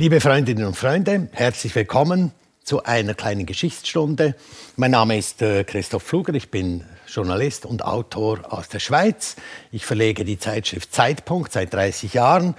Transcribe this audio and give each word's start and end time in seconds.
Liebe 0.00 0.22
Freundinnen 0.22 0.64
und 0.64 0.78
Freunde, 0.78 1.28
herzlich 1.32 1.74
willkommen 1.74 2.32
zu 2.64 2.84
einer 2.84 3.12
kleinen 3.12 3.44
Geschichtsstunde. 3.44 4.34
Mein 4.76 4.92
Name 4.92 5.18
ist 5.18 5.42
äh, 5.42 5.62
Christoph 5.62 6.04
Fluger, 6.04 6.32
ich 6.32 6.50
bin 6.50 6.84
Journalist 7.06 7.66
und 7.66 7.84
Autor 7.84 8.50
aus 8.50 8.70
der 8.70 8.78
Schweiz. 8.78 9.36
Ich 9.72 9.84
verlege 9.84 10.24
die 10.24 10.38
Zeitschrift 10.38 10.94
Zeitpunkt 10.94 11.52
seit 11.52 11.74
30 11.74 12.14
Jahren. 12.14 12.54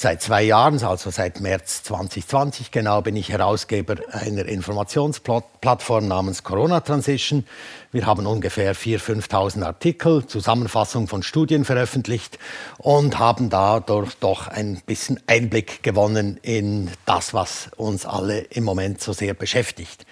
Seit 0.00 0.22
zwei 0.22 0.44
Jahren, 0.44 0.80
also 0.84 1.10
seit 1.10 1.40
März 1.40 1.82
2020 1.82 2.70
genau, 2.70 3.02
bin 3.02 3.16
ich 3.16 3.30
Herausgeber 3.30 3.96
einer 4.12 4.44
Informationsplattform 4.44 6.06
namens 6.06 6.44
Corona 6.44 6.78
Transition. 6.82 7.44
Wir 7.90 8.06
haben 8.06 8.24
ungefähr 8.24 8.76
4.000, 8.76 9.24
5.000 9.26 9.64
Artikel, 9.64 10.24
Zusammenfassung 10.24 11.08
von 11.08 11.24
Studien 11.24 11.64
veröffentlicht 11.64 12.38
und 12.76 13.18
haben 13.18 13.50
dadurch 13.50 14.14
doch 14.20 14.46
ein 14.46 14.80
bisschen 14.86 15.18
Einblick 15.26 15.82
gewonnen 15.82 16.38
in 16.42 16.92
das, 17.04 17.34
was 17.34 17.68
uns 17.76 18.06
alle 18.06 18.38
im 18.38 18.62
Moment 18.62 19.00
so 19.00 19.12
sehr 19.12 19.34
beschäftigt. 19.34 20.06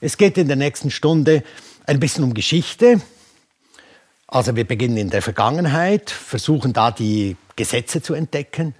Es 0.00 0.16
geht 0.16 0.38
in 0.38 0.48
der 0.48 0.56
nächsten 0.56 0.90
Stunde 0.90 1.44
ein 1.86 2.00
bisschen 2.00 2.24
um 2.24 2.34
Geschichte. 2.34 3.00
Also 4.26 4.56
wir 4.56 4.66
beginnen 4.66 4.96
in 4.96 5.10
der 5.10 5.22
Vergangenheit, 5.22 6.10
versuchen 6.10 6.72
da 6.72 6.90
die 6.90 7.36
Gesetze 7.54 8.02
zu 8.02 8.14
entdecken 8.14 8.74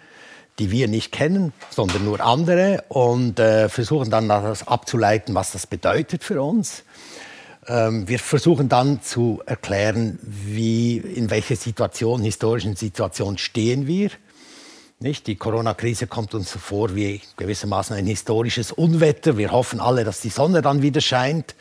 die 0.60 0.70
wir 0.70 0.86
nicht 0.88 1.10
kennen, 1.10 1.52
sondern 1.70 2.04
nur 2.04 2.20
andere 2.20 2.84
und 2.88 3.40
äh, 3.40 3.68
versuchen 3.68 4.10
dann 4.10 4.28
das 4.28 4.68
abzuleiten, 4.68 5.34
was 5.34 5.52
das 5.52 5.66
bedeutet 5.66 6.22
für 6.22 6.42
uns. 6.42 6.84
Ähm, 7.66 8.06
wir 8.06 8.18
versuchen 8.18 8.68
dann 8.68 9.02
zu 9.02 9.42
erklären, 9.46 10.18
wie, 10.22 10.98
in 10.98 11.30
welcher 11.30 11.56
Situation, 11.56 12.22
historischen 12.22 12.76
Situation 12.76 13.38
stehen 13.38 13.86
wir. 13.86 14.10
Nicht? 14.98 15.26
Die 15.26 15.36
Corona-Krise 15.36 16.06
kommt 16.06 16.34
uns 16.34 16.50
vor 16.50 16.94
wie 16.94 17.22
gewissermaßen 17.38 17.96
ein 17.96 18.06
historisches 18.06 18.70
Unwetter. 18.70 19.38
Wir 19.38 19.50
hoffen 19.52 19.80
alle, 19.80 20.04
dass 20.04 20.20
die 20.20 20.28
Sonne 20.28 20.60
dann 20.60 20.82
wieder 20.82 21.00
scheint. 21.00 21.54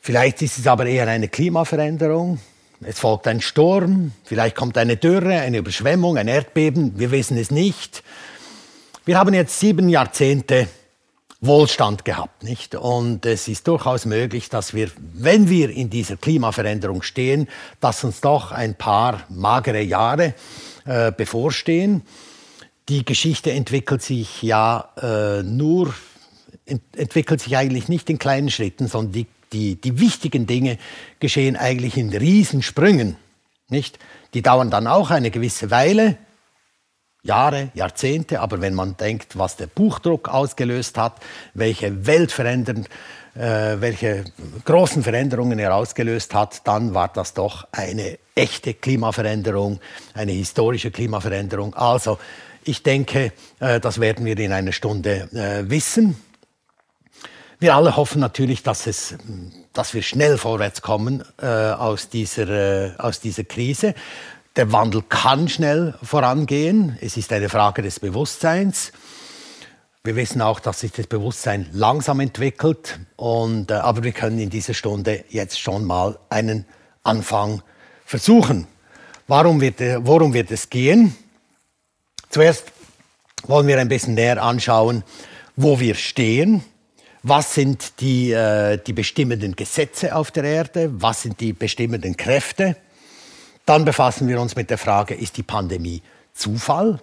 Vielleicht 0.00 0.42
ist 0.42 0.58
es 0.58 0.66
aber 0.66 0.86
eher 0.86 1.06
eine 1.06 1.28
Klimaveränderung. 1.28 2.40
Es 2.82 2.98
folgt 2.98 3.28
ein 3.28 3.42
Sturm, 3.42 4.12
vielleicht 4.24 4.56
kommt 4.56 4.78
eine 4.78 4.96
Dürre, 4.96 5.40
eine 5.40 5.58
Überschwemmung, 5.58 6.16
ein 6.16 6.28
Erdbeben, 6.28 6.98
wir 6.98 7.10
wissen 7.10 7.36
es 7.36 7.50
nicht. 7.50 8.02
Wir 9.04 9.18
haben 9.18 9.34
jetzt 9.34 9.60
sieben 9.60 9.90
Jahrzehnte 9.90 10.66
Wohlstand 11.42 12.06
gehabt, 12.06 12.42
nicht? 12.42 12.74
Und 12.74 13.26
es 13.26 13.48
ist 13.48 13.68
durchaus 13.68 14.06
möglich, 14.06 14.48
dass 14.48 14.72
wir, 14.72 14.90
wenn 15.12 15.50
wir 15.50 15.68
in 15.68 15.90
dieser 15.90 16.16
Klimaveränderung 16.16 17.02
stehen, 17.02 17.48
dass 17.80 18.02
uns 18.02 18.22
doch 18.22 18.50
ein 18.50 18.74
paar 18.74 19.24
magere 19.28 19.82
Jahre 19.82 20.34
äh, 20.86 21.12
bevorstehen. 21.12 22.02
Die 22.88 23.04
Geschichte 23.04 23.52
entwickelt 23.52 24.00
sich 24.00 24.42
ja 24.42 24.88
äh, 25.00 25.42
nur, 25.42 25.92
ent 26.64 26.82
entwickelt 26.96 27.42
sich 27.42 27.58
eigentlich 27.58 27.88
nicht 27.88 28.08
in 28.08 28.18
kleinen 28.18 28.50
Schritten, 28.50 28.88
sondern 28.88 29.12
die 29.12 29.26
die, 29.52 29.80
die 29.80 29.98
wichtigen 29.98 30.46
Dinge 30.46 30.78
geschehen 31.18 31.56
eigentlich 31.56 31.96
in 31.96 32.10
Riesensprüngen. 32.10 33.16
Nicht? 33.68 33.98
Die 34.34 34.42
dauern 34.42 34.70
dann 34.70 34.86
auch 34.86 35.10
eine 35.10 35.30
gewisse 35.30 35.70
Weile, 35.70 36.16
Jahre, 37.22 37.70
Jahrzehnte, 37.74 38.40
aber 38.40 38.60
wenn 38.60 38.74
man 38.74 38.96
denkt, 38.96 39.36
was 39.36 39.56
der 39.56 39.66
Buchdruck 39.66 40.28
ausgelöst 40.28 40.96
hat, 40.96 41.16
welche 41.52 42.06
weltverändern, 42.06 42.86
äh, 43.34 43.76
welche 43.78 44.24
großen 44.64 45.02
Veränderungen 45.02 45.58
er 45.58 45.74
ausgelöst 45.74 46.32
hat, 46.32 46.66
dann 46.66 46.94
war 46.94 47.08
das 47.08 47.34
doch 47.34 47.66
eine 47.72 48.18
echte 48.34 48.72
Klimaveränderung, 48.72 49.80
eine 50.14 50.32
historische 50.32 50.90
Klimaveränderung. 50.90 51.74
Also 51.74 52.18
ich 52.64 52.82
denke, 52.82 53.32
äh, 53.58 53.80
das 53.80 54.00
werden 54.00 54.24
wir 54.24 54.38
in 54.38 54.52
einer 54.52 54.72
Stunde 54.72 55.28
äh, 55.32 55.68
wissen. 55.68 56.16
Wir 57.62 57.76
alle 57.76 57.94
hoffen 57.94 58.22
natürlich, 58.22 58.62
dass, 58.62 58.86
es, 58.86 59.16
dass 59.74 59.92
wir 59.92 60.00
schnell 60.00 60.38
vorwärts 60.38 60.80
kommen 60.80 61.22
äh, 61.42 61.44
aus, 61.44 62.08
dieser, 62.08 62.48
äh, 62.48 62.92
aus 62.96 63.20
dieser 63.20 63.44
Krise. 63.44 63.94
Der 64.56 64.72
Wandel 64.72 65.02
kann 65.06 65.46
schnell 65.46 65.94
vorangehen. 66.02 66.96
Es 67.02 67.18
ist 67.18 67.30
eine 67.34 67.50
Frage 67.50 67.82
des 67.82 68.00
Bewusstseins. 68.00 68.92
Wir 70.02 70.16
wissen 70.16 70.40
auch, 70.40 70.58
dass 70.58 70.80
sich 70.80 70.92
das 70.92 71.06
Bewusstsein 71.06 71.68
langsam 71.72 72.20
entwickelt. 72.20 72.98
Und, 73.16 73.70
äh, 73.70 73.74
aber 73.74 74.04
wir 74.04 74.12
können 74.12 74.38
in 74.38 74.48
dieser 74.48 74.72
Stunde 74.72 75.26
jetzt 75.28 75.60
schon 75.60 75.84
mal 75.84 76.18
einen 76.30 76.64
Anfang 77.02 77.60
versuchen. 78.06 78.68
Warum 79.28 79.60
wird, 79.60 79.82
äh, 79.82 79.98
worum 80.00 80.32
wird 80.32 80.50
es 80.50 80.70
gehen? 80.70 81.14
Zuerst 82.30 82.72
wollen 83.42 83.66
wir 83.66 83.78
ein 83.78 83.88
bisschen 83.88 84.14
näher 84.14 84.42
anschauen, 84.42 85.04
wo 85.56 85.78
wir 85.78 85.94
stehen 85.94 86.64
was 87.22 87.54
sind 87.54 88.00
die, 88.00 88.32
äh, 88.32 88.78
die 88.78 88.92
bestimmenden 88.92 89.56
Gesetze 89.56 90.14
auf 90.14 90.30
der 90.30 90.44
Erde, 90.44 90.90
was 91.02 91.22
sind 91.22 91.40
die 91.40 91.52
bestimmenden 91.52 92.16
Kräfte. 92.16 92.76
Dann 93.66 93.84
befassen 93.84 94.28
wir 94.28 94.40
uns 94.40 94.56
mit 94.56 94.70
der 94.70 94.78
Frage, 94.78 95.14
ist 95.14 95.36
die 95.36 95.42
Pandemie 95.42 96.02
Zufall? 96.32 97.00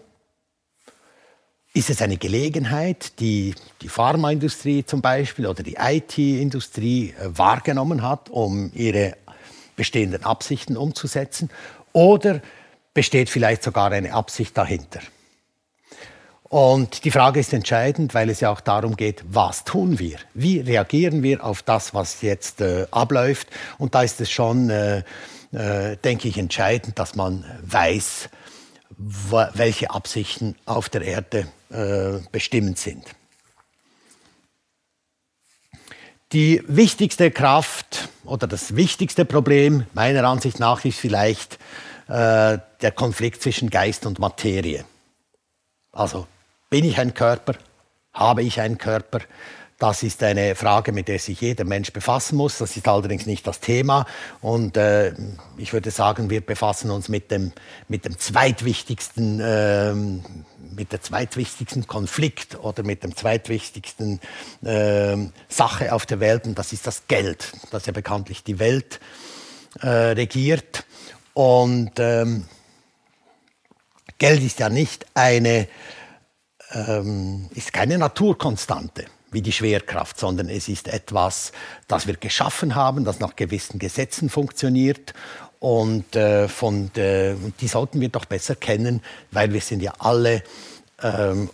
Ist 1.73 1.91
es 1.91 2.01
eine 2.01 2.17
Gelegenheit, 2.17 3.19
die 3.19 3.53
die 3.81 3.89
Pharmaindustrie 3.89 4.83
zum 4.83 5.01
Beispiel 5.01 5.45
oder 5.45 5.61
die 5.61 5.77
IT-Industrie 5.79 7.13
äh, 7.19 7.37
wahrgenommen 7.37 8.01
hat, 8.01 8.29
um 8.29 8.71
ihre 8.73 9.15
bestehenden 9.75 10.23
Absichten 10.23 10.75
umzusetzen? 10.75 11.51
Oder 11.93 12.41
besteht 12.95 13.29
vielleicht 13.29 13.61
sogar 13.61 13.91
eine 13.91 14.13
Absicht 14.13 14.57
dahinter? 14.57 15.01
Und 16.49 17.03
die 17.03 17.11
Frage 17.11 17.41
ist 17.41 17.51
entscheidend, 17.51 18.13
weil 18.13 18.29
es 18.29 18.39
ja 18.39 18.49
auch 18.49 18.61
darum 18.61 18.95
geht, 18.95 19.23
was 19.27 19.65
tun 19.65 19.99
wir? 19.99 20.17
Wie 20.33 20.59
reagieren 20.59 21.21
wir 21.21 21.43
auf 21.43 21.61
das, 21.61 21.93
was 21.93 22.21
jetzt 22.21 22.61
äh, 22.61 22.87
abläuft? 22.91 23.47
Und 23.77 23.95
da 23.95 24.03
ist 24.03 24.21
es 24.21 24.31
schon, 24.31 24.69
äh, 24.69 25.03
äh, 25.51 25.97
denke 25.97 26.29
ich, 26.29 26.37
entscheidend, 26.37 26.99
dass 26.99 27.15
man 27.15 27.43
weiß, 27.63 28.29
welche 28.97 29.91
Absichten 29.91 30.55
auf 30.65 30.87
der 30.87 31.01
Erde 31.01 31.47
äh, 31.69 32.19
bestimmend 32.31 32.79
sind. 32.79 33.03
Die 36.31 36.63
wichtigste 36.67 37.29
Kraft 37.29 38.09
oder 38.25 38.47
das 38.47 38.75
wichtigste 38.75 39.23
Problem 39.25 39.85
meiner 39.93 40.23
Ansicht 40.23 40.59
nach 40.59 40.83
ist 40.83 40.99
vielleicht 40.99 41.55
äh, 42.07 42.57
der 42.81 42.91
Konflikt 42.95 43.41
zwischen 43.41 43.69
Geist 43.69 44.05
und 44.05 44.19
Materie. 44.19 44.85
Also 45.91 46.27
bin 46.69 46.85
ich 46.85 46.97
ein 46.99 47.13
Körper? 47.13 47.53
Habe 48.13 48.43
ich 48.43 48.59
einen 48.59 48.77
Körper? 48.77 49.19
Das 49.79 50.01
ist 50.01 50.23
eine 50.23 50.55
Frage, 50.55 50.91
mit 50.91 51.07
der 51.07 51.19
sich 51.19 51.39
jeder 51.39 51.63
Mensch 51.63 51.93
befassen 51.93 52.35
muss. 52.35 52.57
Das 52.57 52.75
ist 52.75 52.87
allerdings 52.87 53.27
nicht 53.27 53.45
das 53.45 53.59
Thema. 53.59 54.07
Und 54.41 54.75
äh, 54.75 55.13
ich 55.57 55.71
würde 55.71 55.91
sagen, 55.91 56.31
wir 56.31 56.41
befassen 56.41 56.89
uns 56.89 57.09
mit 57.09 57.29
dem, 57.29 57.51
mit 57.87 58.03
dem 58.03 58.17
zweitwichtigsten, 58.17 59.39
äh, 59.39 59.93
mit 59.93 60.91
der 60.91 61.01
zweitwichtigsten 61.01 61.85
Konflikt 61.85 62.57
oder 62.59 62.81
mit 62.81 63.03
dem 63.03 63.15
zweitwichtigsten 63.15 64.19
äh, 64.65 65.15
Sache 65.47 65.93
auf 65.93 66.07
der 66.07 66.19
Welt. 66.19 66.45
Und 66.45 66.57
das 66.57 66.73
ist 66.73 66.87
das 66.87 67.03
Geld, 67.07 67.53
das 67.69 67.85
ja 67.85 67.93
bekanntlich 67.93 68.43
die 68.43 68.57
Welt 68.57 68.99
äh, 69.81 69.87
regiert. 69.87 70.85
Und 71.35 71.91
ähm, 71.99 72.45
Geld 74.17 74.41
ist 74.41 74.59
ja 74.59 74.69
nicht 74.69 75.05
eine 75.13 75.67
ähm, 76.71 77.49
ist 77.55 77.73
keine 77.73 77.97
Naturkonstante 77.97 79.05
wie 79.31 79.41
die 79.41 79.51
Schwerkraft, 79.51 80.19
sondern 80.19 80.49
es 80.49 80.69
ist 80.69 80.87
etwas, 80.87 81.51
das 81.87 82.07
wir 82.07 82.15
geschaffen 82.15 82.75
haben, 82.75 83.03
das 83.03 83.19
nach 83.19 83.35
gewissen 83.35 83.77
Gesetzen 83.77 84.29
funktioniert. 84.29 85.13
Und 85.59 86.15
äh, 86.15 86.47
von 86.47 86.91
de, 86.93 87.35
die 87.59 87.67
sollten 87.67 87.99
wir 87.99 88.09
doch 88.09 88.25
besser 88.25 88.55
kennen, 88.55 89.01
weil 89.31 89.51
wir 89.51 89.61
sind 89.61 89.81
ja 89.81 89.93
alle 89.99 90.43
ähm, 91.01 91.49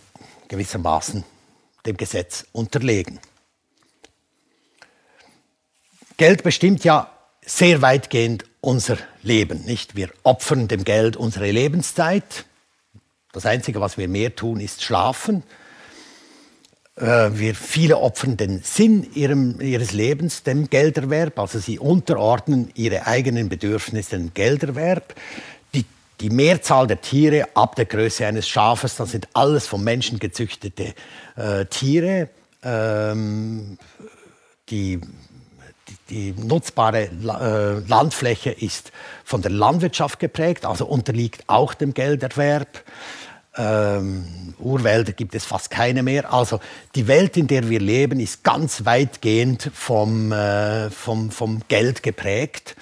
gewissermaßen 0.50 1.24
dem 1.86 1.98
Gesetz 1.98 2.46
unterlegen. 2.52 3.20
Geld 6.18 6.44
bestimmt 6.44 6.84
ja 6.84 7.10
sehr 7.46 7.82
weitgehend 7.82 8.46
unser 8.62 8.98
Leben, 9.24 9.66
nicht? 9.66 9.96
Wir 9.96 10.10
opfern 10.24 10.68
dem 10.68 10.84
Geld 10.84 11.18
unsere 11.18 11.52
Lebenszeit, 11.52 12.46
das 13.34 13.46
Einzige, 13.46 13.82
was 13.82 13.98
wir 13.98 14.08
mehr 14.08 14.36
tun, 14.36 14.60
ist 14.60 14.84
schlafen. 14.84 15.44
Äh, 16.96 17.32
wir 17.34 17.56
viele 17.56 17.98
opfern 17.98 18.38
den 18.38 18.62
Sinn 18.64 19.08
ihrem, 19.16 19.60
ihres 19.60 19.92
Lebens 19.92 20.44
dem 20.44 20.70
Gelderwerb, 20.70 21.40
also 21.40 21.60
sie 21.60 21.80
unterordnen 21.80 22.70
ihre 22.76 23.08
eigenen 23.08 23.50
Bedürfnisse 23.50 24.18
dem 24.18 24.34
Gelderwerb. 24.36 25.16
Die, 25.74 25.84
die 26.22 26.30
Mehrzahl 26.30 26.86
der 26.86 27.02
Tiere 27.02 27.48
ab 27.56 27.76
der 27.76 27.86
Größe 27.86 28.26
eines 28.26 28.48
Schafes, 28.48 28.96
das 28.96 29.12
sind 29.12 29.28
alles 29.34 29.66
vom 29.66 29.84
Menschen 29.84 30.20
gezüchtete 30.20 30.94
äh, 31.36 31.66
Tiere. 31.66 32.30
Ähm, 32.64 33.78
die 34.70 35.02
die 36.10 36.34
nutzbare 36.38 37.10
äh, 37.10 37.88
Landfläche 37.88 38.52
ist 38.52 38.92
von 39.24 39.42
der 39.42 39.52
Landwirtschaft 39.52 40.20
geprägt, 40.20 40.66
also 40.66 40.86
unterliegt 40.86 41.44
auch 41.48 41.74
dem 41.74 41.94
Gelderwerb. 41.94 42.84
Ähm, 43.56 44.56
Urwälder 44.58 45.12
gibt 45.12 45.36
es 45.36 45.46
fast 45.46 45.70
keine 45.70 46.02
mehr. 46.02 46.34
Also 46.34 46.60
die 46.96 47.08
Welt, 47.08 47.38
in 47.38 47.48
der 47.48 47.70
wir 47.70 47.80
leben, 47.80 48.20
ist 48.20 48.44
ganz 48.44 48.86
weitgehend 48.86 49.70
vom, 49.74 50.32
äh, 50.32 50.90
vom, 50.90 51.30
vom 51.30 51.62
Geld 51.68 52.02
geprägt. 52.02 52.76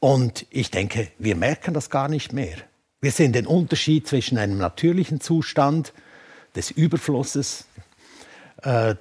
Und 0.00 0.46
ich 0.50 0.70
denke, 0.70 1.08
wir 1.18 1.36
merken 1.36 1.74
das 1.74 1.90
gar 1.90 2.08
nicht 2.08 2.32
mehr. 2.32 2.56
Wir 3.00 3.12
sehen 3.12 3.32
den 3.32 3.46
Unterschied 3.46 4.08
zwischen 4.08 4.38
einem 4.38 4.58
natürlichen 4.58 5.20
Zustand 5.20 5.92
des 6.54 6.70
Überflusses 6.70 7.66
äh, 8.62 8.94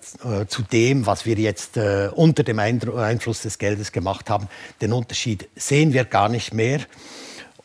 zu 0.48 0.62
dem, 0.64 1.06
was 1.06 1.26
wir 1.26 1.36
jetzt 1.36 1.78
äh, 1.78 2.10
unter 2.14 2.44
dem 2.44 2.60
Einfluss 2.60 3.42
des 3.42 3.58
Geldes 3.58 3.94
gemacht 3.94 4.30
haben. 4.30 4.50
Den 4.82 4.92
Unterschied 4.92 5.48
sehen 5.56 5.94
wir 5.94 6.04
gar 6.04 6.28
nicht 6.28 6.54
mehr. 6.54 6.82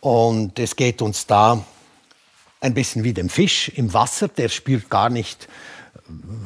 Und 0.01 0.59
es 0.59 0.77
geht 0.77 1.03
uns 1.03 1.27
da 1.27 1.65
ein 2.61 2.75
bisschen 2.75 3.05
wie 3.05 3.15
dem 3.15 3.29
Fisch 3.29 3.71
im 3.71 3.93
Wasser, 3.93 4.29
der 4.29 4.49
spürt 4.49 4.91
gar 4.91 5.09
nicht, 5.09 5.49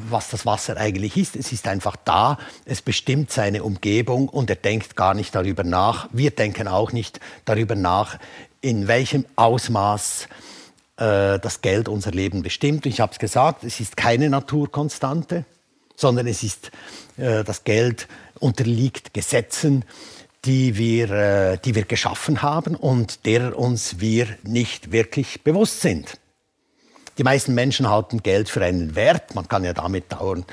was 0.09 0.31
das 0.31 0.47
Wasser 0.47 0.77
eigentlich 0.77 1.17
ist. 1.17 1.37
Es 1.37 1.53
ist 1.53 1.67
einfach 1.67 1.97
da, 2.05 2.39
es 2.65 2.83
bestimmt 2.83 3.31
seine 3.31 3.65
Umgebung 3.65 4.29
und 4.29 4.51
er 4.51 4.57
denkt 4.57 4.97
gar 4.97 5.15
nicht 5.15 5.35
darüber 5.35 5.65
nach. 5.65 6.09
Wir 6.13 6.31
denken 6.31 6.69
auch 6.69 6.93
nicht 6.93 7.21
darüber 7.45 7.75
nach, 7.75 8.19
in 8.61 8.89
welchem 8.89 9.27
Ausmaß 9.37 10.29
äh, 10.97 11.39
das 11.39 11.61
Geld 11.61 11.89
unser 11.89 12.13
Leben 12.13 12.43
bestimmt. 12.43 12.87
Ich 12.87 13.01
habe 13.01 13.13
es 13.13 13.19
gesagt, 13.19 13.65
es 13.65 13.81
ist 13.81 13.97
keine 13.97 14.31
Naturkonstante, 14.31 15.45
sondern 15.97 16.27
es 16.27 16.43
ist, 16.43 16.71
äh, 17.17 17.45
das 17.45 17.65
Geld 17.65 18.07
unterliegt 18.39 19.15
Gesetzen, 19.15 19.85
die 20.45 20.77
wir, 20.77 21.11
äh, 21.11 21.59
die 21.65 21.75
wir 21.75 21.85
geschaffen 21.85 22.43
haben 22.43 22.75
und 22.75 23.27
derer 23.27 23.59
uns 23.59 24.01
wir 24.01 24.27
nicht 24.43 24.93
wirklich 24.93 25.43
bewusst 25.43 25.81
sind. 25.81 26.19
Die 27.17 27.23
meisten 27.23 27.55
Menschen 27.55 27.89
halten 27.89 28.23
Geld 28.23 28.49
für 28.49 28.65
einen 28.65 28.97
Wert. 28.97 29.35
Man 29.37 29.47
kann 29.47 29.63
ja 29.63 29.73
damit 29.73 30.11
dauern, 30.11 30.45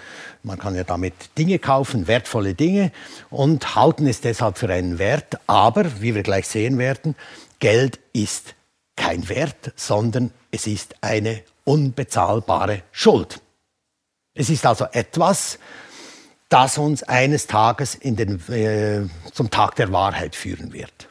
man 0.44 0.60
kann 0.60 0.76
ja 0.76 0.84
damit 0.84 1.14
Dinge 1.38 1.58
kaufen, 1.58 2.08
wertvolle 2.08 2.54
Dinge 2.54 2.92
und 3.32 3.76
halten 3.76 4.06
es 4.06 4.22
deshalb 4.22 4.60
für 4.60 4.70
einen 4.70 5.00
Wert. 5.00 5.40
Aber, 5.48 6.02
wie 6.02 6.14
wir 6.14 6.24
gleich 6.24 6.48
sehen 6.48 6.78
werden, 6.78 7.16
Geld 7.60 8.00
ist 8.14 8.54
kein 8.96 9.28
Wert, 9.28 9.74
sondern 9.76 10.32
es 10.52 10.68
ist 10.68 10.96
eine 11.02 11.42
unbezahlbare 11.64 12.84
Schuld. 12.92 13.42
Es 14.36 14.50
ist 14.50 14.66
also 14.66 14.86
etwas, 14.92 15.58
das 16.52 16.78
uns 16.78 17.02
eines 17.04 17.48
Tages 17.48 17.96
in 17.96 18.18
den, 18.18 18.40
äh, 18.50 19.08
zum 19.32 19.50
Tag 19.50 19.76
der 19.76 19.92
Wahrheit 19.92 20.36
führen 20.36 20.74
wird. 20.74 21.08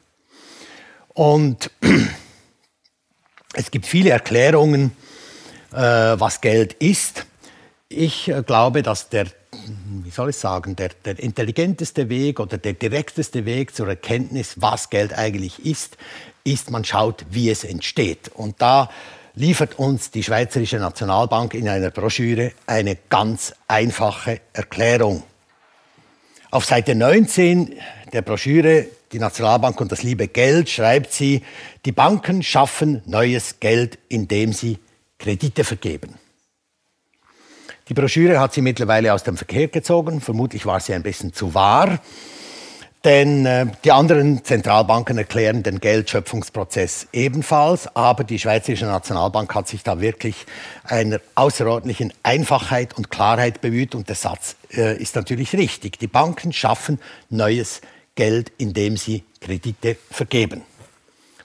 Und 1.15 1.71
es 3.55 3.71
gibt 3.71 3.87
viele 3.87 4.11
Erklärungen, 4.11 4.93
äh, 5.73 5.77
was 5.79 6.43
Geld 6.43 6.75
ist. 6.75 7.25
Ich 7.89 8.29
äh, 8.29 8.43
glaube, 8.43 8.83
dass 8.83 9.09
der, 9.09 9.29
wie 10.05 10.11
soll 10.11 10.29
ich 10.29 10.37
sagen, 10.37 10.77
der, 10.77 10.91
der 11.07 11.19
intelligenteste 11.19 12.11
Weg 12.11 12.39
oder 12.39 12.59
der 12.59 12.75
direkteste 12.75 13.47
Weg 13.47 13.75
zur 13.75 13.89
Erkenntnis, 13.89 14.57
was 14.57 14.91
Geld 14.91 15.17
eigentlich 15.17 15.65
ist, 15.65 15.97
ist, 16.45 16.71
man 16.71 16.85
schaut, 16.85 17.25
wie 17.31 17.49
es 17.49 17.65
entsteht. 17.65 18.31
Und 18.35 18.61
da 18.61 18.91
liefert 19.35 19.79
uns 19.79 20.11
die 20.11 20.23
Schweizerische 20.23 20.77
Nationalbank 20.77 21.55
in 21.55 21.67
einer 21.67 21.91
Broschüre 21.91 22.53
eine 22.67 22.99
ganz 23.09 23.55
einfache 23.69 24.43
Erklärung. 24.53 25.23
Auf 26.53 26.65
Seite 26.65 26.97
19 26.97 27.77
der 28.13 28.23
Broschüre 28.23 28.87
Die 29.13 29.21
Nationalbank 29.21 29.81
und 29.81 29.93
das 29.93 30.03
liebe 30.03 30.27
Geld 30.27 30.69
schreibt 30.69 31.13
sie, 31.13 31.43
die 31.85 31.93
Banken 31.93 32.43
schaffen 32.43 33.03
neues 33.07 33.61
Geld, 33.61 33.99
indem 34.09 34.53
sie 34.53 34.79
Kredite 35.19 35.63
vergeben. 35.63 36.15
Die 37.89 37.95
Broschüre 37.95 38.41
hat 38.41 38.53
sie 38.53 38.63
mittlerweile 38.63 39.15
aus 39.15 39.23
dem 39.23 39.37
Verkehr 39.37 39.69
gezogen. 39.69 40.21
Vermutlich 40.21 40.67
war 40.67 40.81
sie 40.81 40.93
ein 40.93 41.05
bisschen 41.05 41.33
zu 41.33 41.55
wahr. 41.55 42.01
Denn 43.05 43.47
äh, 43.47 43.67
die 43.83 43.93
anderen 43.93 44.45
Zentralbanken 44.45 45.17
erklären 45.17 45.63
den 45.63 45.81
Geldschöpfungsprozess 45.81 47.07
ebenfalls, 47.13 47.95
aber 47.97 48.25
die 48.25 48.39
Schweizerische 48.39 48.85
Nationalbank 48.85 49.55
hat 49.55 49.69
sich 49.69 49.83
da 49.83 50.01
wirklich 50.03 50.45
einer 50.85 51.19
außerordentlichen 51.35 52.13
Einfachheit 52.23 52.95
und 52.99 53.11
Klarheit 53.11 53.63
bemüht 53.63 53.95
und 53.95 54.09
der 54.09 54.17
Satz 54.17 54.57
äh, 54.75 55.01
ist 55.01 55.17
natürlich 55.17 55.55
richtig. 55.55 55.99
Die 55.99 56.09
Banken 56.09 56.53
schaffen 56.53 57.01
neues 57.31 57.81
Geld, 58.17 58.53
indem 58.59 58.99
sie 58.99 59.25
Kredite 59.41 59.97
vergeben. 60.11 60.61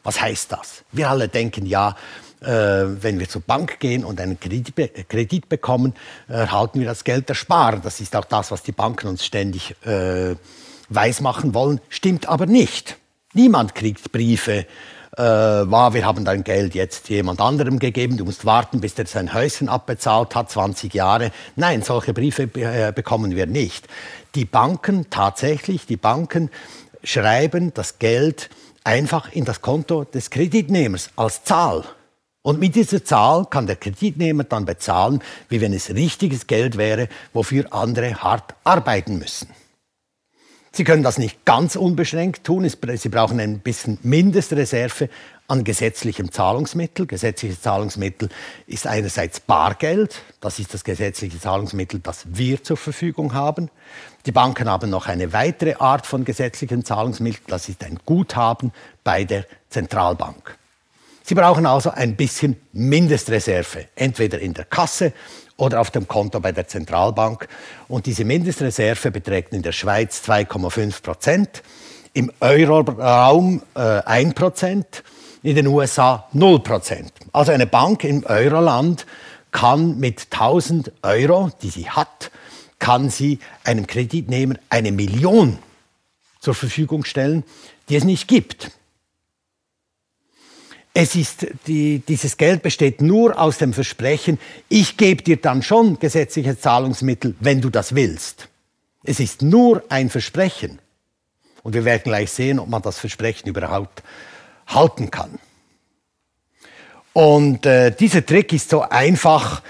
Was 0.04 0.20
heißt 0.20 0.52
das? 0.52 0.84
Wir 0.92 1.10
alle 1.10 1.30
denken 1.30 1.66
ja, 1.66 1.96
äh, 2.42 2.48
wenn 2.48 3.18
wir 3.18 3.30
zur 3.30 3.42
Bank 3.42 3.80
gehen 3.80 4.04
und 4.04 4.20
einen 4.20 4.38
Kredit, 4.42 5.08
Kredit 5.08 5.48
bekommen, 5.48 5.94
erhalten 6.28 6.82
wir 6.82 6.86
das 6.86 7.06
Geld 7.06 7.30
der 7.30 7.34
Sparer. 7.34 7.78
Das 7.78 8.02
ist 8.02 8.14
auch 8.14 8.26
das, 8.26 8.52
was 8.52 8.62
die 8.62 8.74
Banken 8.74 9.08
uns 9.08 9.26
ständig 9.26 9.74
äh, 9.86 10.36
weismachen 10.90 11.54
wollen, 11.54 11.82
stimmt 11.90 12.28
aber 12.28 12.46
nicht. 12.46 12.98
Niemand 13.34 13.76
kriegt 13.76 14.12
Briefe, 14.12 14.66
äh, 15.18 15.22
war, 15.22 15.94
wir 15.94 16.06
haben 16.06 16.26
dein 16.26 16.44
Geld 16.44 16.76
jetzt 16.76 17.10
jemand 17.10 17.40
anderem 17.40 17.80
gegeben, 17.80 18.18
du 18.18 18.26
musst 18.26 18.46
warten, 18.46 18.82
bis 18.82 18.96
der 18.96 19.06
sein 19.06 19.34
Häuschen 19.34 19.70
abbezahlt 19.70 20.36
hat, 20.36 20.52
20 20.52 20.94
Jahre. 20.94 21.32
Nein, 21.56 21.82
solche 21.82 22.14
Briefe 22.14 22.44
äh, 22.44 22.92
bekommen 22.94 23.36
wir 23.36 23.46
nicht. 23.46 23.88
Die 24.36 24.46
Banken, 24.46 25.10
tatsächlich, 25.10 25.86
die 25.86 25.98
Banken 25.98 26.50
schreiben 27.04 27.74
das 27.74 28.00
Geld 28.00 28.50
einfach 28.84 29.32
in 29.32 29.46
das 29.46 29.62
Konto 29.62 30.04
des 30.04 30.30
Kreditnehmers 30.30 31.12
als 31.16 31.44
Zahl. 31.44 31.84
Und 32.42 32.60
mit 32.60 32.76
dieser 32.76 33.04
Zahl 33.04 33.46
kann 33.46 33.66
der 33.66 33.78
Kreditnehmer 33.78 34.44
dann 34.44 34.66
bezahlen, 34.66 35.24
wie 35.50 35.62
wenn 35.62 35.74
es 35.74 35.90
richtiges 35.90 36.46
Geld 36.46 36.78
wäre, 36.78 37.08
wofür 37.34 37.74
andere 37.74 38.22
hart 38.22 38.54
arbeiten 38.64 39.18
müssen. 39.18 39.48
Sie 40.76 40.84
können 40.84 41.04
das 41.04 41.18
nicht 41.18 41.46
ganz 41.46 41.78
unbeschränkt 41.78 42.44
tun. 42.44 42.70
Sie 42.70 43.08
brauchen 43.08 43.40
ein 43.40 43.60
bisschen 43.60 43.98
Mindestreserve 44.04 45.08
an 45.48 45.64
gesetzlichem 45.64 46.34
Zahlungsmittel. 46.34 47.06
Gesetzliches 47.08 47.62
Zahlungsmittel 47.62 48.28
ist 48.68 48.86
einerseits 48.86 49.40
Bargeld. 49.40 50.22
Das 50.42 50.60
ist 50.60 50.74
das 50.74 50.84
gesetzliche 50.84 51.40
Zahlungsmittel, 51.40 52.02
das 52.02 52.26
wir 52.28 52.62
zur 52.62 52.76
Verfügung 52.76 53.34
haben. 53.34 53.70
Die 54.26 54.34
Banken 54.34 54.70
haben 54.70 54.90
noch 54.90 55.08
eine 55.08 55.32
weitere 55.32 55.76
Art 55.76 56.06
von 56.06 56.26
gesetzlichem 56.26 56.84
Zahlungsmittel. 56.84 57.44
Das 57.48 57.70
ist 57.70 57.82
ein 57.82 57.98
Guthaben 58.06 58.74
bei 59.06 59.24
der 59.24 59.46
Zentralbank. 59.70 60.58
Sie 61.24 61.36
brauchen 61.36 61.66
also 61.66 61.90
ein 61.90 62.18
bisschen 62.18 62.58
Mindestreserve, 62.74 63.88
entweder 63.96 64.40
in 64.40 64.54
der 64.54 64.66
Kasse 64.66 65.14
oder 65.58 65.80
auf 65.80 65.92
dem 65.92 66.08
Konto 66.08 66.40
bei 66.40 66.52
der 66.52 66.68
Zentralbank. 66.68 67.48
Und 67.88 68.06
diese 68.06 68.26
Mindestreserve 68.26 69.12
beträgt 69.12 69.54
in 69.54 69.62
der 69.62 69.72
Schweiz 69.72 70.22
2,5 70.28 71.02
Prozent, 71.02 71.64
im 72.14 72.32
Euroraum 72.40 73.62
äh, 73.76 73.80
1 73.80 74.34
Prozent, 74.34 75.04
in 75.44 75.56
den 75.56 75.68
USA 75.68 76.28
0 76.34 76.60
Prozent. 76.62 77.12
Also 77.32 77.52
eine 77.52 77.68
Bank 77.68 78.04
im 78.04 78.26
Euroland 78.26 79.06
kann 79.52 80.00
mit 80.00 80.28
1000 80.32 80.92
Euro, 81.04 81.52
die 81.62 81.70
sie 81.70 81.90
hat, 81.90 82.32
kann 82.80 83.10
sie 83.10 83.40
einem 83.64 83.88
Kreditnehmer 83.88 84.56
eine 84.70 84.92
Million 84.92 85.60
zur 86.40 86.56
Verfügung 86.56 87.06
stellen, 87.06 87.44
die 87.90 87.96
es 87.96 88.04
nicht 88.04 88.28
gibt. 88.28 88.72
Es 90.98 91.14
ist 91.14 91.48
die, 91.68 92.00
dieses 92.00 92.38
Geld 92.38 92.64
besteht 92.64 93.02
nur 93.02 93.38
aus 93.38 93.58
dem 93.58 93.74
Versprechen, 93.74 94.40
ich 94.70 94.96
gebe 94.96 95.22
dir 95.22 95.36
dann 95.36 95.62
schon 95.62 96.00
gesetzliche 96.00 96.58
Zahlungsmittel, 96.58 97.36
wenn 97.42 97.60
du 97.60 97.70
das 97.70 97.96
willst. 97.96 98.48
Es 99.04 99.20
ist 99.20 99.42
nur 99.42 99.84
ein 99.90 100.10
Versprechen. 100.10 100.80
Und 101.64 101.74
wir 101.74 101.84
werden 101.84 102.04
gleich 102.06 102.32
sehen, 102.32 102.60
ob 102.60 102.70
man 102.70 102.82
das 102.82 102.98
Versprechen 102.98 103.50
überhaupt 103.50 104.04
halten 104.68 105.12
kann. 105.12 105.38
Und 107.12 107.66
äh, 107.66 107.92
dieser 107.92 108.26
Trick 108.26 108.54
ist 108.54 108.70
so 108.70 108.82
einfach, 108.82 109.64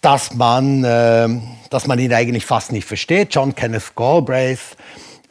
dass 0.00 0.32
man, 0.32 0.82
äh, 0.82 1.28
dass 1.68 1.88
man 1.88 1.98
ihn 1.98 2.14
eigentlich 2.14 2.46
fast 2.46 2.72
nicht 2.72 2.86
versteht. 2.86 3.34
John 3.34 3.54
Kenneth 3.54 3.94
Galbraith 3.94 4.78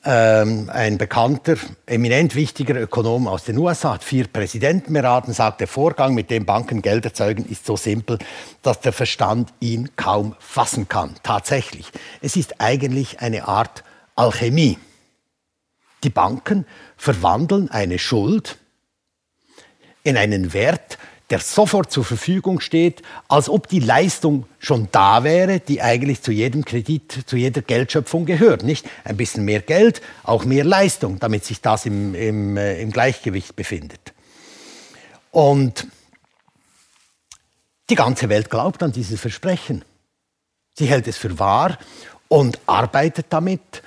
ähm, 0.06 0.70
ein 0.72 0.98
bekannter, 0.98 1.56
eminent 1.86 2.36
wichtiger 2.36 2.80
Ökonom 2.80 3.28
aus 3.28 3.44
den 3.44 3.58
USA 3.58 3.94
hat 3.94 4.04
vier 4.04 4.28
Präsidenten 4.28 4.94
beraten, 4.94 5.34
sagt, 5.34 5.60
der 5.60 5.68
Vorgang, 5.68 6.14
mit 6.14 6.30
dem 6.30 6.46
Banken 6.46 6.82
Geld 6.82 7.06
erzeugen, 7.06 7.46
ist 7.46 7.66
so 7.66 7.76
simpel, 7.76 8.18
dass 8.62 8.80
der 8.80 8.94
Verstand 8.94 9.54
ihn 9.60 9.96
kaum 9.96 10.36
fassen 10.40 10.88
kann. 10.88 11.16
Tatsächlich. 11.24 11.92
Es 12.22 12.36
ist 12.36 12.62
eigentlich 12.62 13.20
eine 13.20 13.48
Art 13.48 13.84
Alchemie. 14.16 14.78
Die 16.04 16.10
Banken 16.10 16.66
verwandeln 16.96 17.70
eine 17.70 18.00
Schuld 18.00 18.58
in 20.04 20.16
einen 20.16 20.54
Wert, 20.54 20.98
der 21.30 21.40
sofort 21.40 21.92
zur 21.92 22.06
Verfügung 22.06 22.60
steht, 22.60 23.02
als 23.28 23.50
ob 23.50 23.68
die 23.68 23.80
Leistung 23.80 24.46
schon 24.58 24.88
da 24.92 25.24
wäre, 25.24 25.60
die 25.60 25.82
eigentlich 25.82 26.22
zu 26.22 26.32
jedem 26.32 26.66
Kredit, 26.66 27.24
zu 27.26 27.38
jeder 27.38 27.62
Geldschöpfung 27.62 28.26
gehört. 28.26 28.64
Nicht 28.64 28.88
ein 29.04 29.18
bisschen 29.18 29.46
mehr 29.46 29.62
Geld, 29.62 30.02
auch 30.24 30.46
mehr 30.46 30.64
Leistung, 30.64 31.20
damit 31.20 31.46
sich 31.46 31.62
das 31.62 31.86
im, 31.86 32.16
im, 32.16 32.58
äh, 32.58 32.82
im 32.82 32.92
Gleichgewicht 32.92 33.56
befindet. 33.56 34.14
Und 35.32 35.88
Die 37.90 37.96
ganze 37.96 38.30
Welt 38.30 38.50
glaubt 38.52 38.84
an 38.84 38.92
dieses 38.92 39.20
Versprechen. 39.20 39.84
Sie 40.76 40.86
hält 40.86 41.08
es 41.08 41.18
für 41.18 41.40
wahr 41.40 41.78
und 42.28 42.60
arbeitet 42.68 43.28
damit. 43.30 43.82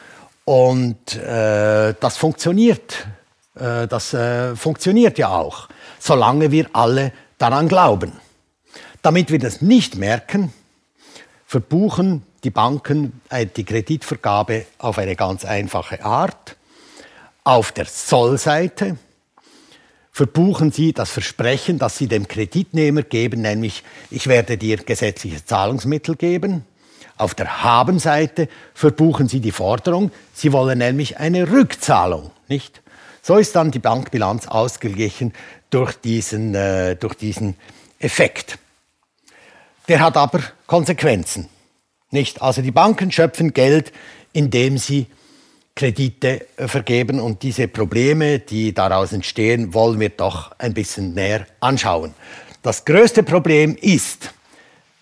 Und 0.44 1.14
äh, 1.16 1.94
das 2.00 2.16
funktioniert. 2.16 3.06
Äh, 3.54 3.86
das 3.86 4.12
äh, 4.12 4.56
funktioniert 4.56 5.18
ja 5.18 5.28
auch, 5.28 5.68
solange 6.00 6.50
wir 6.50 6.68
alle 6.72 7.12
daran 7.42 7.68
glauben. 7.68 8.12
Damit 9.02 9.32
wir 9.32 9.40
das 9.40 9.60
nicht 9.60 9.96
merken, 9.96 10.52
verbuchen 11.44 12.22
die 12.44 12.50
Banken 12.50 13.20
äh, 13.30 13.46
die 13.46 13.64
Kreditvergabe 13.64 14.66
auf 14.78 14.98
eine 14.98 15.16
ganz 15.16 15.44
einfache 15.44 16.04
Art. 16.04 16.56
Auf 17.44 17.72
der 17.72 17.86
Sollseite 17.86 18.96
verbuchen 20.12 20.70
sie 20.70 20.92
das 20.92 21.10
Versprechen, 21.10 21.78
das 21.78 21.98
sie 21.98 22.06
dem 22.06 22.28
Kreditnehmer 22.28 23.02
geben, 23.02 23.42
nämlich 23.42 23.82
ich 24.10 24.28
werde 24.28 24.56
dir 24.56 24.76
gesetzliche 24.76 25.44
Zahlungsmittel 25.44 26.14
geben. 26.14 26.64
Auf 27.16 27.34
der 27.34 27.62
Habenseite 27.64 28.48
verbuchen 28.72 29.28
sie 29.28 29.40
die 29.40 29.52
Forderung, 29.52 30.12
sie 30.32 30.52
wollen 30.52 30.78
nämlich 30.78 31.18
eine 31.18 31.50
Rückzahlung, 31.50 32.30
nicht? 32.48 32.82
So 33.22 33.36
ist 33.36 33.54
dann 33.54 33.70
die 33.70 33.78
Bankbilanz 33.78 34.48
ausgeglichen 34.48 35.32
durch 35.70 35.94
diesen, 35.94 36.56
äh, 36.56 36.96
durch 36.96 37.14
diesen 37.14 37.56
Effekt. 38.00 38.58
Der 39.86 40.00
hat 40.00 40.16
aber 40.16 40.40
Konsequenzen. 40.66 41.48
Nicht? 42.10 42.42
Also 42.42 42.62
die 42.62 42.72
Banken 42.72 43.12
schöpfen 43.12 43.54
Geld, 43.54 43.92
indem 44.32 44.76
sie 44.76 45.06
Kredite 45.76 46.46
äh, 46.56 46.66
vergeben 46.66 47.20
und 47.20 47.42
diese 47.44 47.68
Probleme, 47.68 48.40
die 48.40 48.74
daraus 48.74 49.12
entstehen, 49.12 49.72
wollen 49.72 50.00
wir 50.00 50.10
doch 50.10 50.52
ein 50.58 50.74
bisschen 50.74 51.14
näher 51.14 51.46
anschauen. 51.60 52.14
Das 52.62 52.84
größte 52.84 53.22
Problem 53.22 53.76
ist 53.80 54.34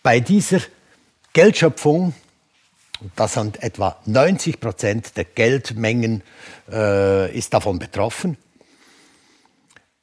bei 0.02 0.20
dieser 0.20 0.60
Geldschöpfung, 1.32 2.14
das 3.16 3.34
sind 3.34 3.62
etwa 3.62 3.96
90 4.06 4.60
Prozent 4.60 5.16
der 5.16 5.24
Geldmengen 5.24 6.22
äh, 6.70 7.36
ist 7.36 7.54
davon 7.54 7.78
betroffen, 7.78 8.36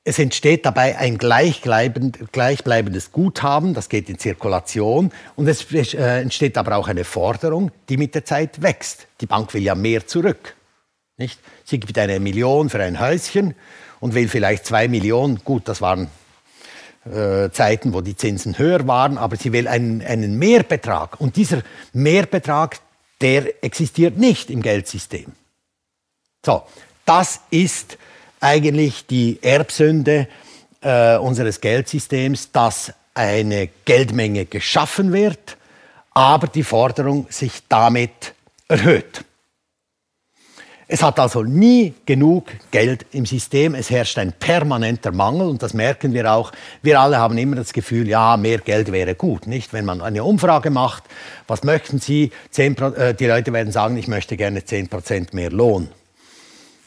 es 0.10 0.20
entsteht 0.20 0.66
dabei 0.66 0.98
ein 0.98 1.18
gleichbleibendes 1.18 3.12
Guthaben, 3.12 3.74
das 3.74 3.90
geht 3.90 4.08
in 4.08 4.18
Zirkulation 4.18 5.12
und 5.36 5.50
es 5.50 5.70
äh, 5.74 6.22
entsteht 6.22 6.58
aber 6.58 6.78
auch 6.78 6.88
eine 6.88 7.04
Forderung, 7.04 7.72
die 7.90 7.98
mit 7.98 8.16
der 8.16 8.24
Zeit 8.24 8.62
wächst. 8.62 9.08
Die 9.20 9.26
Bank 9.26 9.54
will 9.54 9.64
ja 9.64 9.76
mehr 9.76 10.08
zurück. 10.08 10.56
Nicht? 11.18 11.42
Sie 11.66 11.78
gibt 11.78 11.98
eine 11.98 12.22
Million 12.22 12.70
für 12.70 12.82
ein 12.82 13.02
Häuschen 13.02 13.54
und 14.00 14.14
will 14.14 14.30
vielleicht 14.30 14.66
zwei 14.66 14.88
Millionen. 14.88 15.44
Gut, 15.44 15.68
das 15.68 15.82
waren 15.82 16.08
äh, 17.04 17.50
Zeiten, 17.52 17.94
wo 17.94 18.00
die 18.00 18.16
Zinsen 18.16 18.58
höher 18.58 18.88
waren, 18.88 19.18
aber 19.18 19.36
sie 19.36 19.52
will 19.52 19.68
einen, 19.68 20.02
einen 20.02 20.40
Mehrbetrag. 20.40 21.20
Und 21.20 21.36
dieser 21.36 21.64
Mehrbetrag, 21.92 22.80
der 23.22 23.64
existiert 23.64 24.18
nicht 24.18 24.50
im 24.50 24.62
Geldsystem. 24.62 25.34
So, 26.46 26.64
das 27.06 27.42
ist 27.50 27.98
eigentlich 28.40 29.06
die 29.08 29.40
Erbsünde 29.42 30.28
äh, 30.82 31.18
unseres 31.18 31.60
Geldsystems, 31.62 32.52
dass 32.52 32.94
eine 33.14 33.70
Geldmenge 33.86 34.46
geschaffen 34.46 35.12
wird, 35.12 35.58
aber 36.12 36.48
die 36.48 36.64
Forderung 36.64 37.28
sich 37.30 37.64
damit 37.68 38.34
erhöht. 38.68 39.24
Es 40.90 41.04
hat 41.04 41.20
also 41.20 41.44
nie 41.44 41.94
genug 42.06 42.46
Geld 42.72 43.06
im 43.12 43.26
System. 43.26 43.76
Es 43.76 43.90
herrscht 43.90 44.18
ein 44.20 44.32
permanenter 44.32 45.12
Mangel 45.12 45.50
und 45.50 45.62
das 45.62 45.74
merken 45.74 46.14
wir 46.14 46.32
auch. 46.32 46.54
Wir 46.82 47.02
alle 47.02 47.18
haben 47.18 47.38
immer 47.38 47.58
das 47.58 47.74
Gefühl, 47.74 48.08
ja, 48.08 48.38
mehr 48.38 48.60
Geld 48.60 48.94
wäre 48.94 49.14
gut, 49.14 49.48
nicht? 49.48 49.74
Wenn 49.74 49.84
man 49.84 50.02
eine 50.02 50.24
Umfrage 50.24 50.70
macht, 50.70 51.04
was 51.46 51.64
möchten 51.64 52.00
Sie? 52.00 52.32
10, 52.52 52.78
äh, 52.78 53.14
die 53.14 53.26
Leute 53.26 53.52
werden 53.52 53.74
sagen, 53.74 53.98
ich 53.98 54.08
möchte 54.08 54.38
gerne 54.38 54.62
10% 54.62 55.36
mehr 55.36 55.52
Lohn. 55.52 55.90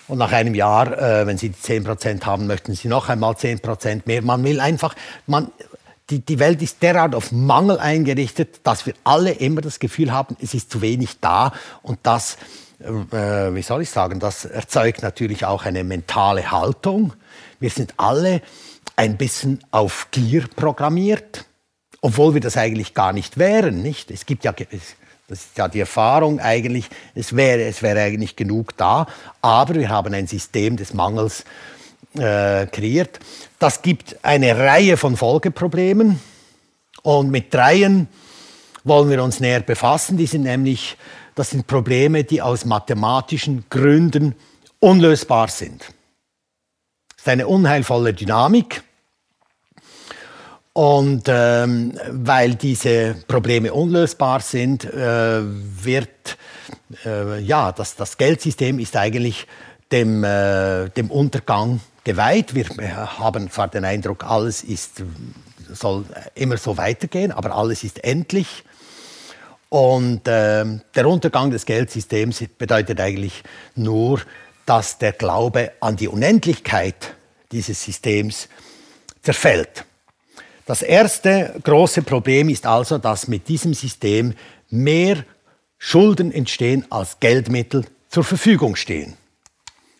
Und 0.08 0.16
nach 0.16 0.32
einem 0.32 0.54
Jahr, 0.54 0.98
äh, 0.98 1.26
wenn 1.26 1.36
Sie 1.36 1.50
10% 1.50 2.24
haben, 2.24 2.46
möchten 2.46 2.74
Sie 2.74 2.88
noch 2.88 3.10
einmal 3.10 3.34
10% 3.34 4.02
mehr. 4.06 4.22
Man 4.22 4.42
will 4.44 4.60
einfach, 4.60 4.94
man, 5.26 5.52
die, 6.08 6.20
die 6.20 6.38
Welt 6.38 6.62
ist 6.62 6.82
derart 6.82 7.14
auf 7.14 7.32
Mangel 7.32 7.78
eingerichtet, 7.78 8.60
dass 8.64 8.86
wir 8.86 8.94
alle 9.04 9.32
immer 9.32 9.60
das 9.60 9.78
Gefühl 9.78 10.10
haben, 10.10 10.38
es 10.40 10.54
ist 10.54 10.72
zu 10.72 10.80
wenig 10.80 11.20
da. 11.20 11.52
Und 11.82 11.98
das, 12.02 12.38
äh, 12.80 13.54
wie 13.54 13.62
soll 13.62 13.82
ich 13.82 13.90
sagen, 13.90 14.20
das 14.20 14.44
erzeugt 14.44 15.02
natürlich 15.02 15.44
auch 15.44 15.64
eine 15.64 15.84
mentale 15.84 16.50
Haltung. 16.50 17.12
Wir 17.58 17.70
sind 17.70 17.94
alle 17.96 18.42
ein 18.96 19.16
bisschen 19.16 19.60
auf 19.70 20.08
Gier 20.10 20.46
programmiert, 20.56 21.44
obwohl 22.00 22.34
wir 22.34 22.40
das 22.40 22.56
eigentlich 22.56 22.94
gar 22.94 23.12
nicht 23.12 23.38
wären. 23.38 23.82
Nicht? 23.82 24.10
Es 24.10 24.26
gibt 24.26 24.44
ja 24.44 24.52
das 25.30 25.38
ist 25.38 25.58
ja 25.58 25.68
die 25.68 25.80
Erfahrung 25.80 26.40
eigentlich, 26.40 26.90
es 27.14 27.36
wäre, 27.36 27.62
es 27.62 27.82
wäre 27.82 28.00
eigentlich 28.00 28.34
genug 28.34 28.76
da, 28.76 29.06
aber 29.40 29.76
wir 29.76 29.88
haben 29.88 30.12
ein 30.12 30.26
System 30.26 30.76
des 30.76 30.92
Mangels 30.92 31.44
äh, 32.14 32.66
kreiert. 32.66 33.20
Das 33.60 33.82
gibt 33.82 34.16
eine 34.24 34.58
Reihe 34.58 34.96
von 34.96 35.16
Folgeproblemen 35.16 36.18
und 37.02 37.30
mit 37.30 37.54
dreien 37.54 38.08
wollen 38.82 39.08
wir 39.08 39.22
uns 39.22 39.38
näher 39.38 39.60
befassen. 39.60 40.16
Die 40.16 40.26
sind 40.26 40.42
nämlich, 40.42 40.96
das 41.40 41.48
sind 41.48 41.66
Probleme, 41.66 42.22
die 42.22 42.42
aus 42.42 42.66
mathematischen 42.66 43.64
Gründen 43.70 44.34
unlösbar 44.78 45.48
sind. 45.48 45.80
Das 45.80 47.22
ist 47.22 47.28
eine 47.28 47.46
unheilvolle 47.46 48.12
Dynamik. 48.12 48.82
Und 50.74 51.22
ähm, 51.28 51.98
weil 52.10 52.56
diese 52.56 53.14
Probleme 53.26 53.72
unlösbar 53.72 54.40
sind, 54.40 54.84
äh, 54.84 55.40
wird 55.42 56.36
äh, 57.06 57.40
ja 57.40 57.72
das, 57.72 57.96
das 57.96 58.18
Geldsystem 58.18 58.78
ist 58.78 58.94
eigentlich 58.94 59.46
dem, 59.90 60.22
äh, 60.22 60.90
dem 60.90 61.10
Untergang 61.10 61.80
geweiht. 62.04 62.54
Wir 62.54 62.66
haben 63.18 63.50
zwar 63.50 63.68
den 63.68 63.86
Eindruck, 63.86 64.24
alles 64.24 64.62
ist, 64.62 65.02
soll 65.72 66.04
immer 66.34 66.58
so 66.58 66.76
weitergehen, 66.76 67.32
aber 67.32 67.56
alles 67.56 67.82
ist 67.82 68.04
endlich. 68.04 68.62
Und 69.70 70.26
äh, 70.28 70.64
der 70.94 71.06
Untergang 71.06 71.50
des 71.50 71.64
Geldsystems 71.64 72.44
bedeutet 72.58 73.00
eigentlich 73.00 73.42
nur, 73.76 74.20
dass 74.66 74.98
der 74.98 75.12
Glaube 75.12 75.72
an 75.80 75.96
die 75.96 76.08
Unendlichkeit 76.08 77.14
dieses 77.50 77.82
Systems 77.82 78.48
zerfällt. 79.22 79.84
Das 80.66 80.82
erste 80.82 81.54
große 81.62 82.02
Problem 82.02 82.48
ist 82.48 82.66
also, 82.66 82.98
dass 82.98 83.28
mit 83.28 83.48
diesem 83.48 83.72
System 83.74 84.34
mehr 84.68 85.24
Schulden 85.78 86.30
entstehen, 86.32 86.84
als 86.90 87.18
Geldmittel 87.20 87.84
zur 88.08 88.24
Verfügung 88.24 88.76
stehen. 88.76 89.16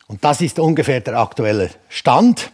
Und 0.08 0.24
das 0.24 0.40
ist 0.40 0.58
ungefähr 0.58 1.00
der 1.00 1.18
aktuelle 1.18 1.70
Stand. 1.88 2.50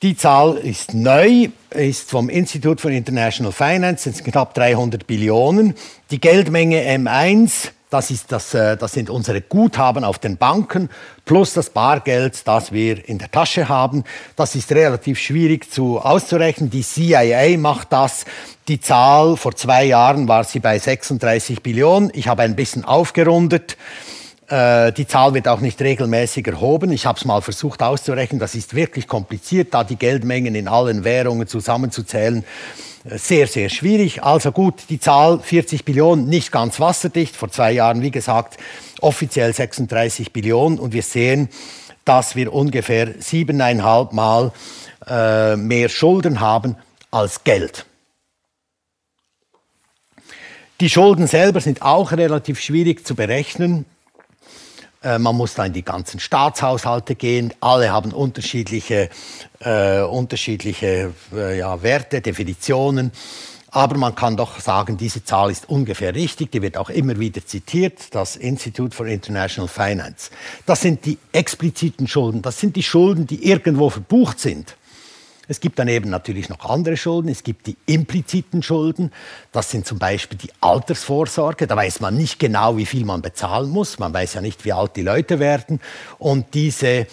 Die 0.00 0.16
Zahl 0.16 0.58
ist 0.58 0.94
neu, 0.94 1.48
ist 1.70 2.08
vom 2.08 2.28
Institute 2.28 2.80
for 2.80 2.88
International 2.88 3.50
Finance, 3.50 4.08
sind 4.08 4.24
knapp 4.24 4.54
300 4.54 5.08
Billionen. 5.08 5.74
Die 6.12 6.20
Geldmenge 6.20 6.80
M1 6.82 7.70
das, 7.90 8.12
ist 8.12 8.30
das, 8.30 8.54
äh, 8.54 8.76
das 8.76 8.92
sind 8.92 9.10
unsere 9.10 9.40
Guthaben 9.40 10.04
auf 10.04 10.20
den 10.20 10.36
Banken 10.36 10.88
plus 11.24 11.52
das 11.52 11.70
Bargeld, 11.70 12.46
das 12.46 12.70
wir 12.70 13.08
in 13.08 13.18
der 13.18 13.32
Tasche 13.32 13.68
haben. 13.68 14.04
Das 14.36 14.54
ist 14.54 14.70
relativ 14.70 15.18
schwierig 15.18 15.68
zu 15.72 15.98
auszurechnen. 15.98 16.70
Die 16.70 16.82
CIA 16.82 17.58
macht 17.58 17.92
das. 17.92 18.24
Die 18.68 18.80
Zahl 18.80 19.36
vor 19.36 19.56
zwei 19.56 19.82
Jahren 19.82 20.28
war 20.28 20.44
sie 20.44 20.60
bei 20.60 20.78
36 20.78 21.60
Billionen. 21.60 22.12
Ich 22.14 22.28
habe 22.28 22.42
ein 22.42 22.54
bisschen 22.54 22.84
aufgerundet. 22.84 23.76
Äh, 24.48 24.92
die 24.92 25.06
Zahl 25.06 25.34
wird 25.34 25.48
auch 25.48 25.60
nicht 25.60 25.80
regelmäßig 25.80 26.46
erhoben. 26.46 26.90
Ich 26.92 27.06
habe 27.06 27.18
es 27.18 27.24
mal 27.24 27.42
versucht 27.42 27.82
auszurechnen. 27.82 28.40
Das 28.40 28.54
ist 28.54 28.74
wirklich 28.74 29.06
kompliziert, 29.06 29.74
da 29.74 29.84
die 29.84 29.96
Geldmengen 29.96 30.54
in 30.54 30.68
allen 30.68 31.04
Währungen 31.04 31.46
zusammenzuzählen 31.46 32.44
sehr, 33.04 33.46
sehr 33.46 33.68
schwierig. 33.68 34.22
Also 34.22 34.52
gut, 34.52 34.84
die 34.88 35.00
Zahl 35.00 35.40
40 35.40 35.84
Billionen, 35.84 36.28
nicht 36.28 36.52
ganz 36.52 36.80
wasserdicht. 36.80 37.36
Vor 37.36 37.50
zwei 37.50 37.72
Jahren, 37.72 38.02
wie 38.02 38.10
gesagt, 38.10 38.58
offiziell 39.00 39.52
36 39.52 40.32
Billionen. 40.32 40.78
Und 40.78 40.92
wir 40.92 41.02
sehen, 41.02 41.48
dass 42.04 42.36
wir 42.36 42.52
ungefähr 42.52 43.14
siebeneinhalb 43.18 44.12
Mal 44.12 44.52
äh, 45.06 45.56
mehr 45.56 45.88
Schulden 45.88 46.40
haben 46.40 46.76
als 47.10 47.44
Geld. 47.44 47.86
Die 50.80 50.90
Schulden 50.90 51.26
selber 51.26 51.60
sind 51.60 51.82
auch 51.82 52.12
relativ 52.12 52.60
schwierig 52.60 53.06
zu 53.06 53.14
berechnen. 53.14 53.84
Äh, 55.02 55.18
man 55.18 55.36
muss 55.36 55.54
da 55.54 55.64
in 55.64 55.72
die 55.72 55.84
ganzen 55.84 56.20
Staatshaushalte 56.20 57.14
gehen. 57.14 57.52
Alle 57.60 57.92
haben 57.92 58.12
unterschiedliche, 58.12 59.10
äh, 59.60 60.00
unterschiedliche 60.00 61.12
äh, 61.32 61.58
ja, 61.58 61.82
Werte, 61.82 62.20
Definitionen. 62.20 63.12
Aber 63.70 63.98
man 63.98 64.14
kann 64.14 64.36
doch 64.36 64.60
sagen, 64.60 64.96
diese 64.96 65.24
Zahl 65.24 65.50
ist 65.50 65.68
ungefähr 65.68 66.14
richtig. 66.14 66.50
Die 66.52 66.62
wird 66.62 66.76
auch 66.78 66.88
immer 66.88 67.18
wieder 67.18 67.44
zitiert, 67.44 68.14
das 68.14 68.34
Institute 68.36 68.96
for 68.96 69.06
International 69.06 69.68
Finance. 69.68 70.30
Das 70.64 70.80
sind 70.80 71.04
die 71.04 71.18
expliziten 71.32 72.08
Schulden. 72.08 72.40
Das 72.40 72.58
sind 72.58 72.76
die 72.76 72.82
Schulden, 72.82 73.26
die 73.26 73.46
irgendwo 73.46 73.90
verbucht 73.90 74.40
sind. 74.40 74.74
Es 75.48 75.60
gibt 75.60 75.78
daneben 75.78 76.10
natürlich 76.10 76.48
noch 76.50 76.60
andere 76.68 76.96
Schulden. 76.96 77.30
Es 77.30 77.42
gibt 77.42 77.66
die 77.66 77.76
impliziten 77.86 78.62
Schulden. 78.62 79.10
Das 79.50 79.70
sind 79.70 79.86
zum 79.86 79.98
Beispiel 79.98 80.38
die 80.38 80.50
Altersvorsorge. 80.60 81.66
Da 81.66 81.74
weiß 81.74 82.00
man 82.00 82.16
nicht 82.16 82.38
genau, 82.38 82.76
wie 82.76 82.86
viel 82.86 83.04
man 83.06 83.22
bezahlen 83.22 83.70
muss. 83.70 83.98
Man 83.98 84.12
weiß 84.12 84.34
ja 84.34 84.42
nicht, 84.42 84.64
wie 84.64 84.74
alt 84.74 84.94
die 84.96 85.02
Leute 85.02 85.38
werden. 85.38 85.80
Und 86.18 86.54
diese 86.54 87.06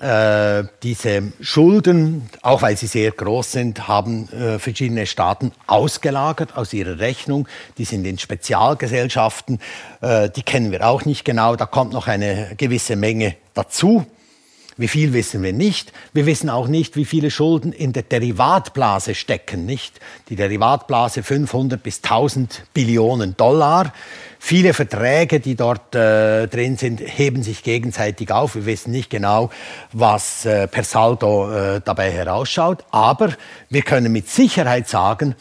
äh, 0.00 0.64
diese 0.82 1.32
Schulden, 1.40 2.28
auch 2.42 2.60
weil 2.60 2.76
sie 2.76 2.86
sehr 2.86 3.12
groß 3.12 3.52
sind, 3.52 3.88
haben 3.88 4.28
äh, 4.30 4.58
verschiedene 4.58 5.06
Staaten 5.06 5.52
ausgelagert 5.66 6.54
aus 6.56 6.74
ihrer 6.74 6.98
Rechnung. 6.98 7.48
Die 7.78 7.86
sind 7.86 8.04
in 8.04 8.18
Spezialgesellschaften, 8.18 9.58
äh, 10.02 10.28
die 10.28 10.42
kennen 10.42 10.70
wir 10.70 10.86
auch 10.86 11.06
nicht 11.06 11.24
genau. 11.24 11.56
Da 11.56 11.64
kommt 11.64 11.94
noch 11.94 12.08
eine 12.08 12.52
gewisse 12.58 12.96
Menge 12.96 13.36
dazu. 13.54 14.04
Wie 14.78 14.88
viel 14.88 15.14
wissen 15.14 15.42
wir 15.42 15.54
nicht. 15.54 15.92
Wir 16.12 16.26
wissen 16.26 16.50
auch 16.50 16.68
nicht, 16.68 16.96
wie 16.96 17.06
viele 17.06 17.30
Schulden 17.30 17.72
in 17.72 17.94
der 17.94 18.02
Derivatblase 18.02 19.14
stecken. 19.14 19.64
Nicht 19.64 20.00
die 20.28 20.36
Derivatblase 20.36 21.22
500 21.22 21.82
bis 21.82 22.02
1000 22.02 22.64
Billionen 22.74 23.36
Dollar. 23.38 23.94
Viele 24.38 24.74
Verträge, 24.74 25.40
die 25.40 25.54
dort 25.54 25.94
äh, 25.94 26.46
drin 26.46 26.76
sind, 26.76 27.00
heben 27.00 27.42
sich 27.42 27.62
gegenseitig 27.62 28.30
auf. 28.30 28.54
Wir 28.54 28.66
wissen 28.66 28.90
nicht 28.90 29.08
genau, 29.08 29.48
was 29.92 30.44
äh, 30.44 30.68
per 30.68 30.84
Saldo 30.84 31.50
äh, 31.50 31.80
dabei 31.82 32.10
herausschaut. 32.10 32.84
Aber 32.90 33.30
wir 33.70 33.82
können 33.82 34.12
mit 34.12 34.28
Sicherheit 34.28 34.88
sagen, 34.88 35.34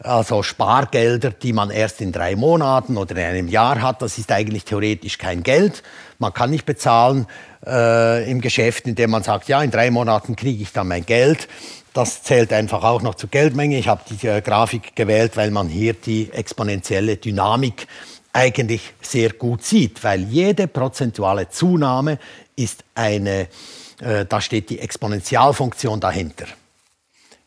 also 0.00 0.42
Spargelder, 0.42 1.30
die 1.30 1.52
man 1.52 1.70
erst 1.70 2.00
in 2.00 2.10
drei 2.10 2.34
Monaten 2.34 2.96
oder 2.96 3.16
in 3.16 3.24
einem 3.24 3.48
Jahr 3.48 3.80
hat. 3.80 4.02
Das 4.02 4.18
ist 4.18 4.32
eigentlich 4.32 4.64
theoretisch 4.64 5.18
kein 5.18 5.42
Geld. 5.42 5.82
Man 6.18 6.32
kann 6.32 6.50
nicht 6.50 6.66
bezahlen 6.66 7.26
äh, 7.64 8.28
im 8.28 8.40
Geschäft, 8.40 8.88
indem 8.88 9.10
man 9.10 9.22
sagt, 9.22 9.48
ja, 9.48 9.62
in 9.62 9.70
drei 9.70 9.90
Monaten 9.90 10.34
kriege 10.34 10.62
ich 10.62 10.72
dann 10.72 10.88
mein 10.88 11.06
Geld. 11.06 11.46
Das 11.92 12.24
zählt 12.24 12.52
einfach 12.52 12.82
auch 12.82 13.02
noch 13.02 13.14
zur 13.14 13.30
Geldmenge. 13.30 13.78
Ich 13.78 13.88
habe 13.88 14.02
die 14.10 14.26
äh, 14.26 14.40
Grafik 14.40 14.96
gewählt, 14.96 15.36
weil 15.36 15.50
man 15.52 15.68
hier 15.68 15.94
die 15.94 16.30
exponentielle 16.32 17.16
Dynamik 17.16 17.86
eigentlich 18.32 18.92
sehr 19.00 19.32
gut 19.32 19.62
sieht, 19.62 20.02
weil 20.04 20.24
jede 20.24 20.66
prozentuale 20.66 21.48
Zunahme 21.48 22.18
ist 22.54 22.84
eine 22.94 23.48
da 23.98 24.40
steht 24.40 24.68
die 24.70 24.78
Exponentialfunktion 24.78 26.00
dahinter. 26.00 26.46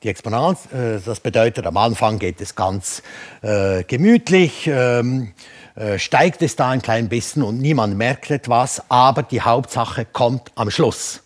Die 0.02 0.08
Exponent, 0.08 0.58
äh, 0.72 1.00
das 1.04 1.20
bedeutet, 1.20 1.66
am 1.66 1.76
Anfang 1.76 2.20
geht 2.20 2.40
es 2.40 2.56
ganz 2.56 3.04
äh, 3.42 3.84
gemütlich, 3.84 4.66
ähm, 4.68 5.34
äh, 5.76 6.00
steigt 6.00 6.42
es 6.42 6.56
da 6.56 6.70
ein 6.70 6.82
klein 6.82 7.10
bisschen 7.10 7.44
und 7.44 7.58
niemand 7.58 7.98
merkt 7.98 8.32
etwas, 8.32 8.82
aber 8.88 9.24
die 9.24 9.42
Hauptsache 9.42 10.06
kommt 10.06 10.54
am 10.56 10.72
Schluss. 10.72 11.22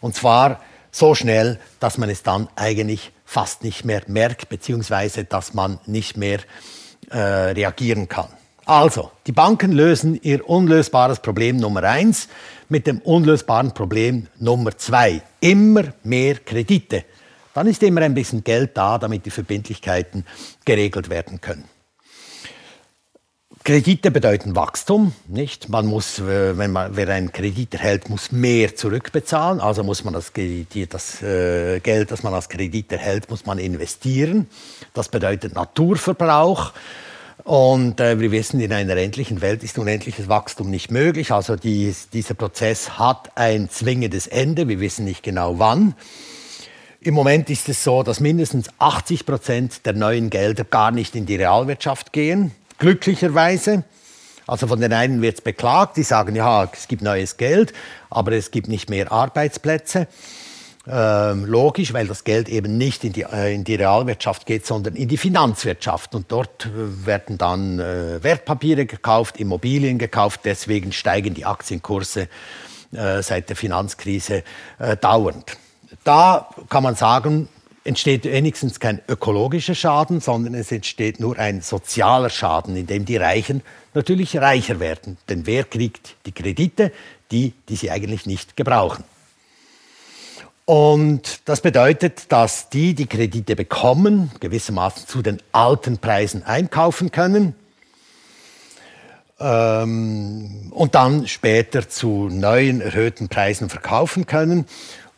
Und 0.00 0.16
zwar 0.16 0.60
so 0.90 1.14
schnell, 1.14 1.60
dass 1.78 1.98
man 1.98 2.10
es 2.10 2.24
dann 2.24 2.48
eigentlich 2.56 3.12
fast 3.24 3.62
nicht 3.62 3.84
mehr 3.84 4.02
merkt, 4.08 4.48
beziehungsweise 4.48 5.22
dass 5.22 5.54
man 5.54 5.78
nicht 5.86 6.16
mehr 6.16 6.40
äh, 7.10 7.18
reagieren 7.18 8.08
kann. 8.08 8.28
Also, 8.66 9.12
die 9.26 9.32
Banken 9.32 9.70
lösen 9.70 10.18
ihr 10.20 10.48
unlösbares 10.48 11.20
Problem 11.20 11.58
Nummer 11.58 11.84
eins 11.84 12.28
mit 12.70 12.86
dem 12.86 13.00
unlösbaren 13.00 13.72
Problem 13.72 14.28
Nummer 14.38 14.76
zwei. 14.78 15.22
Immer 15.40 15.92
mehr 16.02 16.36
Kredite. 16.36 17.04
Dann 17.52 17.66
ist 17.66 17.82
immer 17.82 18.00
ein 18.02 18.14
bisschen 18.14 18.44
Geld 18.44 18.76
da, 18.76 18.96
damit 18.96 19.26
die 19.26 19.30
Verbindlichkeiten 19.30 20.24
geregelt 20.64 21.10
werden 21.10 21.40
können. 21.40 21.64
Kredite 23.62 24.10
bedeuten 24.10 24.56
Wachstum, 24.56 25.12
nicht? 25.28 25.68
Man 25.68 25.84
muss, 25.84 26.18
äh, 26.18 26.56
wenn 26.56 26.72
man, 26.72 26.96
wer 26.96 27.10
einen 27.10 27.30
Kredit 27.30 27.74
erhält, 27.74 28.08
muss 28.08 28.32
mehr 28.32 28.74
zurückbezahlen. 28.74 29.60
Also 29.60 29.84
muss 29.84 30.02
man 30.02 30.14
das, 30.14 30.32
das 30.88 31.22
äh, 31.22 31.80
Geld, 31.80 32.10
das 32.10 32.22
man 32.22 32.32
als 32.32 32.48
Kredit 32.48 32.90
erhält, 32.90 33.28
muss 33.28 33.44
man 33.44 33.58
investieren. 33.58 34.48
Das 34.94 35.10
bedeutet 35.10 35.54
Naturverbrauch. 35.54 36.72
Und 37.44 38.00
äh, 38.00 38.20
wir 38.20 38.30
wissen, 38.32 38.60
in 38.60 38.72
einer 38.72 38.96
endlichen 38.96 39.40
Welt 39.40 39.62
ist 39.62 39.78
unendliches 39.78 40.28
Wachstum 40.28 40.70
nicht 40.70 40.90
möglich. 40.90 41.32
Also 41.32 41.56
die, 41.56 41.94
dieser 42.12 42.34
Prozess 42.34 42.98
hat 42.98 43.36
ein 43.36 43.70
zwingendes 43.70 44.26
Ende. 44.26 44.68
Wir 44.68 44.80
wissen 44.80 45.04
nicht 45.04 45.22
genau 45.22 45.58
wann. 45.58 45.94
Im 47.00 47.14
Moment 47.14 47.48
ist 47.48 47.68
es 47.68 47.82
so, 47.82 48.02
dass 48.02 48.20
mindestens 48.20 48.68
80 48.78 49.24
Prozent 49.24 49.86
der 49.86 49.94
neuen 49.94 50.28
Gelder 50.28 50.64
gar 50.64 50.90
nicht 50.90 51.16
in 51.16 51.24
die 51.24 51.36
Realwirtschaft 51.36 52.12
gehen. 52.12 52.52
Glücklicherweise. 52.78 53.84
Also 54.46 54.66
von 54.66 54.80
den 54.80 54.92
einen 54.92 55.22
wird 55.22 55.36
es 55.36 55.40
beklagt, 55.40 55.96
die 55.96 56.02
sagen, 56.02 56.34
ja, 56.34 56.68
es 56.72 56.88
gibt 56.88 57.02
neues 57.02 57.36
Geld, 57.36 57.72
aber 58.10 58.32
es 58.32 58.50
gibt 58.50 58.68
nicht 58.68 58.90
mehr 58.90 59.12
Arbeitsplätze. 59.12 60.08
Ähm, 60.92 61.44
logisch, 61.44 61.92
weil 61.92 62.08
das 62.08 62.24
Geld 62.24 62.48
eben 62.48 62.76
nicht 62.76 63.04
in 63.04 63.12
die, 63.12 63.22
äh, 63.22 63.54
in 63.54 63.62
die 63.62 63.76
Realwirtschaft 63.76 64.44
geht, 64.44 64.66
sondern 64.66 64.96
in 64.96 65.06
die 65.06 65.18
Finanzwirtschaft. 65.18 66.16
Und 66.16 66.32
dort 66.32 66.66
äh, 66.66 67.06
werden 67.06 67.38
dann 67.38 67.78
äh, 67.78 68.20
Wertpapiere 68.24 68.86
gekauft, 68.86 69.36
Immobilien 69.38 69.98
gekauft. 69.98 70.40
Deswegen 70.44 70.90
steigen 70.90 71.34
die 71.34 71.44
Aktienkurse 71.44 72.28
äh, 72.92 73.22
seit 73.22 73.48
der 73.50 73.56
Finanzkrise 73.56 74.42
äh, 74.80 74.96
dauernd. 74.96 75.56
Da 76.02 76.48
kann 76.68 76.82
man 76.82 76.96
sagen, 76.96 77.48
entsteht 77.84 78.24
wenigstens 78.24 78.80
kein 78.80 79.00
ökologischer 79.06 79.76
Schaden, 79.76 80.20
sondern 80.20 80.54
es 80.54 80.72
entsteht 80.72 81.20
nur 81.20 81.38
ein 81.38 81.60
sozialer 81.60 82.30
Schaden, 82.30 82.74
in 82.74 82.88
dem 82.88 83.04
die 83.04 83.16
Reichen 83.16 83.62
natürlich 83.94 84.36
reicher 84.38 84.80
werden. 84.80 85.18
Denn 85.28 85.46
wer 85.46 85.62
kriegt 85.62 86.16
die 86.26 86.32
Kredite? 86.32 86.90
Die, 87.30 87.52
die 87.68 87.76
sie 87.76 87.92
eigentlich 87.92 88.26
nicht 88.26 88.56
gebrauchen. 88.56 89.04
Und 90.70 91.40
das 91.46 91.62
bedeutet, 91.62 92.30
dass 92.30 92.68
die, 92.68 92.94
die 92.94 93.06
Kredite 93.06 93.56
bekommen, 93.56 94.30
gewissermaßen 94.38 95.08
zu 95.08 95.20
den 95.20 95.42
alten 95.50 95.98
Preisen 95.98 96.44
einkaufen 96.44 97.10
können 97.10 97.56
ähm, 99.40 100.70
und 100.70 100.94
dann 100.94 101.26
später 101.26 101.88
zu 101.88 102.28
neuen 102.28 102.80
erhöhten 102.80 103.28
Preisen 103.28 103.68
verkaufen 103.68 104.26
können. 104.26 104.64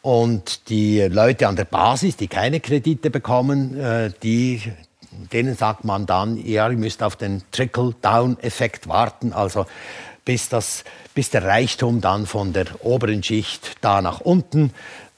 Und 0.00 0.70
die 0.70 1.02
Leute 1.02 1.46
an 1.48 1.56
der 1.56 1.66
Basis, 1.66 2.16
die 2.16 2.28
keine 2.28 2.60
Kredite 2.60 3.10
bekommen, 3.10 3.78
äh, 3.78 4.10
die, 4.22 4.62
denen 5.34 5.54
sagt 5.54 5.84
man 5.84 6.06
dann, 6.06 6.38
ja, 6.38 6.70
ihr 6.70 6.78
müsst 6.78 7.02
auf 7.02 7.16
den 7.16 7.42
Trickle-Down-Effekt 7.52 8.88
warten. 8.88 9.34
Also 9.34 9.66
bis, 10.24 10.48
das, 10.48 10.84
bis 11.14 11.28
der 11.28 11.44
Reichtum 11.44 12.00
dann 12.00 12.24
von 12.24 12.54
der 12.54 12.66
oberen 12.80 13.22
Schicht 13.22 13.76
da 13.82 14.00
nach 14.00 14.20
unten 14.20 14.72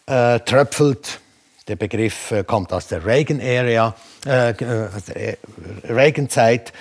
äh, 0.06 0.40
tröpfelt. 0.40 1.20
Der 1.68 1.76
Begriff 1.76 2.30
äh, 2.30 2.44
kommt 2.44 2.72
aus 2.72 2.88
der 2.88 3.04
Reagan-Area, 3.04 3.94
äh, 4.26 4.50
äh 4.50 4.88
aus 4.94 5.04
der 5.04 5.38
Reagan-Zeit, 5.84 6.72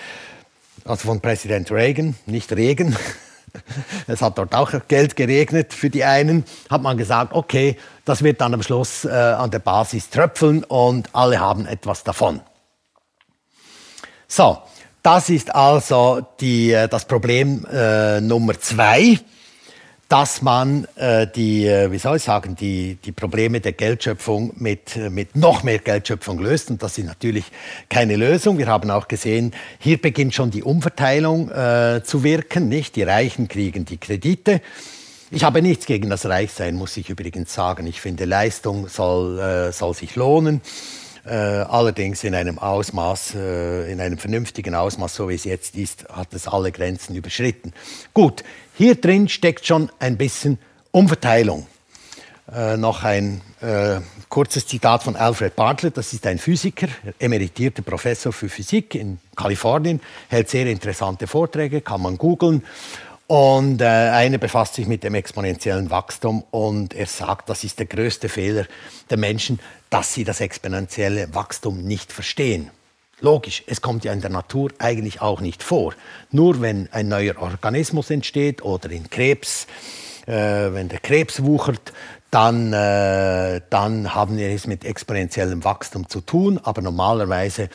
also 0.85 1.07
von 1.07 1.21
Präsident 1.21 1.71
Reagan, 1.71 2.15
nicht 2.25 2.51
Regen. 2.51 2.95
Es 4.07 4.23
hat 4.23 4.39
dort 4.39 4.55
auch 4.55 4.71
Geld 4.87 5.15
geregnet 5.15 5.73
für 5.75 5.91
die 5.91 6.03
einen. 6.03 6.43
Hat 6.71 6.81
man 6.81 6.97
gesagt, 6.97 7.33
okay, 7.33 7.77
das 8.03 8.23
wird 8.23 8.41
dann 8.41 8.55
am 8.55 8.63
Schluss 8.63 9.05
äh, 9.05 9.09
an 9.11 9.51
der 9.51 9.59
Basis 9.59 10.09
tröpfeln 10.09 10.63
und 10.63 11.09
alle 11.13 11.39
haben 11.39 11.67
etwas 11.67 12.03
davon. 12.03 12.41
So, 14.27 14.57
das 15.03 15.29
ist 15.29 15.53
also 15.53 16.25
die, 16.39 16.71
äh, 16.71 16.87
das 16.87 17.05
Problem 17.05 17.63
äh, 17.71 18.21
Nummer 18.21 18.59
zwei, 18.59 19.19
dass 20.09 20.41
man 20.41 20.87
äh, 20.95 21.25
die, 21.27 21.65
äh, 21.65 21.91
wie 21.91 21.97
soll 21.97 22.17
ich 22.17 22.23
sagen, 22.23 22.55
die, 22.55 22.97
die 23.03 23.11
Probleme 23.11 23.61
der 23.61 23.71
Geldschöpfung 23.71 24.53
mit, 24.57 24.95
äh, 24.95 25.09
mit 25.09 25.35
noch 25.35 25.63
mehr 25.63 25.79
Geldschöpfung 25.79 26.39
löst. 26.39 26.69
Und 26.69 26.83
das 26.83 26.97
ist 26.97 27.05
natürlich 27.05 27.45
keine 27.89 28.15
Lösung. 28.15 28.57
Wir 28.57 28.67
haben 28.67 28.91
auch 28.91 29.07
gesehen, 29.07 29.53
hier 29.79 29.99
beginnt 29.99 30.35
schon 30.35 30.51
die 30.51 30.61
Umverteilung 30.61 31.49
äh, 31.49 32.01
zu 32.03 32.23
wirken. 32.23 32.69
Nicht? 32.69 32.95
Die 32.95 33.03
Reichen 33.03 33.47
kriegen 33.47 33.85
die 33.85 33.97
Kredite. 33.97 34.61
Ich 35.31 35.43
habe 35.43 35.63
nichts 35.63 35.87
gegen 35.87 36.11
das 36.11 36.27
Reichsein, 36.27 36.75
muss 36.75 36.95
ich 36.95 37.09
übrigens 37.09 37.51
sagen. 37.51 37.87
Ich 37.87 37.99
finde, 37.99 38.25
Leistung 38.25 38.87
soll, 38.89 39.39
äh, 39.39 39.71
soll 39.71 39.95
sich 39.95 40.15
lohnen. 40.15 40.61
Äh, 41.25 41.33
allerdings 41.33 42.23
in 42.25 42.35
einem 42.35 42.59
Ausmaß, 42.59 43.35
äh, 43.35 43.91
in 43.91 44.01
einem 44.01 44.17
vernünftigen 44.17 44.75
Ausmaß, 44.75 45.15
so 45.15 45.29
wie 45.29 45.35
es 45.35 45.45
jetzt 45.45 45.77
ist, 45.77 46.05
hat 46.09 46.33
es 46.33 46.47
alle 46.47 46.71
Grenzen 46.71 47.15
überschritten. 47.15 47.71
Gut, 48.13 48.43
hier 48.75 48.95
drin 48.95 49.29
steckt 49.29 49.65
schon 49.65 49.91
ein 49.99 50.17
bisschen 50.17 50.57
Umverteilung. 50.91 51.67
Äh, 52.53 52.77
noch 52.77 53.03
ein 53.03 53.41
äh, 53.61 54.01
kurzes 54.27 54.67
Zitat 54.67 55.03
von 55.03 55.15
Alfred 55.15 55.55
Bartlett, 55.55 55.95
das 55.95 56.11
ist 56.11 56.27
ein 56.27 56.37
Physiker, 56.37 56.87
emeritierter 57.17 57.81
Professor 57.81 58.33
für 58.33 58.49
Physik 58.49 58.95
in 58.95 59.19
Kalifornien, 59.35 60.01
hält 60.27 60.49
sehr 60.49 60.67
interessante 60.67 61.25
Vorträge, 61.25 61.81
kann 61.81 62.01
man 62.01 62.17
googeln. 62.17 62.63
Und 63.27 63.81
äh, 63.81 63.85
einer 63.85 64.37
befasst 64.37 64.75
sich 64.75 64.85
mit 64.85 65.03
dem 65.03 65.15
exponentiellen 65.15 65.89
Wachstum 65.89 66.43
und 66.51 66.93
er 66.93 67.05
sagt, 67.05 67.49
das 67.49 67.63
ist 67.63 67.79
der 67.79 67.85
größte 67.85 68.27
Fehler 68.27 68.65
der 69.09 69.17
Menschen, 69.17 69.59
dass 69.89 70.13
sie 70.13 70.25
das 70.25 70.41
exponentielle 70.41 71.33
Wachstum 71.33 71.81
nicht 71.83 72.11
verstehen. 72.11 72.69
Logisch, 73.23 73.63
es 73.67 73.79
kommt 73.79 74.03
ja 74.03 74.11
in 74.11 74.19
der 74.19 74.29
Natur 74.29 74.69
eigentlich 74.79 75.21
auch 75.21 75.39
nicht 75.39 75.63
vor. 75.63 75.93
Nur 76.31 76.59
wenn 76.59 76.89
ein 76.91 77.07
neuer 77.07 77.41
Organismus 77.41 78.09
entsteht 78.09 78.61
oder 78.61 78.91
in 78.91 79.09
Krebs, 79.09 79.65
äh, 80.25 80.33
wenn 80.73 80.89
der 80.89 80.99
Krebs 80.99 81.41
wuchert, 81.41 81.93
dann, 82.31 82.73
äh, 82.73 83.61
dann 83.69 84.13
haben 84.13 84.35
wir 84.35 84.49
es 84.49 84.67
mit 84.67 84.83
exponentiellem 84.83 85.63
Wachstum 85.63 86.09
zu 86.09 86.19
tun. 86.19 86.59
Aber 86.65 86.81
normalerweise 86.81 87.69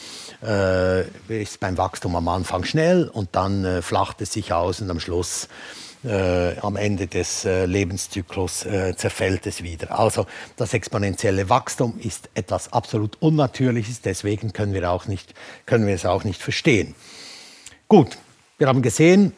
äh, 0.47 1.05
ist 1.29 1.61
beim 1.61 1.79
Wachstum 1.79 2.15
am 2.15 2.29
Anfang 2.29 2.65
schnell 2.65 3.09
und 3.09 3.31
dann 3.33 3.65
äh, 3.65 3.81
flacht 3.81 4.21
es 4.21 4.35
sich 4.35 4.53
aus 4.53 4.83
und 4.83 4.91
am 4.91 5.01
Schluss, 5.01 5.49
äh, 6.05 6.59
am 6.61 6.77
Ende 6.77 7.07
des 7.07 7.45
äh, 7.45 7.67
Lebenszyklus, 7.67 8.65
äh, 8.65 8.95
zerfällt 8.97 9.47
es 9.47 9.63
wieder. 9.63 9.99
Also 9.99 10.27
das 10.57 10.75
exponentielle 10.75 11.49
Wachstum 11.49 11.99
ist 12.01 12.29
etwas 12.35 12.73
absolut 12.73 13.17
Unnatürliches, 13.21 14.01
deswegen 14.01 14.53
können 14.53 14.75
wir, 14.75 14.91
auch 14.91 15.07
nicht, 15.07 15.35
können 15.67 15.87
wir 15.87 15.95
es 15.95 16.07
auch 16.07 16.25
nicht 16.25 16.41
verstehen. 16.41 16.95
Gut, 17.89 18.19
wir 18.59 18.69
haben 18.69 18.83
gesehen, 18.83 19.33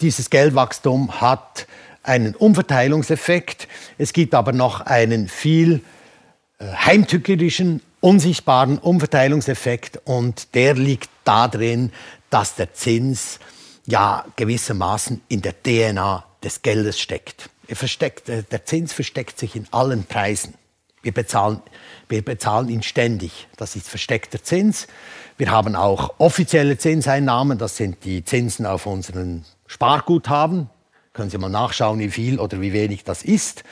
dieses 0.00 0.30
Geldwachstum 0.30 1.20
hat 1.20 1.66
einen 2.02 2.34
Umverteilungseffekt. 2.34 3.68
Es 3.98 4.12
gibt 4.12 4.34
aber 4.34 4.52
noch 4.52 4.80
einen 4.80 5.28
viel 5.28 5.82
äh, 6.58 6.66
heimtückerischen, 6.66 7.80
unsichtbaren 8.00 8.78
Umverteilungseffekt 8.78 10.00
und 10.04 10.54
der 10.54 10.74
liegt 10.74 11.08
darin, 11.24 11.92
dass 12.30 12.56
der 12.56 12.74
Zins 12.74 13.38
ja 13.92 14.24
gewissermaßen 14.36 15.20
in 15.28 15.42
der 15.42 15.62
DNA 15.62 16.24
des 16.42 16.62
Geldes 16.62 16.98
steckt. 16.98 17.50
Er 17.68 17.76
versteckt, 17.76 18.28
äh, 18.28 18.42
der 18.42 18.64
Zins 18.64 18.92
versteckt 18.94 19.38
sich 19.38 19.54
in 19.54 19.66
allen 19.70 20.04
Preisen. 20.04 20.54
Wir 21.02 21.12
bezahlen, 21.12 21.60
wir 22.08 22.24
bezahlen 22.24 22.70
ihn 22.70 22.82
ständig. 22.82 23.48
Das 23.56 23.76
ist 23.76 23.88
versteckter 23.88 24.42
Zins. 24.42 24.86
Wir 25.36 25.50
haben 25.50 25.76
auch 25.76 26.14
offizielle 26.18 26.78
Zinseinnahmen. 26.78 27.58
Das 27.58 27.76
sind 27.76 28.04
die 28.04 28.24
Zinsen 28.24 28.64
auf 28.64 28.86
unseren 28.86 29.44
Sparguthaben. 29.66 30.70
Können 31.12 31.28
Sie 31.28 31.36
mal 31.36 31.50
nachschauen, 31.50 31.98
wie 31.98 32.10
viel 32.10 32.40
oder 32.40 32.62
wie 32.62 32.72
wenig 32.72 33.04
das 33.04 33.22
ist. 33.22 33.62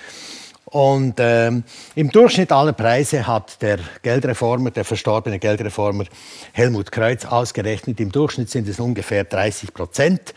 Und 0.70 1.16
ähm, 1.18 1.64
im 1.96 2.10
Durchschnitt 2.10 2.52
aller 2.52 2.72
Preise 2.72 3.26
hat 3.26 3.60
der 3.60 3.78
Geldreformer, 4.02 4.70
der 4.70 4.84
verstorbene 4.84 5.38
Geldreformer 5.40 6.04
Helmut 6.52 6.92
Kreuz 6.92 7.24
ausgerechnet, 7.24 7.98
im 7.98 8.12
Durchschnitt 8.12 8.50
sind 8.50 8.68
es 8.68 8.78
ungefähr 8.78 9.24
30 9.24 9.74
Prozent. 9.74 10.34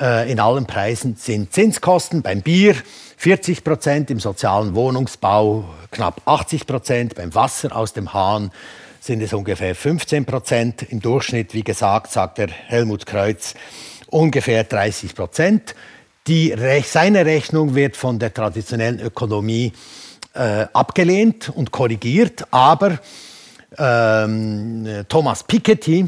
Äh, 0.00 0.32
in 0.32 0.40
allen 0.40 0.66
Preisen 0.66 1.14
sind 1.16 1.52
Zinskosten 1.52 2.22
beim 2.22 2.42
Bier 2.42 2.74
40 3.18 3.62
Prozent, 3.62 4.10
im 4.10 4.18
sozialen 4.18 4.74
Wohnungsbau 4.74 5.64
knapp 5.92 6.22
80 6.24 6.66
Prozent, 6.66 7.14
beim 7.14 7.32
Wasser 7.34 7.76
aus 7.76 7.92
dem 7.92 8.12
Hahn 8.12 8.50
sind 8.98 9.20
es 9.20 9.32
ungefähr 9.32 9.74
15 9.74 10.24
Prozent. 10.24 10.82
Im 10.90 11.00
Durchschnitt, 11.00 11.54
wie 11.54 11.64
gesagt, 11.64 12.12
sagt 12.12 12.38
der 12.38 12.48
Helmut 12.48 13.04
Kreuz, 13.04 13.54
ungefähr 14.06 14.64
30 14.64 15.14
Prozent. 15.14 15.74
Die, 16.28 16.54
seine 16.84 17.26
Rechnung 17.26 17.74
wird 17.74 17.96
von 17.96 18.20
der 18.20 18.32
traditionellen 18.32 19.00
Ökonomie 19.00 19.72
äh, 20.34 20.66
abgelehnt 20.72 21.48
und 21.48 21.72
korrigiert, 21.72 22.46
aber 22.52 23.00
ähm, 23.76 25.04
Thomas 25.08 25.42
Piketty, 25.42 26.06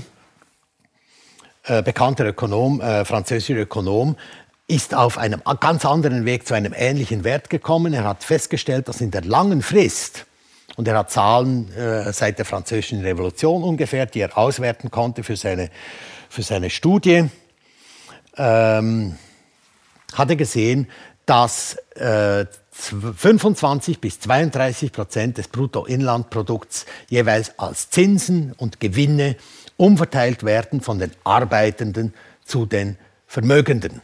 äh, 1.64 1.82
bekannter 1.82 2.26
Ökonom, 2.26 2.80
äh, 2.80 3.04
französischer 3.04 3.60
Ökonom, 3.60 4.16
ist 4.68 4.94
auf 4.94 5.18
einem 5.18 5.42
ganz 5.60 5.84
anderen 5.84 6.24
Weg 6.24 6.46
zu 6.46 6.54
einem 6.54 6.74
ähnlichen 6.76 7.24
Wert 7.24 7.50
gekommen. 7.50 7.92
Er 7.92 8.04
hat 8.04 8.22
festgestellt, 8.22 8.86
dass 8.86 9.00
in 9.00 9.10
der 9.10 9.22
langen 9.22 9.62
Frist, 9.62 10.26
und 10.76 10.86
er 10.86 10.96
hat 10.96 11.10
Zahlen 11.10 11.72
äh, 11.74 12.12
seit 12.12 12.38
der 12.38 12.44
Französischen 12.44 13.00
Revolution 13.00 13.64
ungefähr, 13.64 14.06
die 14.06 14.20
er 14.20 14.38
auswerten 14.38 14.90
konnte 14.92 15.24
für 15.24 15.36
seine, 15.36 15.70
für 16.28 16.42
seine 16.42 16.70
Studie, 16.70 17.28
ähm, 18.36 19.16
hat 20.14 20.30
er 20.30 20.36
gesehen, 20.36 20.88
dass 21.26 21.76
äh, 21.96 22.46
25 22.70 24.00
bis 24.00 24.20
32 24.20 24.92
Prozent 24.92 25.38
des 25.38 25.48
Bruttoinlandprodukts 25.48 26.86
jeweils 27.08 27.58
als 27.58 27.90
Zinsen 27.90 28.52
und 28.56 28.80
Gewinne 28.80 29.36
umverteilt 29.76 30.44
werden 30.44 30.80
von 30.80 30.98
den 30.98 31.12
Arbeitenden 31.22 32.14
zu 32.44 32.66
den 32.66 32.96
Vermögenden. 33.26 34.02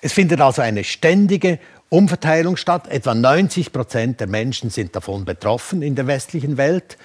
Es 0.00 0.12
findet 0.12 0.40
also 0.40 0.62
eine 0.62 0.84
ständige 0.84 1.58
Umverteilung 1.88 2.56
statt. 2.56 2.88
Etwa 2.88 3.14
90 3.14 3.72
Prozent 3.72 4.20
der 4.20 4.26
Menschen 4.26 4.70
sind 4.70 4.96
davon 4.96 5.24
betroffen 5.24 5.82
in 5.82 5.94
der 5.94 6.06
westlichen 6.06 6.56
Welt. 6.56 6.96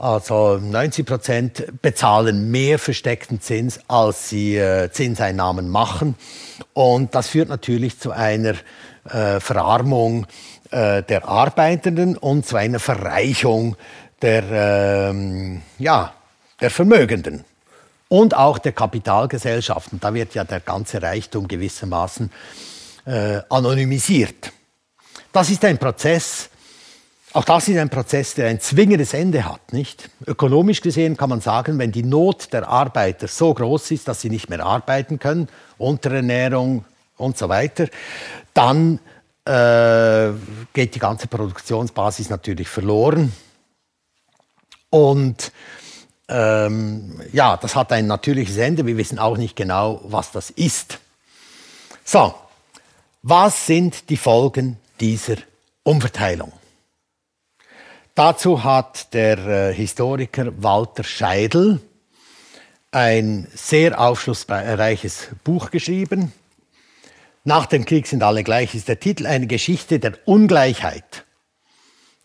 Also 0.00 0.56
90 0.56 1.04
Prozent 1.04 1.82
bezahlen 1.82 2.50
mehr 2.50 2.78
versteckten 2.78 3.42
Zins, 3.42 3.80
als 3.86 4.30
sie 4.30 4.56
äh, 4.56 4.90
Zinseinnahmen 4.90 5.68
machen. 5.68 6.14
Und 6.72 7.14
das 7.14 7.28
führt 7.28 7.50
natürlich 7.50 8.00
zu 8.00 8.10
einer 8.10 8.54
äh, 9.04 9.40
Verarmung 9.40 10.26
äh, 10.70 11.02
der 11.02 11.28
Arbeitenden 11.28 12.16
und 12.16 12.46
zu 12.46 12.56
einer 12.56 12.78
Verreichung 12.78 13.76
der, 14.22 15.10
ähm, 15.10 15.60
ja, 15.78 16.14
der 16.62 16.70
Vermögenden 16.70 17.44
und 18.08 18.34
auch 18.34 18.56
der 18.56 18.72
Kapitalgesellschaften. 18.72 20.00
Da 20.00 20.14
wird 20.14 20.34
ja 20.34 20.44
der 20.44 20.60
ganze 20.60 21.02
Reichtum 21.02 21.46
gewissermaßen 21.46 22.30
äh, 23.04 23.40
anonymisiert. 23.50 24.50
Das 25.30 25.50
ist 25.50 25.64
ein 25.64 25.76
Prozess, 25.76 26.49
auch 27.32 27.44
das 27.44 27.68
ist 27.68 27.78
ein 27.78 27.90
Prozess, 27.90 28.34
der 28.34 28.48
ein 28.48 28.60
zwingendes 28.60 29.14
Ende 29.14 29.44
hat. 29.44 29.72
Nicht? 29.72 30.10
Ökonomisch 30.26 30.80
gesehen 30.80 31.16
kann 31.16 31.30
man 31.30 31.40
sagen, 31.40 31.78
wenn 31.78 31.92
die 31.92 32.02
Not 32.02 32.52
der 32.52 32.68
Arbeiter 32.68 33.28
so 33.28 33.54
groß 33.54 33.92
ist, 33.92 34.08
dass 34.08 34.20
sie 34.20 34.30
nicht 34.30 34.50
mehr 34.50 34.64
arbeiten 34.64 35.18
können, 35.20 35.48
Unterernährung 35.78 36.84
und 37.16 37.38
so 37.38 37.48
weiter, 37.48 37.86
dann 38.52 38.98
äh, 39.44 40.30
geht 40.72 40.94
die 40.94 40.98
ganze 40.98 41.28
Produktionsbasis 41.28 42.30
natürlich 42.30 42.68
verloren. 42.68 43.32
Und 44.90 45.52
ähm, 46.28 47.20
ja, 47.32 47.56
das 47.56 47.76
hat 47.76 47.92
ein 47.92 48.08
natürliches 48.08 48.56
Ende. 48.56 48.86
Wir 48.86 48.96
wissen 48.96 49.20
auch 49.20 49.36
nicht 49.36 49.54
genau, 49.54 50.00
was 50.04 50.32
das 50.32 50.50
ist. 50.50 50.98
So, 52.04 52.34
was 53.22 53.66
sind 53.66 54.10
die 54.10 54.16
Folgen 54.16 54.78
dieser 54.98 55.36
Umverteilung? 55.84 56.52
Dazu 58.14 58.64
hat 58.64 59.14
der 59.14 59.38
äh, 59.38 59.74
Historiker 59.74 60.52
Walter 60.62 61.04
Scheidel 61.04 61.80
ein 62.90 63.46
sehr 63.54 64.00
aufschlussreiches 64.00 65.28
Buch 65.44 65.70
geschrieben. 65.70 66.32
Nach 67.44 67.66
dem 67.66 67.84
Krieg 67.84 68.06
sind 68.06 68.22
alle 68.22 68.42
gleich 68.42 68.74
ist 68.74 68.88
der 68.88 68.98
Titel 68.98 69.26
eine 69.26 69.46
Geschichte 69.46 70.00
der 70.00 70.14
Ungleichheit. 70.24 71.24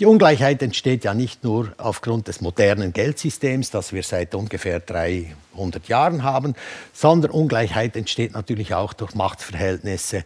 Die 0.02 0.06
Ungleichheit 0.06 0.62
entsteht 0.62 1.06
ja 1.06 1.14
nicht 1.14 1.46
nur 1.46 1.74
aufgrund 1.78 2.28
des 2.28 2.42
modernen 2.42 2.92
Geldsystems, 2.92 3.70
das 3.70 3.94
wir 3.94 4.04
seit 4.04 4.36
ungefähr 4.36 4.82
300 4.82 5.88
Jahren 5.88 6.24
haben, 6.24 6.56
sondern 6.92 7.32
Ungleichheit 7.32 7.96
entsteht 7.96 8.34
natürlich 8.34 8.74
auch 8.74 8.92
durch 8.92 9.16
Machtverhältnisse, 9.16 10.26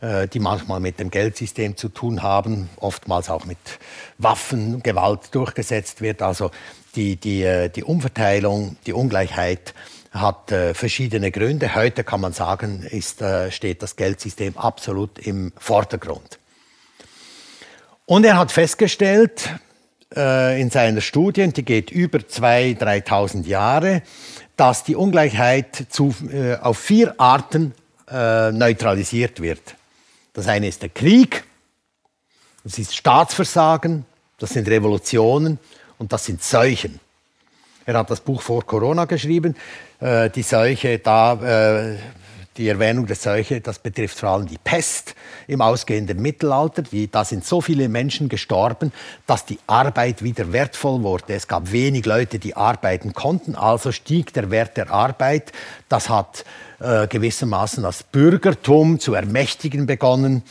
die 0.00 0.40
manchmal 0.40 0.78
mit 0.78 1.00
dem 1.00 1.10
Geldsystem 1.10 1.76
zu 1.76 1.88
tun 1.88 2.22
haben, 2.22 2.68
oftmals 2.76 3.30
auch 3.30 3.46
mit 3.46 3.58
Waffen, 4.18 4.82
Gewalt 4.82 5.34
durchgesetzt 5.34 6.02
wird. 6.02 6.20
Also 6.20 6.50
die, 6.96 7.16
die, 7.16 7.42
äh, 7.42 7.70
die 7.70 7.82
Umverteilung, 7.82 8.76
die 8.86 8.92
Ungleichheit 8.92 9.74
hat 10.10 10.52
äh, 10.52 10.74
verschiedene 10.74 11.30
Gründe. 11.30 11.74
Heute 11.74 12.04
kann 12.04 12.20
man 12.20 12.32
sagen, 12.32 12.82
ist, 12.82 13.24
steht 13.50 13.82
das 13.82 13.96
Geldsystem 13.96 14.56
absolut 14.58 15.18
im 15.18 15.52
Vordergrund. 15.58 16.38
Und 18.06 18.24
er 18.24 18.38
hat 18.38 18.52
festgestellt 18.52 19.50
äh, 20.14 20.60
in 20.60 20.70
seiner 20.70 21.00
Studie, 21.00 21.48
die 21.48 21.64
geht 21.64 21.90
über 21.90 22.18
2.000, 22.18 22.78
3.000 22.78 23.46
Jahre, 23.46 24.02
dass 24.56 24.84
die 24.84 24.94
Ungleichheit 24.94 25.86
zu, 25.88 26.14
äh, 26.32 26.54
auf 26.54 26.78
vier 26.78 27.14
Arten 27.18 27.74
äh, 28.08 28.52
neutralisiert 28.52 29.42
wird. 29.42 29.74
Das 30.36 30.48
eine 30.48 30.68
ist 30.68 30.82
der 30.82 30.90
Krieg, 30.90 31.44
das 32.62 32.78
ist 32.78 32.94
Staatsversagen, 32.94 34.04
das 34.36 34.50
sind 34.50 34.68
Revolutionen 34.68 35.58
und 35.96 36.12
das 36.12 36.26
sind 36.26 36.42
Seuchen. 36.42 37.00
Er 37.86 37.96
hat 37.96 38.10
das 38.10 38.20
Buch 38.20 38.42
vor 38.42 38.66
Corona 38.66 39.06
geschrieben. 39.06 39.56
Äh, 39.98 40.28
die 40.28 40.42
Seuche, 40.42 40.98
da 40.98 41.92
äh, 41.92 41.96
die 42.58 42.68
Erwähnung 42.68 43.06
der 43.06 43.16
Seuche, 43.16 43.62
das 43.62 43.78
betrifft 43.78 44.18
vor 44.18 44.28
allem 44.28 44.46
die 44.46 44.58
Pest 44.58 45.14
im 45.46 45.62
ausgehenden 45.62 46.20
Mittelalter. 46.20 46.82
Die, 46.82 47.10
da 47.10 47.24
sind 47.24 47.46
so 47.46 47.62
viele 47.62 47.88
Menschen 47.88 48.28
gestorben, 48.28 48.92
dass 49.26 49.46
die 49.46 49.58
Arbeit 49.66 50.22
wieder 50.22 50.52
wertvoll 50.52 51.02
wurde. 51.02 51.32
Es 51.32 51.48
gab 51.48 51.72
wenig 51.72 52.04
Leute, 52.04 52.38
die 52.38 52.54
arbeiten 52.54 53.14
konnten, 53.14 53.54
also 53.54 53.90
stieg 53.90 54.34
der 54.34 54.50
Wert 54.50 54.76
der 54.76 54.90
Arbeit. 54.90 55.52
Das 55.88 56.10
hat 56.10 56.44
äh, 56.80 57.06
gewissermaßen 57.06 57.82
das 57.82 58.02
Bürgertum 58.02 59.00
zu 59.00 59.14
ermächtigen 59.14 59.86
begonnen. 59.86 60.42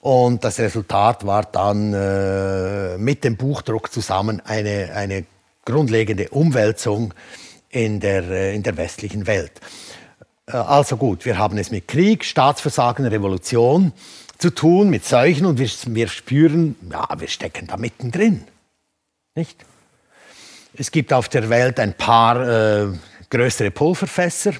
Und 0.00 0.44
das 0.44 0.58
Resultat 0.58 1.26
war 1.26 1.44
dann 1.44 1.92
äh, 1.92 2.98
mit 2.98 3.24
dem 3.24 3.36
Buchdruck 3.36 3.92
zusammen 3.92 4.40
eine, 4.44 4.92
eine 4.94 5.24
grundlegende 5.64 6.28
Umwälzung 6.30 7.14
in 7.70 8.00
der, 8.00 8.24
äh, 8.28 8.54
in 8.54 8.62
der 8.62 8.76
westlichen 8.76 9.26
Welt. 9.26 9.52
Äh, 10.46 10.56
also 10.56 10.96
gut, 10.96 11.24
wir 11.24 11.38
haben 11.38 11.58
es 11.58 11.70
mit 11.70 11.88
Krieg, 11.88 12.24
Staatsversagen, 12.24 13.06
Revolution 13.06 13.92
zu 14.38 14.50
tun, 14.50 14.90
mit 14.90 15.04
Seuchen 15.04 15.46
und 15.46 15.58
wir, 15.58 15.70
wir 15.86 16.08
spüren, 16.08 16.74
ja, 16.90 17.08
wir 17.16 17.28
stecken 17.28 17.68
da 17.68 17.76
mittendrin. 17.76 18.44
Nicht? 19.34 19.64
Es 20.74 20.90
gibt 20.90 21.12
auf 21.12 21.28
der 21.28 21.48
Welt 21.48 21.78
ein 21.78 21.94
paar 21.94 22.48
äh, 22.48 22.88
größere 23.30 23.70
Pulverfässer 23.70 24.54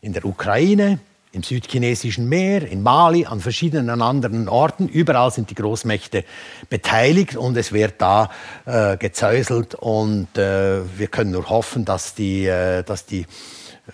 in 0.00 0.12
der 0.12 0.24
Ukraine, 0.24 0.98
im 1.32 1.42
südchinesischen 1.42 2.28
Meer, 2.28 2.66
in 2.66 2.82
Mali, 2.82 3.24
an 3.24 3.40
verschiedenen 3.40 4.02
anderen 4.02 4.48
Orten. 4.48 4.88
Überall 4.88 5.30
sind 5.30 5.50
die 5.50 5.54
Großmächte 5.54 6.24
beteiligt 6.68 7.36
und 7.36 7.56
es 7.56 7.72
wird 7.72 7.94
da 7.98 8.30
äh, 8.66 8.96
gezäuselt 8.96 9.74
und 9.76 10.36
äh, 10.36 10.80
wir 10.98 11.06
können 11.06 11.30
nur 11.30 11.48
hoffen, 11.48 11.84
dass 11.84 12.14
die, 12.14 12.46
äh, 12.46 12.82
dass 12.82 13.06
die 13.06 13.26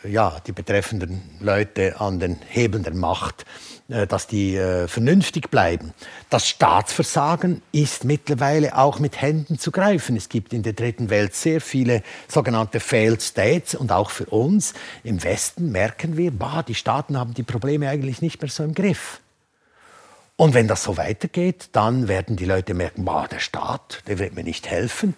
ja, 0.05 0.37
die 0.47 0.53
betreffenden 0.53 1.23
Leute 1.41 2.01
an 2.01 2.21
den 2.21 2.39
Hebeln 2.49 2.83
der 2.83 2.95
Macht, 2.95 3.45
dass 3.89 4.27
die 4.27 4.57
äh, 4.57 4.89
vernünftig 4.89 5.51
bleiben. 5.51 5.95
Das 6.29 6.49
Staatsversagen 6.49 7.63
ist 7.71 8.05
mittlerweile 8.05 8.77
auch 8.77 8.99
mit 8.99 9.21
Händen 9.21 9.59
zu 9.59 9.71
greifen. 9.71 10.17
Es 10.17 10.29
gibt 10.29 10.53
in 10.53 10.63
der 10.63 10.73
dritten 10.73 11.09
Welt 11.09 11.35
sehr 11.35 11.61
viele 11.61 12.03
sogenannte 12.27 12.81
Failed 12.81 13.23
States 13.23 13.75
und 13.75 13.93
auch 13.93 14.11
für 14.11 14.27
uns 14.27 14.75
im 15.05 15.23
Westen 15.23 15.71
merken 15.71 16.17
wir, 16.17 16.33
bah, 16.33 16.65
die 16.65 16.75
Staaten 16.75 17.17
haben 17.17 17.35
die 17.35 17.45
Probleme 17.45 17.89
eigentlich 17.89 18.21
nicht 18.23 18.41
mehr 18.43 18.51
so 18.51 18.65
im 18.65 18.75
Griff. 18.75 19.21
Und 20.37 20.53
wenn 20.53 20.69
das 20.69 20.83
so 20.83 20.97
weitergeht, 20.97 21.69
dann 21.73 22.09
werden 22.09 22.37
die 22.37 22.45
Leute 22.45 22.75
merken, 22.75 23.05
bah, 23.05 23.27
der 23.27 23.39
Staat, 23.39 24.03
der 24.07 24.19
wird 24.19 24.35
mir 24.35 24.45
nicht 24.45 24.69
helfen. 24.69 25.15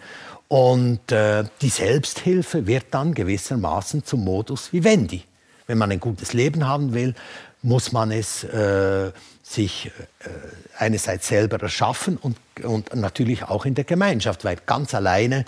Und 0.46 1.10
äh, 1.10 1.44
die 1.60 1.68
Selbsthilfe 1.68 2.66
wird 2.66 2.86
dann 2.90 3.14
gewissermaßen 3.14 4.04
zum 4.04 4.24
Modus 4.24 4.72
vivendi. 4.72 5.24
Wenn 5.66 5.76
man 5.76 5.90
ein 5.90 6.00
gutes 6.00 6.32
Leben 6.32 6.66
haben 6.66 6.94
will, 6.94 7.14
muss 7.62 7.92
man 7.92 8.12
es 8.12 8.44
äh, 8.44 9.10
sich 9.42 9.86
äh, 9.86 10.28
einerseits 10.76 11.28
selber 11.28 11.60
erschaffen 11.60 12.16
und, 12.16 12.36
und 12.62 12.94
natürlich 12.94 13.44
auch 13.44 13.64
in 13.64 13.74
der 13.74 13.84
Gemeinschaft, 13.84 14.44
weil 14.44 14.56
ganz 14.66 14.94
alleine 14.94 15.44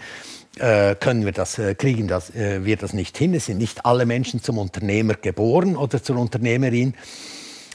äh, 0.59 0.95
können 0.97 1.25
wir 1.25 1.33
das, 1.33 1.59
äh, 1.59 1.75
kriegen 1.75 2.09
das, 2.09 2.35
äh, 2.35 2.65
wir 2.65 2.77
das 2.77 2.93
nicht 2.93 3.17
hin. 3.17 3.35
Es 3.35 3.47
sind 3.47 3.59
nicht 3.59 3.87
alle 3.87 4.07
Menschen 4.07 4.43
zum 4.43 4.59
Unternehmer 4.59 5.15
geboren 5.15 5.77
oder 5.77 6.03
zur 6.03 6.17
Unternehmerin. 6.17 6.95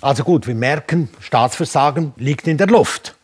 Also 0.02 0.24
gut, 0.24 0.46
wir 0.46 0.56
merken, 0.56 1.10
Staatsversagen 1.20 2.14
liegt 2.18 2.48
in 2.48 2.58
der 2.58 2.68
Luft. 2.68 3.16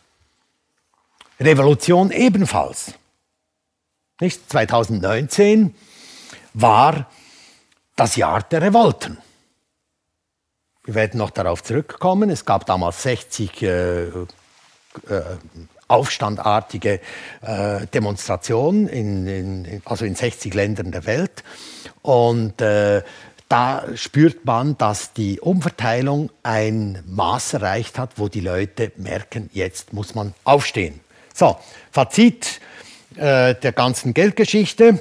Revolution 1.38 2.10
ebenfalls. 2.10 2.94
Nicht? 4.20 4.50
2019 4.50 5.74
war 6.54 7.10
das 7.96 8.16
Jahr 8.16 8.42
der 8.42 8.62
Revolten. 8.62 9.18
Wir 10.84 10.94
werden 10.94 11.18
noch 11.18 11.30
darauf 11.30 11.62
zurückkommen. 11.62 12.28
Es 12.28 12.44
gab 12.44 12.66
damals 12.66 13.04
60 13.04 13.62
äh, 13.62 14.02
äh, 14.02 14.10
aufstandartige 15.86 17.00
äh, 17.40 17.86
Demonstrationen, 17.86 18.88
in, 18.88 19.26
in, 19.26 19.82
also 19.84 20.04
in 20.04 20.16
60 20.16 20.52
Ländern 20.54 20.90
der 20.90 21.06
Welt. 21.06 21.44
Und 22.02 22.60
äh, 22.60 23.02
da 23.48 23.84
spürt 23.94 24.44
man, 24.44 24.76
dass 24.76 25.12
die 25.12 25.38
Umverteilung 25.38 26.30
ein 26.42 27.04
Maß 27.06 27.54
erreicht 27.54 27.98
hat, 27.98 28.12
wo 28.16 28.28
die 28.28 28.40
Leute 28.40 28.90
merken, 28.96 29.50
jetzt 29.52 29.92
muss 29.92 30.14
man 30.16 30.34
aufstehen. 30.42 31.00
So, 31.32 31.58
Fazit 31.92 32.60
äh, 33.16 33.54
der 33.54 33.72
ganzen 33.72 34.14
Geldgeschichte. 34.14 34.98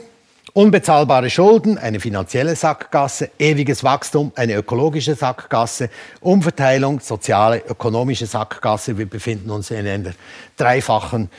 Unbezahlbare 0.53 1.29
Schulden, 1.29 1.77
eine 1.77 2.01
finanzielle 2.01 2.57
Sackgasse, 2.57 3.31
ewiges 3.39 3.85
Wachstum, 3.85 4.33
eine 4.35 4.55
ökologische 4.55 5.15
Sackgasse, 5.15 5.89
Umverteilung, 6.19 6.99
soziale, 6.99 7.63
ökonomische 7.65 8.25
Sackgasse. 8.25 8.97
Wir 8.97 9.05
befinden 9.05 9.49
uns 9.49 9.71
in 9.71 9.87
einer 9.87 10.11
dreifachen 10.57 11.29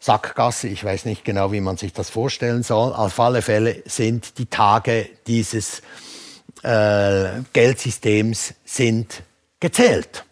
Sackgasse. 0.00 0.68
Ich 0.68 0.82
weiß 0.82 1.04
nicht 1.04 1.24
genau, 1.24 1.52
wie 1.52 1.60
man 1.60 1.76
sich 1.76 1.92
das 1.92 2.08
vorstellen 2.08 2.62
soll. 2.62 2.94
Auf 2.94 3.20
alle 3.20 3.42
Fälle 3.42 3.82
sind 3.84 4.38
die 4.38 4.46
Tage 4.46 5.08
dieses 5.26 5.82
äh, 6.62 7.42
Geldsystems 7.52 8.54
sind 8.64 9.22
gezählt. 9.60 10.24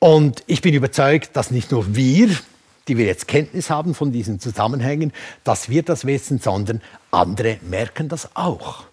Und 0.00 0.42
ich 0.46 0.60
bin 0.60 0.74
überzeugt, 0.74 1.36
dass 1.36 1.52
nicht 1.52 1.70
nur 1.70 1.94
wir, 1.94 2.30
die 2.88 2.96
wir 2.96 3.06
jetzt 3.06 3.28
Kenntnis 3.28 3.70
haben 3.70 3.94
von 3.94 4.12
diesen 4.12 4.40
Zusammenhängen, 4.40 5.12
dass 5.44 5.68
wir 5.68 5.82
das 5.82 6.04
wissen, 6.04 6.38
sondern 6.38 6.82
andere 7.10 7.58
merken 7.62 8.08
das 8.08 8.34
auch. 8.36 8.84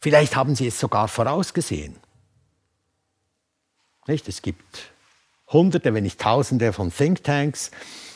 Vielleicht 0.00 0.36
haben 0.36 0.54
sie 0.54 0.66
es 0.66 0.78
sogar 0.78 1.08
vorausgesehen. 1.08 1.96
Nicht? 4.06 4.28
Es 4.28 4.42
gibt 4.42 4.92
Hunderte, 5.48 5.94
wenn 5.94 6.04
nicht 6.04 6.20
Tausende 6.20 6.72
von 6.72 6.92
Thinktanks 6.92 7.70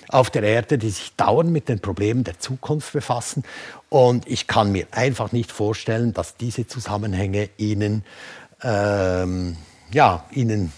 auf 0.09 0.31
der 0.31 0.43
Erde, 0.43 0.79
die 0.79 0.91
sich 0.91 1.15
dauernd 1.17 1.51
mit 1.51 1.69
den 1.69 1.81
Problemen 1.81 2.25
der 2.25 2.39
Zukunft 2.39 2.93
befassen. 2.93 3.45
Und 3.89 4.27
ich 4.29 4.47
kann 4.47 4.73
mir 4.73 4.87
einfach 4.91 5.33
nicht 5.33 5.51
vorstellen, 5.51 6.13
dass 6.13 6.37
diese 6.37 6.67
Zusammenhänge 6.67 7.49
ihnen, 7.57 8.05
ähm, 8.63 9.57
ja, 9.93 10.25
ihnen 10.31 10.73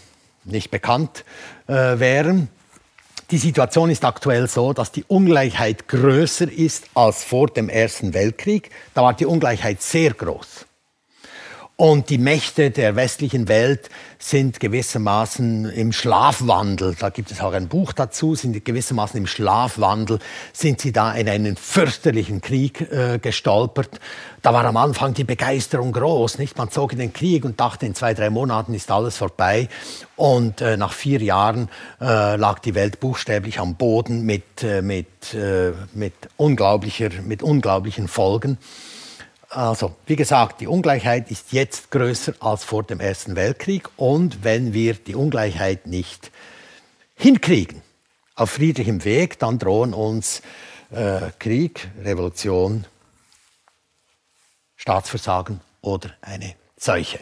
nicht 0.45 0.71
bekannt 0.71 1.25
äh, 1.67 1.99
wären. 1.99 2.49
Die 3.35 3.39
Situation 3.39 3.91
ist 3.91 4.05
aktuell 4.05 4.47
so, 4.47 4.73
dass 4.73 4.93
die 4.93 5.03
Ungleichheit 5.09 5.89
größer 5.89 6.49
ist 6.53 6.85
als 6.95 7.25
vor 7.25 7.49
dem 7.49 7.69
Ersten 7.69 8.15
Weltkrieg. 8.15 8.71
Da 8.95 9.03
war 9.03 9.13
die 9.13 9.27
Ungleichheit 9.27 9.83
sehr 9.83 10.13
groß. 10.13 10.67
Und 11.77 12.09
die 12.09 12.19
Mächte 12.19 12.71
der 12.71 12.95
westlichen 12.95 13.49
Welt 13.49 13.91
sind 14.21 14.61
gewissermaßen 14.61 15.71
im 15.71 15.93
Schlafwandel. 15.93 16.95
Da 16.97 17.11
gibt 17.11 17.33
es 17.33 17.41
auch 17.41 17.53
ein 17.53 17.67
Buch 17.67 17.93
dazu, 17.93 18.37
sind 18.37 18.65
gewissermaßen 18.65 19.19
im 19.19 19.27
Schlafwandel, 19.27 20.21
sind 20.53 20.81
sie 20.81 20.93
da 20.93 21.13
in 21.15 21.29
einen 21.29 21.57
fürchterlichen 21.57 22.41
Krieg 22.41 22.81
äh, 22.93 23.19
gestolpert. 23.19 23.99
Da 24.41 24.55
war 24.55 24.65
am 24.65 24.77
Anfang 24.77 25.15
die 25.15 25.25
Begeisterung 25.25 25.91
groß, 25.91 26.39
nicht? 26.39 26.57
Man 26.57 26.71
zog 26.71 26.93
in 26.93 27.01
den 27.01 27.13
Krieg 27.13 27.45
und 27.45 27.59
dachte, 27.59 27.87
in 27.87 27.97
zwei, 27.97 28.15
drei 28.15 28.31
Monaten 28.31 28.73
ist 28.73 28.93
alles 28.93 29.17
vorbei. 29.17 29.69
Und 30.15 30.61
äh, 30.61 30.77
nach 30.77 30.93
vier 30.93 31.21
Jahren 31.23 31.69
äh, 32.01 32.37
lag 32.37 32.61
die 32.61 32.77
Welt 32.77 33.01
buchstäblich 33.01 33.59
am 33.59 33.75
Boden 33.75 34.23
mit, 34.23 34.63
äh, 34.63 34.81
mit, 34.81 35.35
äh, 35.35 35.73
mit, 35.93 36.15
unglaublicher, 36.37 37.11
mit 37.25 37.43
unglaublichen 37.43 38.07
Folgen. 38.07 38.59
Also, 39.55 39.95
wie 40.07 40.17
gesagt, 40.17 40.61
die 40.61 40.67
Ungleichheit 40.67 41.31
ist 41.31 41.53
jetzt 41.53 41.93
größer 41.93 42.35
als 42.41 42.65
vor 42.65 42.83
dem 42.83 42.99
Ersten 42.99 43.37
Weltkrieg. 43.37 43.89
Und 43.97 44.43
wenn 44.43 44.73
wir 44.73 44.95
die 44.95 45.15
Ungleichheit 45.15 45.87
nicht 45.87 46.33
hinkriegen, 47.15 47.81
auf 48.35 48.51
friedlichem 48.51 49.05
Weg, 49.05 49.39
dann 49.39 49.61
drohen 49.61 49.95
uns 49.95 50.43
äh, 50.91 51.31
Krieg, 51.39 51.89
Revolution, 52.03 52.85
Staatsversagen 54.75 55.61
oder 55.83 56.11
eine 56.21 56.57
Seuche. 56.77 57.21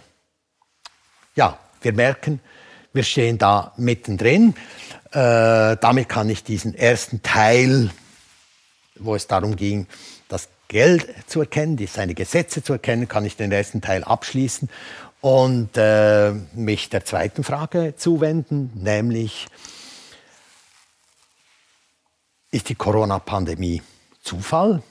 Ja, 1.34 1.58
wir 1.82 1.92
merken, 1.92 2.40
wir 2.94 3.02
stehen 3.02 3.36
da 3.36 3.74
mittendrin. 3.76 4.54
Äh, 5.10 5.76
damit 5.76 6.08
kann 6.08 6.30
ich 6.30 6.42
diesen 6.42 6.74
ersten 6.74 7.22
Teil, 7.22 7.90
wo 8.94 9.14
es 9.14 9.26
darum 9.26 9.54
ging, 9.54 9.86
Geld 10.72 11.06
zu 11.26 11.40
erkennen, 11.40 11.78
seine 11.86 12.14
Gesetze 12.14 12.62
zu 12.62 12.72
erkennen, 12.72 13.06
kann 13.06 13.26
ich 13.26 13.36
den 13.36 13.52
ersten 13.52 13.82
Teil 13.82 14.02
abschließen 14.04 14.70
und 15.20 15.76
äh, 15.76 16.32
mich 16.54 16.88
der 16.88 17.04
zweiten 17.04 17.44
Frage 17.44 17.94
zuwenden, 17.96 18.72
nämlich 18.74 19.48
ist 22.50 22.70
die 22.70 22.74
Corona-Pandemie 22.74 23.82
Zufall? 24.22 24.82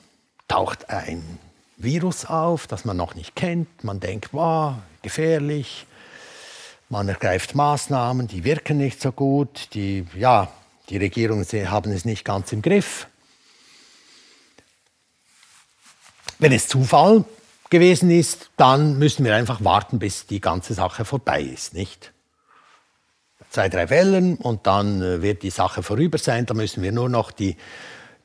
Taucht 0.48 0.90
ein 0.92 1.40
Virus 1.78 2.26
auf, 2.26 2.68
das 2.68 2.86
man 2.86 2.96
noch 2.96 3.16
nicht 3.16 3.36
kennt? 3.36 3.84
Man 3.84 4.00
denkt, 4.00 4.30
wow, 4.34 4.76
gefährlich. 5.02 5.88
Man 6.90 7.10
ergreift 7.10 7.56
Maßnahmen, 7.56 8.28
die 8.28 8.44
wirken 8.44 8.78
nicht 8.78 9.02
so 9.02 9.12
gut. 9.12 9.70
Die, 9.74 10.06
ja, 10.16 10.52
die 10.90 10.98
Regierungen 10.98 11.46
haben 11.72 11.92
es 11.92 12.06
nicht 12.06 12.24
ganz 12.24 12.52
im 12.52 12.62
Griff. 12.62 13.08
Wenn 16.42 16.52
es 16.52 16.68
Zufall 16.68 17.24
gewesen 17.70 18.12
ist, 18.12 18.50
dann 18.58 19.00
müssen 19.00 19.24
wir 19.24 19.34
einfach 19.36 19.64
warten, 19.64 20.00
bis 20.00 20.26
die 20.26 20.42
ganze 20.42 20.74
Sache 20.74 21.06
vorbei 21.06 21.42
ist, 21.42 21.74
nicht? 21.74 22.12
zwei, 23.52 23.70
drei 23.70 23.90
Wellen 23.90 24.38
und 24.38 24.66
dann 24.66 25.02
äh, 25.02 25.22
wird 25.22 25.44
die 25.44 25.50
Sache 25.50 25.84
vorüber 25.84 26.18
sein. 26.18 26.46
Da 26.46 26.54
müssen 26.54 26.82
wir 26.82 26.92
nur 26.92 27.10
noch 27.10 27.32
die, 27.32 27.58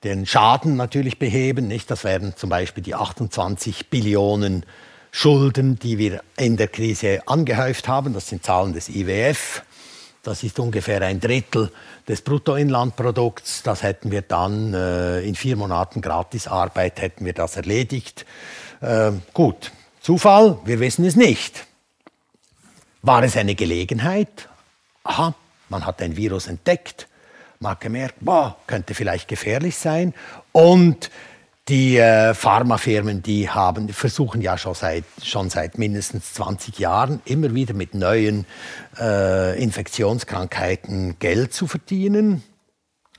den 0.04 0.24
Schaden 0.24 0.76
natürlich 0.76 1.18
beheben. 1.18 1.68
Nicht? 1.68 1.90
Das 1.90 2.04
wären 2.04 2.34
zum 2.36 2.48
Beispiel 2.48 2.82
die 2.82 2.94
28 2.94 3.90
Billionen 3.90 4.64
Schulden, 5.10 5.78
die 5.78 5.98
wir 5.98 6.22
in 6.36 6.56
der 6.56 6.68
Krise 6.68 7.20
angehäuft 7.26 7.88
haben. 7.88 8.14
Das 8.14 8.28
sind 8.28 8.44
Zahlen 8.44 8.72
des 8.72 8.88
IWF. 8.88 9.62
Das 10.26 10.42
ist 10.42 10.58
ungefähr 10.58 11.02
ein 11.02 11.20
Drittel 11.20 11.70
des 12.08 12.20
Bruttoinlandprodukts. 12.22 13.62
Das 13.62 13.82
hätten 13.82 14.10
wir 14.10 14.22
dann 14.22 14.74
äh, 14.74 15.20
in 15.20 15.34
vier 15.34 15.56
Monaten 15.56 16.00
Gratisarbeit 16.00 17.00
hätten 17.00 17.24
wir 17.24 17.32
das 17.32 17.56
erledigt. 17.56 18.26
Äh, 18.80 19.12
gut, 19.32 19.72
Zufall, 20.00 20.58
wir 20.64 20.80
wissen 20.80 21.04
es 21.04 21.16
nicht. 21.16 21.66
War 23.02 23.22
es 23.22 23.36
eine 23.36 23.54
Gelegenheit? 23.54 24.48
aha, 25.06 25.34
man 25.68 25.86
hat 25.86 26.02
ein 26.02 26.16
Virus 26.16 26.46
entdeckt, 26.46 27.08
man 27.60 27.72
hat 27.72 27.80
gemerkt, 27.80 28.16
boah, 28.20 28.56
könnte 28.66 28.94
vielleicht 28.94 29.28
gefährlich 29.28 29.76
sein. 29.76 30.14
Und 30.52 31.10
die 31.68 31.96
äh, 31.96 32.32
Pharmafirmen, 32.32 33.22
die 33.22 33.50
haben, 33.50 33.88
versuchen 33.88 34.40
ja 34.40 34.56
schon 34.56 34.74
seit, 34.74 35.04
schon 35.22 35.50
seit 35.50 35.78
mindestens 35.78 36.34
20 36.34 36.78
Jahren 36.78 37.20
immer 37.24 37.54
wieder 37.54 37.74
mit 37.74 37.94
neuen 37.94 38.46
äh, 38.98 39.60
Infektionskrankheiten 39.60 41.18
Geld 41.18 41.52
zu 41.52 41.66
verdienen. 41.66 42.44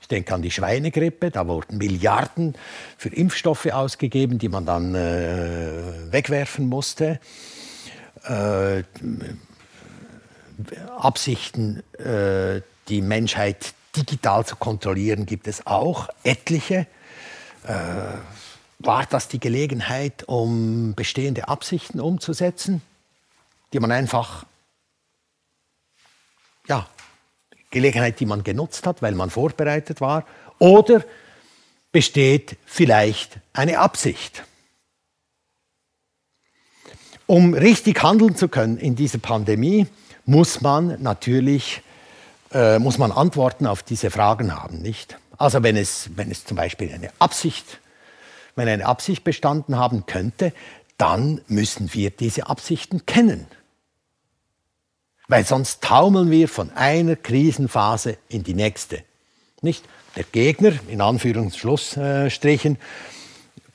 Ich 0.00 0.08
denke 0.08 0.34
an 0.34 0.40
die 0.40 0.50
Schweinegrippe, 0.50 1.30
da 1.30 1.46
wurden 1.46 1.76
Milliarden 1.76 2.54
für 2.96 3.10
Impfstoffe 3.10 3.66
ausgegeben, 3.66 4.38
die 4.38 4.48
man 4.48 4.64
dann 4.64 4.94
äh, 4.94 6.10
wegwerfen 6.10 6.66
musste. 6.66 7.20
Äh, 8.24 8.84
Absichten, 10.96 11.82
äh, 11.98 12.62
die 12.88 13.02
Menschheit 13.02 13.74
digital 13.94 14.46
zu 14.46 14.56
kontrollieren, 14.56 15.26
gibt 15.26 15.46
es 15.46 15.66
auch 15.66 16.08
etliche. 16.24 16.86
Äh, 17.68 18.18
war 18.80 19.06
das 19.06 19.28
die 19.28 19.40
Gelegenheit, 19.40 20.24
um 20.26 20.94
bestehende 20.94 21.48
Absichten 21.48 22.00
umzusetzen, 22.00 22.80
die 23.72 23.80
man 23.80 23.92
einfach, 23.92 24.46
ja, 26.66 26.86
Gelegenheit, 27.70 28.18
die 28.20 28.26
man 28.26 28.44
genutzt 28.44 28.86
hat, 28.86 29.02
weil 29.02 29.14
man 29.14 29.30
vorbereitet 29.30 30.00
war? 30.00 30.24
Oder 30.58 31.04
besteht 31.92 32.56
vielleicht 32.64 33.38
eine 33.52 33.78
Absicht? 33.78 34.44
Um 37.26 37.52
richtig 37.52 38.02
handeln 38.02 38.36
zu 38.36 38.48
können 38.48 38.78
in 38.78 38.96
dieser 38.96 39.18
Pandemie, 39.18 39.86
muss 40.24 40.60
man 40.62 41.02
natürlich 41.02 41.82
äh, 42.52 42.78
muss 42.78 42.96
man 42.96 43.12
Antworten 43.12 43.66
auf 43.66 43.82
diese 43.82 44.10
Fragen 44.10 44.54
haben, 44.54 44.78
nicht? 44.78 45.18
Also 45.38 45.62
wenn 45.62 45.76
es, 45.76 46.10
wenn 46.16 46.30
es 46.30 46.44
zum 46.44 46.56
Beispiel 46.56 46.92
eine 46.92 47.10
Absicht, 47.20 47.80
wenn 48.56 48.68
eine 48.68 48.86
Absicht 48.86 49.24
bestanden 49.24 49.76
haben 49.76 50.04
könnte, 50.04 50.52
dann 50.98 51.40
müssen 51.46 51.94
wir 51.94 52.10
diese 52.10 52.48
Absichten 52.48 53.06
kennen. 53.06 53.46
Weil 55.28 55.46
sonst 55.46 55.82
taumeln 55.82 56.30
wir 56.30 56.48
von 56.48 56.70
einer 56.72 57.14
Krisenphase 57.14 58.18
in 58.28 58.42
die 58.42 58.54
nächste. 58.54 59.04
Nicht? 59.60 59.84
Der 60.16 60.24
Gegner, 60.24 60.72
in 60.88 61.00
Anführungsschlussstrichen, 61.00 62.78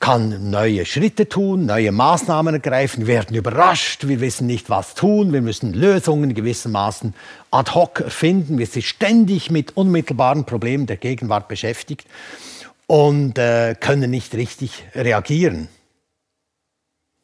kann 0.04 0.50
neue 0.50 0.84
Schritte 0.84 1.30
tun, 1.30 1.64
neue 1.64 1.90
Maßnahmen 1.90 2.52
ergreifen, 2.52 3.06
werden 3.06 3.34
überrascht, 3.34 4.06
wir 4.06 4.20
wissen 4.20 4.46
nicht, 4.46 4.68
was 4.68 4.94
tun, 4.94 5.32
wir 5.32 5.40
müssen 5.40 5.72
Lösungen 5.72 6.34
gewissermaßen 6.34 7.14
ad 7.50 7.70
hoc 7.72 8.00
erfinden, 8.00 8.58
wir 8.58 8.66
sind 8.66 8.82
ständig 8.82 9.50
mit 9.50 9.78
unmittelbaren 9.78 10.44
Problemen 10.44 10.84
der 10.84 10.98
Gegenwart 10.98 11.48
beschäftigt 11.48 12.06
und 12.86 13.38
äh, 13.38 13.76
können 13.80 14.10
nicht 14.10 14.34
richtig 14.34 14.84
reagieren. 14.94 15.68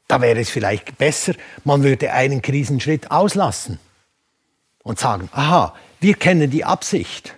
Da 0.08 0.22
wäre 0.22 0.40
es 0.40 0.48
vielleicht 0.48 0.96
besser, 0.96 1.34
man 1.64 1.82
würde 1.82 2.14
einen 2.14 2.40
Krisenschritt 2.40 3.10
auslassen 3.10 3.78
und 4.84 4.98
sagen, 4.98 5.28
aha, 5.32 5.74
wir 6.00 6.14
kennen 6.14 6.48
die 6.48 6.64
Absicht. 6.64 7.34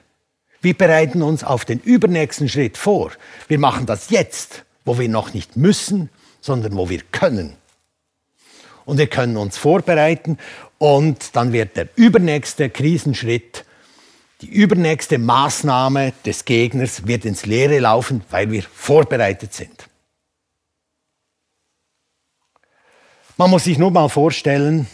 Wir 0.61 0.75
bereiten 0.75 1.21
uns 1.21 1.43
auf 1.43 1.65
den 1.65 1.81
übernächsten 1.81 2.49
Schritt 2.49 2.79
vor. 2.79 3.11
Wir 3.49 3.59
machen 3.59 3.87
das 3.87 4.11
jetzt 4.11 4.65
wo 4.85 4.99
wir 4.99 5.09
noch 5.09 5.35
nicht 5.35 5.57
müssen, 5.57 6.11
sondern 6.41 6.77
wo 6.77 6.89
wir 6.89 7.01
können. 7.13 7.57
Und 8.85 8.99
wir 8.99 9.07
können 9.07 9.37
uns 9.37 9.57
vorbereiten 9.57 10.39
und 10.79 11.37
dann 11.37 11.53
wird 11.53 11.77
der 11.77 11.89
übernächste 11.95 12.69
Krisenschritt, 12.69 13.65
die 14.41 14.49
übernächste 14.49 15.19
Maßnahme 15.19 16.13
des 16.27 16.45
Gegners 16.45 17.07
wird 17.07 17.25
ins 17.25 17.47
Leere 17.47 17.79
laufen, 17.79 18.25
weil 18.31 18.51
wir 18.51 18.63
vorbereitet 18.65 19.55
sind. 19.55 19.89
Man 23.37 23.51
muss 23.51 23.65
sich 23.65 23.79
nur 23.79 23.93
mal 23.93 24.09
vorstellen, 24.09 24.89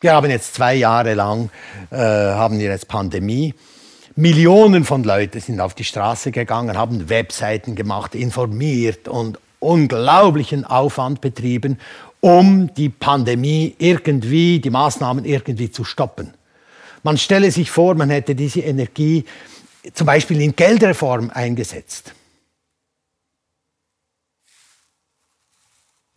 wir 0.00 0.14
haben 0.14 0.30
jetzt 0.30 0.54
zwei 0.54 0.74
Jahre 0.74 1.14
lang, 1.14 1.50
äh, 1.90 1.96
haben 1.96 2.58
wir 2.58 2.70
jetzt 2.70 2.88
Pandemie 2.88 3.54
Millionen 4.16 4.84
von 4.84 5.04
Leuten 5.04 5.40
sind 5.40 5.60
auf 5.60 5.74
die 5.74 5.84
Straße 5.84 6.32
gegangen, 6.32 6.76
haben 6.76 7.08
Webseiten 7.08 7.74
gemacht, 7.74 8.14
informiert 8.14 9.08
und 9.08 9.38
unglaublichen 9.58 10.64
Aufwand 10.64 11.20
betrieben, 11.20 11.78
um 12.20 12.72
die 12.74 12.88
Pandemie 12.88 13.74
irgendwie, 13.78 14.60
die 14.60 14.70
Maßnahmen 14.70 15.24
irgendwie 15.24 15.70
zu 15.70 15.84
stoppen. 15.84 16.34
Man 17.02 17.16
stelle 17.16 17.50
sich 17.50 17.70
vor, 17.70 17.94
man 17.94 18.10
hätte 18.10 18.34
diese 18.34 18.60
Energie 18.60 19.24
zum 19.94 20.06
Beispiel 20.06 20.40
in 20.40 20.54
Geldreform 20.54 21.30
eingesetzt. 21.30 22.14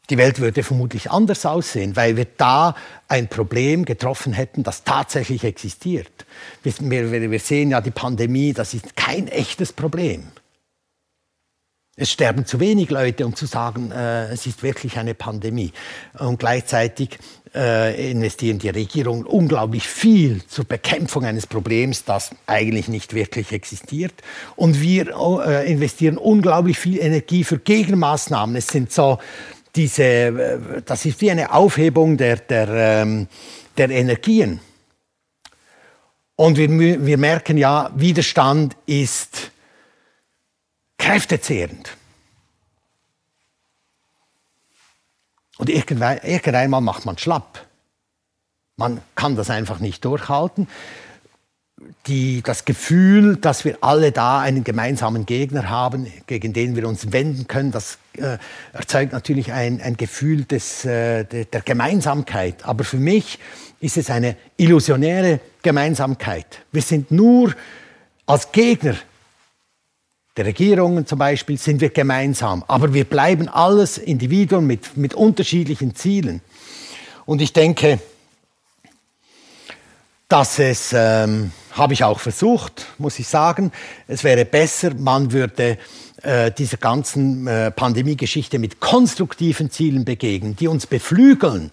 Die 0.10 0.18
Welt 0.18 0.39
würde 0.39 0.64
vermutlich 0.64 1.10
anders 1.10 1.45
aussehen, 1.45 1.95
weil 1.95 2.16
wir 2.16 2.28
da 2.38 2.76
ein 3.08 3.28
Problem 3.28 3.86
getroffen 3.86 4.34
hätten, 4.34 4.64
das 4.64 4.84
tatsächlich 4.84 5.43
existiert. 5.43 6.26
Wir, 6.64 7.32
wir, 7.32 7.39
sehen 7.39 7.72
ja 7.72 7.82
die 7.82 7.91
Pandemie, 7.91 8.53
das 8.53 8.74
ist 8.74 8.95
kein 8.95 9.28
echtes 9.28 9.74
Problem. 9.74 10.28
Es 11.97 12.12
sterben 12.12 12.45
zu 12.45 12.60
wenig 12.60 12.89
Leute, 12.89 13.26
um 13.26 13.36
zu 13.36 13.45
sagen, 13.45 13.89
äh, 13.91 14.28
es 14.28 14.45
ist 14.45 14.64
wirklich 14.64 14.97
eine 14.97 15.14
Pandemie. 15.14 15.72
Und 16.20 16.39
gleichzeitig 16.39 17.18
äh, 17.56 18.12
investieren 18.12 18.60
die 18.60 18.68
Regierungen 18.68 19.26
unglaublich 19.26 19.88
viel 19.88 20.43
zur 20.45 20.66
Bekämpfung 20.66 21.24
eines 21.24 21.47
Problems, 21.47 22.03
das 22.03 22.32
eigentlich 22.47 22.89
nicht 22.89 23.14
wirklich 23.14 23.53
existiert. 23.53 24.14
Und 24.58 24.82
wir 24.82 25.16
äh, 25.47 25.72
investieren 25.72 26.18
unglaublich 26.18 26.78
viel 26.78 26.99
Energie 26.99 27.45
für 27.45 27.60
Gegenmaßnahmen. 27.60 28.58
Es 28.58 28.68
sind 28.68 28.91
so 28.91 29.20
diese, 29.76 30.03
äh, 30.03 30.82
das 30.86 31.05
ist 31.05 31.21
wie 31.21 31.32
eine 31.32 31.51
Aufhebung 31.53 32.17
der, 32.17 32.38
der, 32.38 32.67
ähm, 32.69 33.28
der 33.78 33.89
Energien. 33.89 34.59
Und 36.36 36.57
wir, 36.57 37.05
wir 37.05 37.17
merken 37.17 37.57
ja, 37.57 37.91
Widerstand 37.95 38.76
ist 38.86 39.51
kräftezehrend. 40.97 41.95
Und 45.57 45.69
irgendwann, 45.69 46.17
irgendwann 46.17 46.84
macht 46.84 47.05
man 47.05 47.17
schlapp. 47.17 47.65
Man 48.76 49.01
kann 49.15 49.38
das 49.38 49.49
einfach 49.49 49.80
nicht 49.80 50.03
durchhalten. 50.03 50.67
Die, 52.07 52.41
das 52.41 52.65
Gefühl, 52.65 53.38
dass 53.38 53.63
wir 53.63 53.78
alle 53.82 54.11
da 54.11 54.39
einen 54.39 54.63
gemeinsamen 54.63 55.26
Gegner 55.26 55.69
haben, 55.69 56.11
gegen 56.28 56.51
den 56.51 56.76
wir 56.76 56.88
uns 56.88 57.13
wenden 57.13 57.47
können, 57.47 57.71
das 57.71 57.97
äh, 58.20 58.38
erzeugt 58.74 59.13
natürlich 59.13 59.51
ein, 59.51 59.82
ein 59.82 59.97
Gefühl 59.97 60.45
des, 60.45 60.86
äh, 60.86 61.24
de, 61.24 61.45
der 61.45 61.61
Gemeinsamkeit. 61.61 62.66
Aber 62.66 62.84
für 62.84 62.97
mich 62.97 63.39
ist 63.80 63.97
es 63.97 64.09
eine 64.09 64.36
illusionäre 64.57 65.39
Gemeinsamkeit. 65.61 66.61
Wir 66.72 66.82
sind 66.82 67.11
nur 67.11 67.53
als 68.26 68.51
Gegner 68.51 68.95
der 70.38 70.45
Regierungen 70.45 71.05
zum 71.05 71.18
Beispiel 71.18 71.57
sind 71.57 71.80
wir 71.80 71.91
gemeinsam, 71.91 72.63
aber 72.68 72.93
wir 72.93 73.05
bleiben 73.05 73.47
alles 73.47 73.97
Individuen 73.97 74.68
mit, 74.68 74.97
mit 74.97 75.13
unterschiedlichen 75.13 75.95
Zielen. 75.95 76.41
Und 77.26 77.41
ich 77.41 77.53
denke, 77.53 77.99
dass 80.28 80.59
es, 80.59 80.91
ähm, 80.93 81.51
habe 81.72 81.93
ich 81.93 82.03
auch 82.03 82.20
versucht, 82.20 82.86
muss 82.97 83.18
ich 83.20 83.30
sagen, 83.30 83.72
es 84.07 84.26
wäre 84.26 84.43
besser, 84.43 84.93
man 84.95 85.32
würde 85.32 85.78
äh, 86.26 86.51
dieser 86.51 86.78
ganzen 86.78 87.47
äh, 87.47 87.71
Pandemiegeschichte 87.71 88.59
mit 88.59 88.80
konstruktiven 88.80 89.69
Zielen 89.69 90.05
begegnen, 90.05 90.55
die 90.55 90.67
uns 90.67 90.88
beflügeln, 90.88 91.71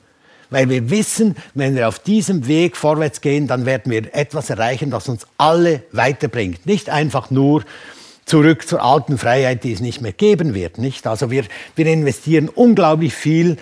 weil 0.51 0.69
wir 0.69 0.91
wissen, 0.91 1.37
wenn 1.55 1.75
wir 1.75 1.89
auf 1.89 1.99
diesem 1.99 2.47
Weg 2.47 2.77
vorwärts 2.77 3.21
gehen, 3.23 3.47
dann 3.47 3.65
werden 3.65 3.91
wir 3.91 4.15
etwas 4.15 4.51
erreichen, 4.51 4.91
das 4.91 5.09
uns 5.09 5.27
alle 5.39 5.83
weiterbringt. 5.93 6.67
Nicht 6.67 6.91
einfach 6.91 7.31
nur 7.31 7.65
zurück 8.27 8.69
zur 8.69 8.83
alten 8.83 9.19
Freiheit, 9.19 9.65
die 9.65 9.73
es 9.73 9.81
nicht 9.81 10.01
mehr 10.01 10.13
geben 10.13 10.55
wird. 10.55 10.79
Nicht? 10.79 11.07
Also 11.07 11.31
wir, 11.31 11.45
wir 11.75 11.87
investieren 11.87 12.49
unglaublich 12.49 13.15
viel 13.15 13.57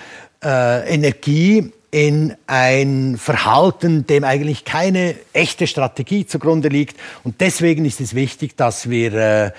äh, 0.45 0.93
Energie 0.93 1.73
in 1.91 2.35
ein 2.47 3.17
Verhalten, 3.19 4.07
dem 4.07 4.23
eigentlich 4.25 4.65
keine 4.65 5.17
echte 5.33 5.67
Strategie 5.67 6.27
zugrunde 6.27 6.69
liegt. 6.69 6.97
Und 7.25 7.41
deswegen 7.41 7.85
ist 7.85 8.01
es 8.01 8.15
wichtig, 8.15 8.57
dass 8.57 8.89
wir, 8.89 9.15
äh, 9.15 9.51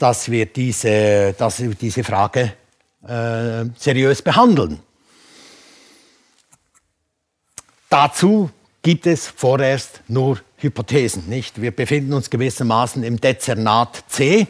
dass 0.00 0.30
wir, 0.30 0.46
diese, 0.46 1.34
dass 1.34 1.60
wir 1.60 1.74
diese 1.74 2.02
Frage 2.02 2.54
äh, 3.06 3.66
seriös 3.76 4.22
behandeln. 4.22 4.80
Dazu 7.90 8.50
gibt 8.82 9.06
es 9.06 9.28
vorerst 9.28 10.00
nur 10.08 10.40
Hypothesen. 10.56 11.28
Nicht? 11.28 11.60
Wir 11.60 11.70
befinden 11.70 12.14
uns 12.14 12.30
gewissermaßen 12.30 13.04
im 13.04 13.20
Dezernat 13.20 14.04
C 14.08 14.46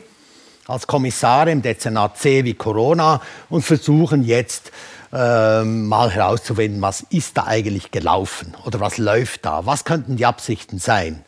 als 0.68 0.86
Kommissare 0.86 1.50
im 1.50 1.62
Dezernat 1.62 2.16
C 2.16 2.44
wie 2.44 2.54
Corona 2.54 3.20
und 3.48 3.62
versuchen 3.62 4.22
jetzt 4.22 4.70
äh, 5.12 5.64
mal 5.64 6.10
herauszufinden, 6.10 6.80
was 6.80 7.00
ist 7.10 7.36
da 7.36 7.46
eigentlich 7.46 7.90
gelaufen 7.90 8.56
oder 8.64 8.78
was 8.78 8.98
läuft 8.98 9.44
da, 9.44 9.66
was 9.66 9.84
könnten 9.84 10.16
die 10.16 10.26
Absichten 10.26 10.78
sein. 10.78 11.24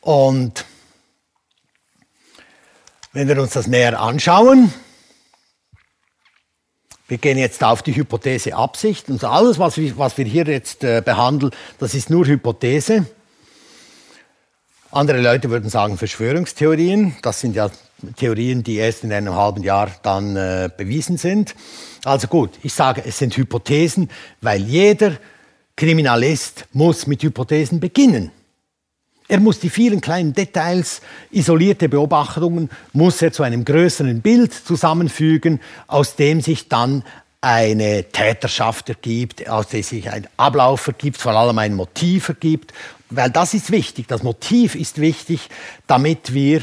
Und 0.00 0.64
wenn 3.12 3.28
wir 3.28 3.40
uns 3.40 3.52
das 3.52 3.66
näher 3.66 4.00
anschauen, 4.00 4.72
wir 7.08 7.16
gehen 7.16 7.38
jetzt 7.38 7.64
auf 7.64 7.82
die 7.82 7.96
Hypothese 7.96 8.54
Absicht. 8.54 9.08
Und 9.08 9.24
alles, 9.24 9.58
was 9.58 9.78
wir, 9.78 10.24
hier 10.26 10.44
jetzt 10.44 10.84
äh, 10.84 11.02
behandeln, 11.02 11.52
das 11.78 11.94
ist 11.94 12.10
nur 12.10 12.26
Hypothese. 12.26 13.06
Andere 14.90 15.20
Leute 15.20 15.48
würden 15.48 15.70
sagen 15.70 15.96
Verschwörungstheorien. 15.96 17.16
Das 17.22 17.40
sind 17.40 17.56
ja 17.56 17.70
Theorien, 18.16 18.62
die 18.62 18.76
erst 18.76 19.04
in 19.04 19.12
einem 19.12 19.34
halben 19.34 19.62
Jahr 19.62 19.90
dann 20.02 20.36
äh, 20.36 20.70
bewiesen 20.74 21.16
sind. 21.16 21.54
Also 22.04 22.28
gut, 22.28 22.50
ich 22.62 22.74
sage, 22.74 23.02
es 23.04 23.18
sind 23.18 23.36
Hypothesen, 23.36 24.10
weil 24.42 24.62
jeder 24.62 25.12
Kriminalist 25.76 26.66
muss 26.72 27.06
mit 27.06 27.22
Hypothesen 27.22 27.80
beginnen. 27.80 28.32
Er 29.28 29.40
muss 29.40 29.60
die 29.60 29.68
vielen 29.68 30.00
kleinen 30.00 30.32
Details, 30.32 31.02
isolierte 31.30 31.90
Beobachtungen, 31.90 32.70
muss 32.94 33.20
er 33.20 33.30
zu 33.30 33.42
einem 33.42 33.64
größeren 33.64 34.22
Bild 34.22 34.54
zusammenfügen, 34.54 35.60
aus 35.86 36.16
dem 36.16 36.40
sich 36.40 36.68
dann 36.68 37.04
eine 37.42 38.04
Täterschaft 38.04 38.88
ergibt, 38.88 39.46
aus 39.48 39.68
dem 39.68 39.82
sich 39.82 40.10
ein 40.10 40.26
Ablauf 40.38 40.86
ergibt, 40.86 41.18
vor 41.18 41.32
allem 41.32 41.58
ein 41.58 41.74
Motiv 41.74 42.30
ergibt. 42.30 42.72
Weil 43.10 43.30
das 43.30 43.52
ist 43.52 43.70
wichtig, 43.70 44.08
das 44.08 44.22
Motiv 44.22 44.74
ist 44.74 44.98
wichtig, 44.98 45.48
damit 45.86 46.32
wir 46.32 46.62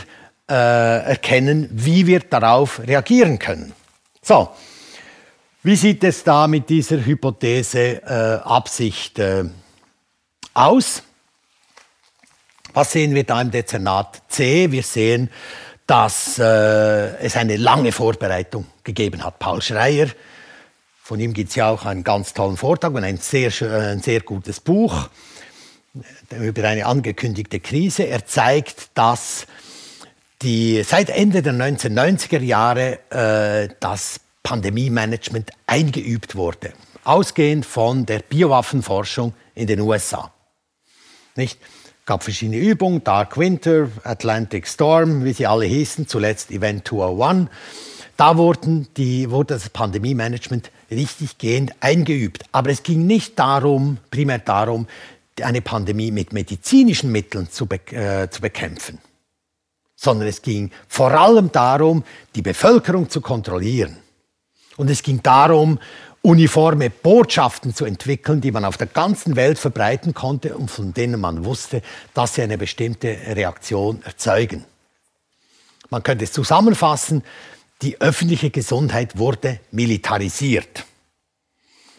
äh, 0.50 0.54
erkennen, 0.54 1.70
wie 1.72 2.08
wir 2.08 2.20
darauf 2.20 2.80
reagieren 2.80 3.40
können. 3.40 3.74
So, 4.22 4.50
wie 5.64 5.76
sieht 5.76 6.04
es 6.04 6.24
da 6.24 6.48
mit 6.48 6.70
dieser 6.70 7.04
Hypothese 7.04 8.02
äh, 8.04 8.40
Absicht 8.44 9.20
äh, 9.20 9.46
aus? 10.54 11.04
Was 12.76 12.92
sehen 12.92 13.16
wir 13.16 13.24
da 13.24 13.42
im 13.42 13.52
Dezernat 13.52 14.22
C? 14.28 14.70
Wir 14.70 14.84
sehen, 14.84 15.30
dass 15.88 16.38
äh, 16.38 17.16
es 17.20 17.38
eine 17.38 17.56
lange 17.56 17.94
Vorbereitung 17.94 18.66
gegeben 18.84 19.24
hat. 19.24 19.40
Paul 19.40 19.62
Schreier, 19.62 20.10
von 21.02 21.18
ihm 21.22 21.34
gibt 21.34 21.52
es 21.52 21.56
ja 21.56 21.70
auch 21.70 21.86
einen 21.86 22.04
ganz 22.04 22.34
tollen 22.34 22.58
Vortrag 22.58 22.94
und 22.94 23.06
ein 23.06 23.16
sehr, 23.16 23.50
ein 23.62 24.02
sehr 24.02 24.20
gutes 24.20 24.60
Buch 24.60 25.08
über 26.38 26.68
eine 26.68 26.86
angekündigte 26.86 27.62
Krise. 27.62 28.08
Er 28.08 28.26
zeigt, 28.26 28.90
dass 28.96 29.48
die, 30.42 30.84
seit 30.84 31.10
Ende 31.10 31.42
der 31.42 31.54
1990er 31.54 32.42
Jahre 32.42 33.00
äh, 33.10 33.74
das 33.80 34.20
Pandemie-Management 34.44 35.52
eingeübt 35.66 36.36
wurde, 36.36 36.74
ausgehend 37.06 37.66
von 37.66 38.06
der 38.06 38.20
Biowaffenforschung 38.20 39.34
in 39.54 39.68
den 39.68 39.80
USA. 39.80 40.34
Nicht? 41.38 41.58
Gab 42.06 42.24
verschiedene 42.24 42.58
Übungen, 42.58 43.04
Dark 43.04 43.38
Winter, 43.38 43.90
Atlantic 44.04 44.68
Storm, 44.68 45.24
wie 45.26 45.34
sie 45.34 45.48
alle 45.48 45.66
hießen, 45.66 46.08
zuletzt 46.08 46.52
Event 46.52 46.88
201. 46.88 47.50
Da 48.18 48.38
wurden 48.38 48.88
die, 48.96 49.30
wurde 49.30 49.56
das 49.56 49.70
Pandemie-Management 49.70 50.72
richtig 50.90 51.38
gehend 51.38 51.74
eingeübt. 51.82 52.44
Aber 52.52 52.70
es 52.70 52.84
ging 52.84 53.06
nicht 53.08 53.38
darum, 53.38 53.98
primär 54.12 54.40
darum, 54.40 54.88
eine 55.42 55.62
Pandemie 55.62 56.12
mit 56.12 56.32
medizinischen 56.32 57.12
Mitteln 57.12 57.50
zu, 57.50 57.66
be 57.66 57.80
äh, 57.92 58.30
zu 58.30 58.42
bekämpfen 58.42 59.00
sondern 59.96 60.28
es 60.28 60.42
ging 60.42 60.72
vor 60.88 61.12
allem 61.12 61.52
darum, 61.52 62.04
die 62.36 62.42
Bevölkerung 62.42 63.10
zu 63.10 63.22
kontrollieren. 63.22 63.98
Und 64.78 64.90
es 64.90 65.02
ging 65.02 65.24
darum, 65.24 65.80
uniforme 66.26 66.90
Botschaften 66.90 67.76
zu 67.76 67.86
entwickeln, 67.86 68.42
die 68.42 68.52
man 68.52 68.66
auf 68.66 68.78
der 68.78 68.88
ganzen 68.88 69.36
Welt 69.36 69.60
verbreiten 69.60 70.14
konnte 70.14 70.58
und 70.58 70.72
von 70.72 70.94
denen 70.94 71.22
man 71.22 71.46
wusste, 71.46 71.82
dass 72.14 72.36
sie 72.36 72.42
eine 72.42 72.58
bestimmte 72.58 73.16
Reaktion 73.28 74.02
erzeugen. 74.04 74.66
Man 75.90 76.02
könnte 76.02 76.24
es 76.24 76.32
zusammenfassen, 76.32 77.24
die 77.84 78.02
öffentliche 78.02 78.50
Gesundheit 78.50 79.18
wurde 79.20 79.60
militarisiert. 79.72 80.86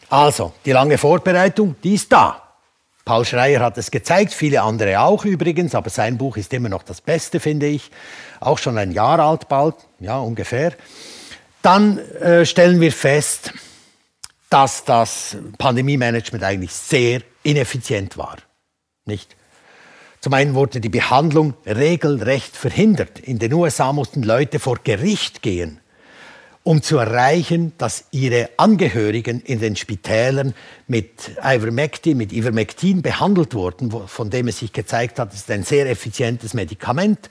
Also, 0.08 0.52
die 0.64 0.72
lange 0.72 0.98
Vorbereitung, 0.98 1.76
die 1.82 1.94
ist 1.94 2.12
da. 2.12 2.42
Paul 3.04 3.24
Schreier 3.24 3.60
hat 3.60 3.78
es 3.78 3.92
gezeigt, 3.92 4.32
viele 4.32 4.62
andere 4.62 5.00
auch 5.00 5.24
übrigens, 5.24 5.76
aber 5.76 5.90
sein 5.90 6.18
Buch 6.18 6.36
ist 6.36 6.52
immer 6.52 6.68
noch 6.68 6.82
das 6.82 7.00
Beste, 7.00 7.38
finde 7.38 7.66
ich. 7.66 7.92
Auch 8.40 8.58
schon 8.58 8.76
ein 8.78 8.90
Jahr 8.90 9.20
alt 9.20 9.48
bald, 9.48 9.76
ja 10.00 10.18
ungefähr. 10.18 10.72
Dann 11.62 11.98
äh, 11.98 12.44
stellen 12.44 12.80
wir 12.80 12.92
fest, 12.92 13.52
dass 14.51 14.84
das 14.84 15.36
Pandemie-Management 15.59 16.44
eigentlich 16.44 16.72
sehr 16.72 17.22
ineffizient 17.42 18.16
war. 18.16 18.36
Nicht? 19.05 19.36
Zum 20.20 20.34
einen 20.34 20.55
wurde 20.55 20.80
die 20.80 20.88
Behandlung 20.88 21.55
regelrecht 21.66 22.57
verhindert. 22.57 23.20
In 23.20 23.38
den 23.38 23.53
USA 23.53 23.92
mussten 23.92 24.22
Leute 24.22 24.59
vor 24.59 24.78
Gericht 24.82 25.42
gehen, 25.42 25.80
um 26.64 26.82
zu 26.82 26.99
erreichen, 26.99 27.72
dass 27.78 28.07
ihre 28.11 28.51
Angehörigen 28.57 29.40
in 29.40 29.61
den 29.61 29.76
Spitälern 29.76 30.55
mit 30.88 31.30
Ivermectin, 31.40 32.16
mit 32.16 32.32
Ivermectin 32.32 33.03
behandelt 33.03 33.55
wurden, 33.55 33.92
von 34.09 34.30
dem 34.30 34.49
es 34.49 34.59
sich 34.59 34.72
gezeigt 34.72 35.20
hat, 35.20 35.32
es 35.32 35.40
ist 35.40 35.51
ein 35.51 35.62
sehr 35.62 35.88
effizientes 35.88 36.55
Medikament, 36.55 37.30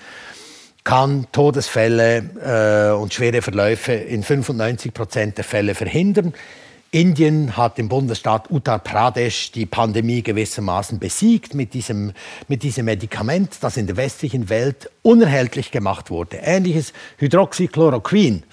kann 0.85 1.27
Todesfälle 1.33 2.93
äh, 2.93 2.97
und 2.97 3.13
schwere 3.13 3.41
Verläufe 3.41 3.91
in 3.91 4.23
95 4.23 4.93
Prozent 4.93 5.37
der 5.37 5.43
Fälle 5.43 5.75
verhindern. 5.75 6.33
Indien 6.95 7.57
hat 7.57 7.77
im 7.77 7.89
Bundesstaat 7.89 8.49
Uttar 8.49 8.79
Pradesh 8.79 9.51
die 9.51 9.65
Pandemie 9.65 10.21
gewissermaßen 10.21 10.97
besiegt 10.97 11.53
mit 11.53 11.73
diesem, 11.73 12.13
mit 12.47 12.63
diesem 12.63 12.85
Medikament, 12.85 13.57
das 13.59 13.75
in 13.75 13.85
der 13.85 13.97
westlichen 13.97 14.47
Welt 14.47 14.89
unerhältlich 15.01 15.71
gemacht 15.71 16.09
wurde. 16.09 16.37
Ähnliches 16.37 16.93
Hydroxychloroquin 17.17 18.43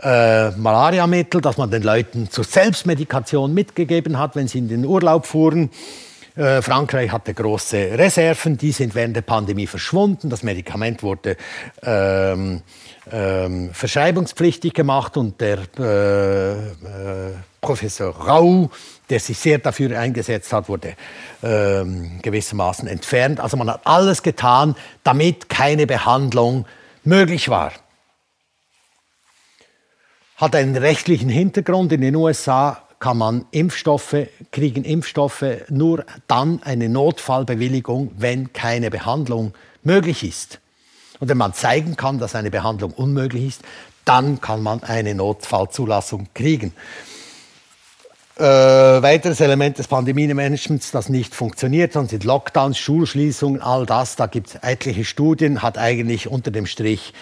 äh, 0.00 0.52
Malariamittel, 0.52 1.42
das 1.42 1.58
man 1.58 1.70
den 1.70 1.82
Leuten 1.82 2.30
zur 2.30 2.44
Selbstmedikation 2.44 3.52
mitgegeben 3.52 4.18
hat, 4.18 4.36
wenn 4.36 4.48
sie 4.48 4.56
in 4.56 4.68
den 4.68 4.86
Urlaub 4.86 5.26
fuhren, 5.26 5.68
Äh, 6.36 6.62
Frankreich 6.62 7.12
hatte 7.12 7.32
große 7.32 7.96
Reserven, 7.96 8.58
die 8.58 8.72
sind 8.72 8.96
während 8.96 9.14
der 9.14 9.22
Pandemie 9.22 9.68
verschwunden. 9.68 10.30
Das 10.30 10.42
Medikament 10.42 11.04
wurde 11.04 11.36
ähm, 11.82 12.62
ähm, 13.12 13.70
verschreibungspflichtig 13.72 14.74
gemacht 14.74 15.16
und 15.16 15.40
der 15.40 15.58
äh, 15.78 16.52
äh, 16.70 17.34
Professor 17.60 18.12
Rau, 18.12 18.68
der 19.08 19.20
sich 19.20 19.38
sehr 19.38 19.58
dafür 19.58 19.96
eingesetzt 19.96 20.52
hat, 20.52 20.68
wurde 20.68 20.94
ähm, 21.44 22.18
gewissermaßen 22.20 22.88
entfernt. 22.88 23.38
Also 23.38 23.56
man 23.56 23.70
hat 23.70 23.82
alles 23.84 24.24
getan, 24.24 24.74
damit 25.04 25.48
keine 25.48 25.86
Behandlung 25.86 26.66
möglich 27.04 27.48
war. 27.48 27.72
Hat 30.36 30.56
einen 30.56 30.76
rechtlichen 30.76 31.28
Hintergrund. 31.28 31.92
In 31.92 32.00
den 32.00 32.16
USA 32.16 32.83
kann 33.04 33.18
man 33.18 33.44
Impfstoffe, 33.50 34.16
kriegen 34.50 34.82
Impfstoffe 34.82 35.44
nur 35.68 36.06
dann 36.26 36.62
eine 36.62 36.88
Notfallbewilligung, 36.88 38.12
wenn 38.16 38.54
keine 38.54 38.88
Behandlung 38.88 39.52
möglich 39.82 40.24
ist. 40.24 40.58
Und 41.20 41.28
wenn 41.28 41.36
man 41.36 41.52
zeigen 41.52 41.98
kann, 41.98 42.18
dass 42.18 42.34
eine 42.34 42.50
Behandlung 42.50 42.92
unmöglich 42.92 43.44
ist, 43.44 43.60
dann 44.06 44.40
kann 44.40 44.62
man 44.62 44.82
eine 44.82 45.14
Notfallzulassung 45.14 46.28
kriegen. 46.32 46.72
Äh, 48.38 48.42
weiteres 48.42 49.38
Element 49.42 49.76
des 49.76 49.86
Pandemiemanagements, 49.86 50.90
das 50.90 51.10
nicht 51.10 51.34
funktioniert, 51.34 51.92
sind 51.92 52.24
Lockdowns, 52.24 52.78
Schulschließungen, 52.78 53.60
all 53.60 53.84
das. 53.84 54.16
Da 54.16 54.28
gibt 54.28 54.46
es 54.46 54.54
etliche 54.54 55.04
Studien, 55.04 55.60
hat 55.60 55.76
eigentlich 55.76 56.28
unter 56.28 56.50
dem 56.50 56.64
Strich 56.64 57.12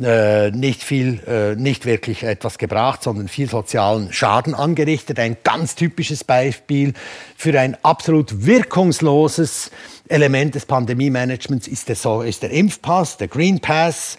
äh, 0.00 0.50
nicht 0.50 0.82
viel, 0.82 1.20
äh, 1.26 1.56
nicht 1.56 1.84
wirklich 1.84 2.22
etwas 2.22 2.58
gebracht, 2.58 3.02
sondern 3.02 3.28
viel 3.28 3.48
sozialen 3.48 4.12
Schaden 4.12 4.54
angerichtet. 4.54 5.18
Ein 5.18 5.36
ganz 5.42 5.74
typisches 5.74 6.22
Beispiel 6.24 6.94
für 7.36 7.58
ein 7.58 7.76
absolut 7.82 8.46
wirkungsloses 8.46 9.70
Element 10.08 10.54
des 10.54 10.66
Pandemiemanagements 10.66 11.66
ist 11.66 11.88
der, 11.88 11.96
so, 11.96 12.22
ist 12.22 12.42
der 12.42 12.50
Impfpass, 12.50 13.16
der 13.16 13.28
Green 13.28 13.60
Pass. 13.60 14.16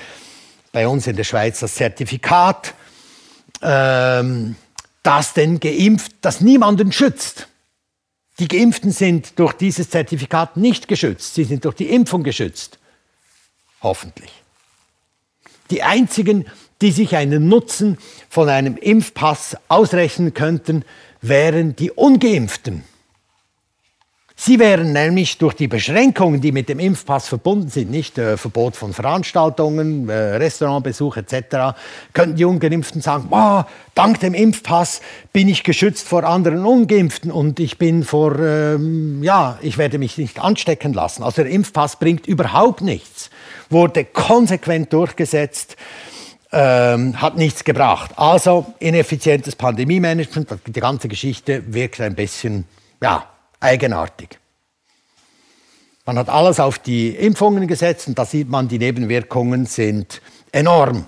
Bei 0.72 0.88
uns 0.88 1.08
in 1.08 1.16
der 1.16 1.24
Schweiz 1.24 1.60
das 1.62 1.76
Zertifikat. 1.76 2.74
Ähm, 3.62 4.56
das 5.04 5.34
den 5.34 5.60
Geimpft, 5.60 6.12
das 6.22 6.42
niemanden 6.42 6.92
schützt. 6.92 7.48
Die 8.40 8.48
Geimpften 8.48 8.92
sind 8.92 9.40
durch 9.40 9.54
dieses 9.54 9.90
Zertifikat 9.90 10.58
nicht 10.58 10.88
geschützt, 10.88 11.36
sie 11.36 11.44
sind 11.44 11.66
durch 11.66 11.76
die 11.76 11.90
Impfung 11.90 12.24
geschützt. 12.24 12.80
Hoffentlich. 13.82 14.32
Die 15.72 15.84
einzigen, 15.84 16.46
die 16.82 16.92
sich 16.92 17.16
einen 17.16 17.48
Nutzen 17.48 17.98
von 18.30 18.50
einem 18.50 18.78
Impfpass 18.78 19.58
ausrechnen 19.68 20.34
könnten, 20.34 20.84
wären 21.22 21.76
die 21.76 21.92
ungeimpften. 21.92 22.84
Sie 24.42 24.58
wären 24.58 24.94
nämlich 24.94 25.38
durch 25.38 25.54
die 25.54 25.68
Beschränkungen, 25.68 26.40
die 26.40 26.54
mit 26.54 26.70
dem 26.70 26.80
Impfpass 26.80 27.28
verbunden 27.28 27.68
sind, 27.68 27.92
nicht 27.92 28.18
äh, 28.18 28.38
Verbot 28.38 28.78
von 28.78 28.94
Veranstaltungen, 28.94 30.08
äh, 30.08 30.14
Restaurantbesuch 30.14 31.18
etc., 31.18 31.76
könnten 32.14 32.38
die 32.38 32.46
Ungeimpften 32.46 33.02
sagen, 33.02 33.28
oh, 33.32 33.64
dank 33.96 34.22
dem 34.22 34.34
Impfpass 34.34 35.02
bin 35.34 35.50
ich 35.50 35.66
geschützt 35.66 36.08
vor 36.08 36.24
anderen 36.24 36.66
Ungeimpften 36.66 37.32
und 37.32 37.60
ich 37.60 37.78
bin 37.78 38.06
vor, 38.06 38.40
ähm, 38.40 39.22
ja, 39.24 39.60
ich 39.62 39.78
werde 39.78 39.98
mich 39.98 40.18
nicht 40.18 40.40
anstecken 40.40 40.94
lassen. 40.94 41.24
Also 41.24 41.44
der 41.44 41.52
Impfpass 41.52 41.98
bringt 41.98 42.26
überhaupt 42.26 42.80
nichts, 42.80 43.30
wurde 43.70 44.06
konsequent 44.06 44.92
durchgesetzt. 44.94 45.76
Ähm, 46.52 47.22
hat 47.22 47.38
nichts 47.38 47.64
gebracht. 47.64 48.12
Also 48.18 48.74
ineffizientes 48.80 49.56
Pandemie-Management, 49.56 50.50
die 50.66 50.80
ganze 50.80 51.08
Geschichte 51.08 51.64
wirkt 51.72 52.02
ein 52.02 52.16
bisschen, 52.16 52.66
ja, 53.02 53.28
eigenartig. 53.60 54.40
Man 56.06 56.18
hat 56.18 56.30
alles 56.30 56.60
auf 56.60 56.80
die 56.80 57.10
Impfungen 57.10 57.68
gesetzt 57.68 58.08
und 58.08 58.18
da 58.18 58.26
sieht 58.26 58.50
man, 58.50 58.68
die 58.68 58.80
Nebenwirkungen 58.80 59.68
sind 59.68 60.24
enorm. 60.52 61.06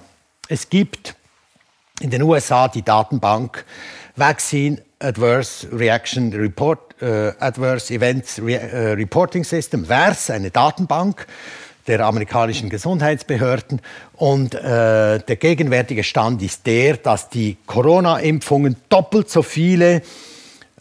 Es 0.47 0.69
gibt 0.69 1.15
in 2.01 2.11
den 2.11 2.21
USA 2.21 2.67
die 2.67 2.83
Datenbank 2.83 3.65
Vaccine 4.15 4.79
Adverse 4.99 5.67
Reaction 5.71 6.31
Report, 6.33 7.01
äh, 7.01 7.33
Adverse 7.39 7.91
Events 7.91 8.39
Re 8.39 8.59
äh, 8.59 8.91
Reporting 8.91 9.43
System, 9.43 9.89
VARS, 9.89 10.29
eine 10.29 10.51
Datenbank 10.51 11.25
der 11.87 12.01
amerikanischen 12.01 12.69
Gesundheitsbehörden. 12.69 13.81
Und 14.13 14.55
äh, 14.55 15.19
der 15.19 15.35
gegenwärtige 15.35 16.03
Stand 16.03 16.41
ist 16.41 16.65
der, 16.65 16.97
dass 16.97 17.29
die 17.29 17.57
Corona-Impfungen 17.65 18.75
doppelt 18.89 19.29
so 19.29 19.41
viele 19.41 20.01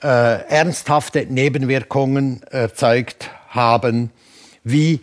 äh, 0.02 0.44
ernsthafte 0.48 1.26
Nebenwirkungen 1.28 2.42
erzeugt 2.44 3.30
haben, 3.48 4.10
wie 4.64 5.00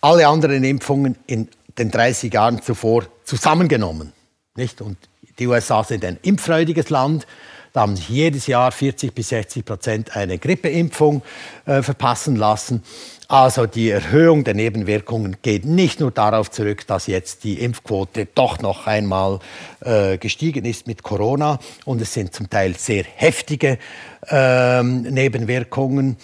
alle 0.00 0.28
anderen 0.28 0.64
Impfungen 0.64 1.16
in 1.26 1.48
den 1.78 1.90
30 1.90 2.32
Jahren 2.32 2.62
zuvor 2.62 3.04
zusammengenommen. 3.24 4.12
Nicht? 4.54 4.80
Und 4.80 4.96
die 5.38 5.46
USA 5.46 5.84
sind 5.84 6.04
ein 6.04 6.18
impffreudiges 6.22 6.90
Land. 6.90 7.26
Da 7.72 7.80
haben 7.80 7.96
sich 7.96 8.08
jedes 8.08 8.46
Jahr 8.46 8.72
40 8.72 9.14
bis 9.14 9.28
60 9.28 9.64
Prozent 9.64 10.16
eine 10.16 10.38
Grippeimpfung 10.38 11.22
äh, 11.66 11.82
verpassen 11.82 12.36
lassen. 12.36 12.82
Also 13.30 13.66
die 13.66 13.90
Erhöhung 13.90 14.42
der 14.44 14.54
Nebenwirkungen 14.54 15.36
geht 15.42 15.66
nicht 15.66 16.00
nur 16.00 16.10
darauf 16.10 16.50
zurück, 16.50 16.86
dass 16.86 17.06
jetzt 17.06 17.44
die 17.44 17.60
Impfquote 17.62 18.26
doch 18.34 18.60
noch 18.60 18.86
einmal 18.86 19.40
äh, 19.80 20.16
gestiegen 20.16 20.64
ist 20.64 20.86
mit 20.86 21.02
Corona 21.02 21.58
und 21.84 22.00
es 22.00 22.14
sind 22.14 22.32
zum 22.32 22.48
Teil 22.48 22.74
sehr 22.78 23.04
heftige 23.04 23.78
ähm, 24.28 25.02
Nebenwirkungen. 25.02 26.16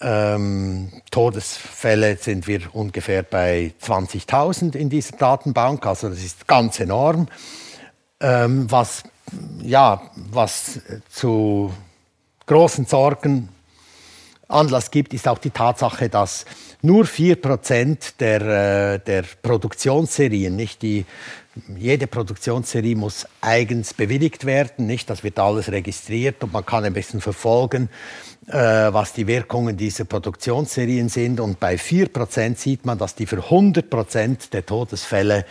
Ähm, 0.00 0.92
Todesfälle 1.10 2.16
sind 2.18 2.46
wir 2.46 2.60
ungefähr 2.72 3.24
bei 3.24 3.72
20.000 3.82 4.76
in 4.76 4.90
dieser 4.90 5.16
Datenbank, 5.16 5.84
also 5.86 6.08
das 6.08 6.22
ist 6.22 6.46
ganz 6.46 6.78
enorm. 6.78 7.26
Ähm, 8.20 8.70
was, 8.70 9.02
ja, 9.62 10.02
was 10.30 10.80
zu 11.10 11.72
großen 12.46 12.86
Sorgen 12.86 13.48
Anlass 14.48 14.90
gibt, 14.90 15.12
ist 15.12 15.28
auch 15.28 15.38
die 15.38 15.50
Tatsache, 15.50 16.08
dass 16.08 16.46
nur 16.80 17.04
4% 17.04 18.14
der, 18.18 18.40
äh, 18.94 18.98
der 18.98 19.24
Produktionsserien, 19.42 20.56
nicht 20.56 20.80
die, 20.80 21.04
jede 21.76 22.06
Produktionsserie 22.06 22.96
muss 22.96 23.26
eigens 23.42 23.92
bewilligt 23.92 24.46
werden, 24.46 24.86
nicht? 24.86 25.10
Das 25.10 25.22
wird 25.22 25.38
alles 25.38 25.70
registriert 25.70 26.42
und 26.42 26.52
man 26.52 26.64
kann 26.64 26.84
ein 26.84 26.94
bisschen 26.94 27.20
verfolgen, 27.20 27.90
äh, 28.46 28.54
was 28.54 29.12
die 29.12 29.26
Wirkungen 29.26 29.76
dieser 29.76 30.04
Produktionsserien 30.04 31.10
sind. 31.10 31.40
Und 31.40 31.60
bei 31.60 31.76
4% 31.76 32.58
sieht 32.58 32.86
man, 32.86 32.96
dass 32.96 33.14
die 33.14 33.26
für 33.26 33.50
100% 33.50 34.50
der 34.50 34.64
Todesfälle 34.64 35.44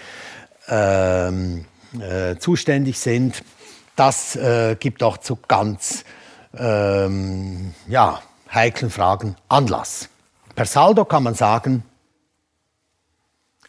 ähm, 0.70 1.66
äh, 2.00 2.38
zuständig 2.38 2.98
sind. 2.98 3.44
Das 3.98 4.36
äh, 4.36 4.78
gibt 4.80 5.02
auch 5.02 5.18
zu 5.18 5.38
ganz, 5.48 6.06
ähm, 6.56 7.74
ja, 7.88 8.22
heiklen 8.54 8.92
Fragen 8.92 9.36
Anlass. 9.50 10.08
Per 10.54 10.66
Saldo 10.66 11.04
kann 11.04 11.24
man 11.24 11.34
sagen, 11.34 11.84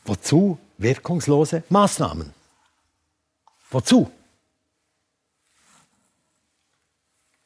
wozu 0.05 0.59
wirkungslose 0.77 1.63
Maßnahmen? 1.71 2.35
Wozu? 3.71 4.11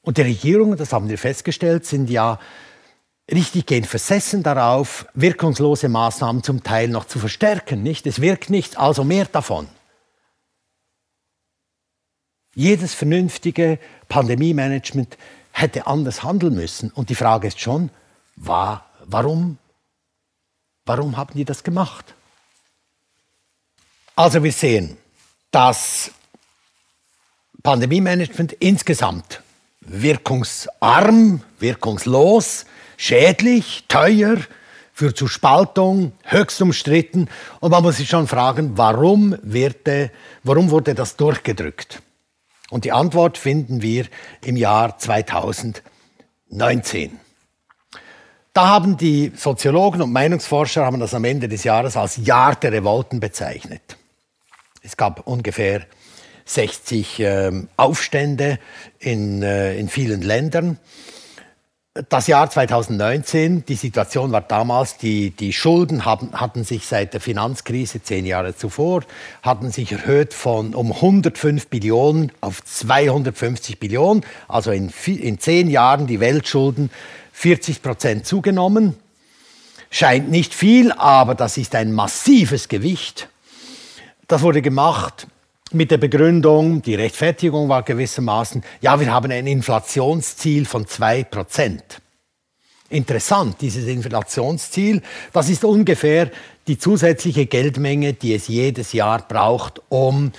Und 0.02 0.18
die 0.18 0.22
Regierungen, 0.22 0.76
das 0.76 0.92
haben 0.92 1.08
wir 1.08 1.18
festgestellt, 1.18 1.86
sind 1.86 2.10
ja 2.10 2.40
richtiggehend 3.30 3.86
versessen 3.86 4.42
darauf, 4.42 5.06
wirkungslose 5.14 5.88
Maßnahmen 5.88 6.42
zum 6.42 6.64
Teil 6.64 6.88
noch 6.88 7.04
zu 7.04 7.20
verstärken. 7.20 7.84
Nicht? 7.84 8.08
Es 8.08 8.20
wirkt 8.20 8.50
nichts, 8.50 8.76
also 8.76 9.04
mehr 9.04 9.26
davon. 9.26 9.68
Jedes 12.54 12.94
vernünftige 12.94 13.78
Pandemie-Management 14.08 15.16
hätte 15.52 15.86
anders 15.86 16.22
handeln 16.22 16.54
müssen. 16.54 16.90
Und 16.90 17.10
die 17.10 17.14
Frage 17.14 17.48
ist 17.48 17.60
schon, 17.60 17.90
war, 18.36 18.86
warum, 19.04 19.58
warum 20.84 21.16
haben 21.16 21.34
die 21.34 21.44
das 21.44 21.62
gemacht? 21.62 22.14
Also 24.14 24.42
wir 24.42 24.52
sehen, 24.52 24.98
dass 25.50 26.10
Pandemie-Management 27.62 28.52
insgesamt 28.54 29.42
wirkungsarm, 29.80 31.42
wirkungslos, 31.58 32.66
schädlich, 32.96 33.84
teuer, 33.88 34.36
führt 34.92 35.16
zu 35.16 35.26
Spaltung, 35.26 36.12
höchst 36.24 36.60
umstritten. 36.60 37.28
Und 37.60 37.70
man 37.70 37.82
muss 37.82 37.96
sich 37.96 38.08
schon 38.08 38.28
fragen, 38.28 38.76
warum, 38.76 39.36
wird, 39.42 39.88
warum 40.44 40.70
wurde 40.70 40.94
das 40.94 41.16
durchgedrückt? 41.16 42.02
Und 42.72 42.84
die 42.86 42.92
Antwort 42.92 43.36
finden 43.36 43.82
wir 43.82 44.06
im 44.42 44.56
Jahr 44.56 44.96
2019. 44.96 47.20
Da 48.54 48.68
haben 48.68 48.96
die 48.96 49.30
Soziologen 49.36 50.00
und 50.00 50.10
Meinungsforscher 50.10 50.86
haben 50.86 50.98
das 50.98 51.12
am 51.12 51.24
Ende 51.24 51.48
des 51.48 51.64
Jahres 51.64 51.98
als 51.98 52.16
Jahr 52.16 52.56
der 52.56 52.72
Revolten 52.72 53.20
bezeichnet. 53.20 53.98
Es 54.82 54.96
gab 54.96 55.26
ungefähr 55.26 55.82
60 56.46 57.20
äh, 57.20 57.52
Aufstände 57.76 58.58
in, 58.98 59.42
äh, 59.42 59.76
in 59.76 59.90
vielen 59.90 60.22
Ländern. 60.22 60.78
Das 62.08 62.26
Jahr 62.26 62.48
2019, 62.48 63.66
die 63.66 63.74
Situation 63.74 64.32
war 64.32 64.40
damals, 64.40 64.96
die, 64.96 65.30
die 65.30 65.52
Schulden 65.52 66.06
haben, 66.06 66.32
hatten 66.32 66.64
sich 66.64 66.86
seit 66.86 67.12
der 67.12 67.20
Finanzkrise 67.20 68.02
zehn 68.02 68.24
Jahre 68.24 68.56
zuvor, 68.56 69.02
hatten 69.42 69.70
sich 69.70 69.92
erhöht 69.92 70.32
von 70.32 70.74
um 70.74 70.90
105 70.90 71.68
Billionen 71.68 72.32
auf 72.40 72.64
250 72.64 73.78
Billionen, 73.78 74.24
also 74.48 74.70
in, 74.70 74.90
in 75.06 75.38
zehn 75.38 75.68
Jahren 75.68 76.06
die 76.06 76.20
Weltschulden 76.20 76.90
40 77.32 77.82
Prozent 77.82 78.26
zugenommen. 78.26 78.96
Scheint 79.90 80.30
nicht 80.30 80.54
viel, 80.54 80.92
aber 80.92 81.34
das 81.34 81.58
ist 81.58 81.74
ein 81.74 81.92
massives 81.92 82.68
Gewicht. 82.68 83.28
Das 84.28 84.40
wurde 84.40 84.62
gemacht 84.62 85.26
mit 85.74 85.90
der 85.90 85.98
Begründung, 85.98 86.82
die 86.82 86.94
Rechtfertigung 86.94 87.68
war 87.68 87.82
gewissermaßen, 87.82 88.62
ja, 88.80 88.98
wir 89.00 89.12
haben 89.12 89.30
ein 89.30 89.46
Inflationsziel 89.46 90.64
von 90.64 90.86
2%. 90.86 91.80
Interessant, 92.88 93.56
dieses 93.60 93.86
Inflationsziel, 93.86 95.02
das 95.32 95.48
ist 95.48 95.64
ungefähr 95.64 96.30
die 96.66 96.78
zusätzliche 96.78 97.46
Geldmenge, 97.46 98.12
die 98.12 98.34
es 98.34 98.48
jedes 98.48 98.92
Jahr 98.92 99.26
braucht, 99.26 99.80
um 99.88 100.32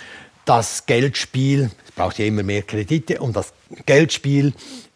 das 0.46 0.86
Geldspiel, 0.86 1.72
es 1.86 1.92
braucht 1.92 2.20
ja 2.20 2.26
immer 2.26 2.44
mehr 2.44 2.62
Kredite, 2.62 3.20
um 3.20 3.34
das 3.34 3.54
Geldspiel 3.86 4.54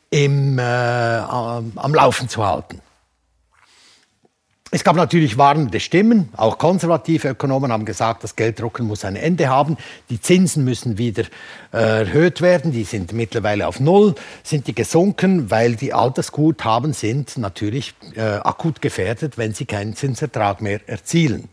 im, 0.10 0.60
äh, 0.60 0.62
am 0.62 1.94
Laufen 1.94 2.30
zu 2.30 2.46
halten. 2.46 2.82
Es 4.70 4.84
gab 4.84 4.98
natürlich 4.98 5.38
warnende 5.38 5.80
Stimmen, 5.80 6.28
auch 6.36 6.58
konservative 6.58 7.30
Ökonomen 7.30 7.72
haben 7.72 7.86
gesagt, 7.86 8.26
das 8.26 8.36
Gelddrucken 8.36 8.86
muss 8.86 9.06
ein 9.06 9.16
Ende 9.16 9.48
haben, 9.48 9.78
die 10.10 10.20
Zinsen 10.20 10.66
müssen 10.66 10.98
wieder 10.98 11.24
äh, 11.72 12.00
erhöht 12.00 12.42
werden, 12.42 12.74
die 12.74 12.84
sind 12.84 13.14
mittlerweile 13.14 13.66
auf 13.68 13.80
Null, 13.80 14.16
sind 14.44 14.68
die 14.68 14.76
gesunken, 14.76 15.50
weil 15.50 15.78
die 15.78 15.94
Altersguthaben 15.94 16.92
sind 16.92 17.38
natürlich 17.38 17.94
äh, 18.16 18.22
akut 18.22 18.82
gefährdet, 18.82 19.38
wenn 19.38 19.54
sie 19.54 19.66
keinen 19.66 19.96
Zinsertrag 19.96 20.62
mehr 20.62 20.82
erzielen. 20.86 21.48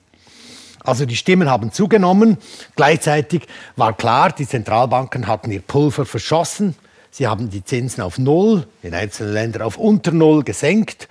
Also 0.81 1.07
die 1.07 1.17
Stimmen 1.17 1.49
haben 1.49 1.71
zugenommen, 1.71 2.39
gleichzeitig 2.75 3.47
war 3.77 3.97
klar, 3.97 4.33
die 4.33 4.47
Zentralbanken 4.47 5.29
hatten 5.29 5.53
ihr 5.53 5.63
Pulver 5.63 6.05
verschossen, 6.05 6.75
sie 7.13 7.29
haben 7.29 7.49
die 7.49 7.65
Zinsen 7.65 8.03
auf 8.03 8.19
Null, 8.19 8.67
in 8.83 8.93
einzelnen 8.93 9.35
Ländern 9.35 9.63
auf 9.63 9.77
unter 9.77 10.11
Null 10.11 10.43
gesenkt 10.43 11.09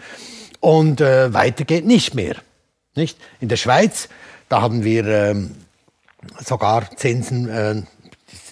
und 0.63 1.01
äh, 1.01 1.33
weiter 1.33 1.65
geht 1.65 1.85
nicht 1.85 2.15
mehr. 2.15 2.37
Nicht? 2.95 3.17
In 3.41 3.49
der 3.49 3.57
Schweiz, 3.57 4.07
da 4.47 4.61
haben 4.61 4.85
wir 4.85 5.05
ähm, 5.05 5.51
sogar 6.39 6.89
Zinsen, 6.95 7.49
äh, 7.49 7.81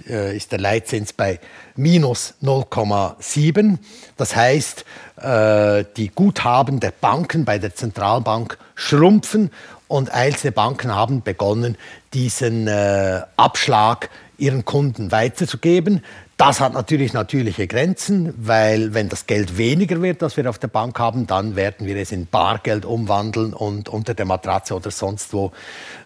äh 0.09 0.35
ist 0.35 0.51
der 0.51 0.59
Leitzins 0.59 1.13
bei 1.13 1.39
minus 1.77 2.33
0,7. 2.43 3.77
Das 4.17 4.35
heißt, 4.35 4.83
äh, 5.21 5.85
die 5.95 6.09
Guthaben 6.09 6.81
der 6.81 6.91
Banken 6.91 7.45
bei 7.45 7.59
der 7.59 7.75
Zentralbank 7.75 8.57
schrumpfen 8.75 9.49
und 9.87 10.11
einzelne 10.11 10.51
Banken 10.51 10.93
haben 10.93 11.21
begonnen, 11.21 11.77
diesen 12.13 12.67
äh, 12.67 13.21
Abschlag 13.37 14.09
ihren 14.37 14.65
Kunden 14.65 15.13
weiterzugeben. 15.13 16.03
Das 16.41 16.59
hat 16.59 16.73
natürlich 16.73 17.13
natürliche 17.13 17.67
Grenzen, 17.67 18.33
weil 18.35 18.95
wenn 18.95 19.09
das 19.09 19.27
Geld 19.27 19.59
weniger 19.59 20.01
wird, 20.01 20.23
das 20.23 20.37
wir 20.37 20.49
auf 20.49 20.57
der 20.57 20.69
Bank 20.69 20.97
haben, 20.97 21.27
dann 21.27 21.55
werden 21.55 21.85
wir 21.85 21.95
es 21.97 22.11
in 22.11 22.25
Bargeld 22.25 22.83
umwandeln 22.83 23.53
und 23.53 23.89
unter 23.89 24.15
der 24.15 24.25
Matratze 24.25 24.73
oder 24.73 24.89
sonst 24.89 25.33
wo 25.33 25.51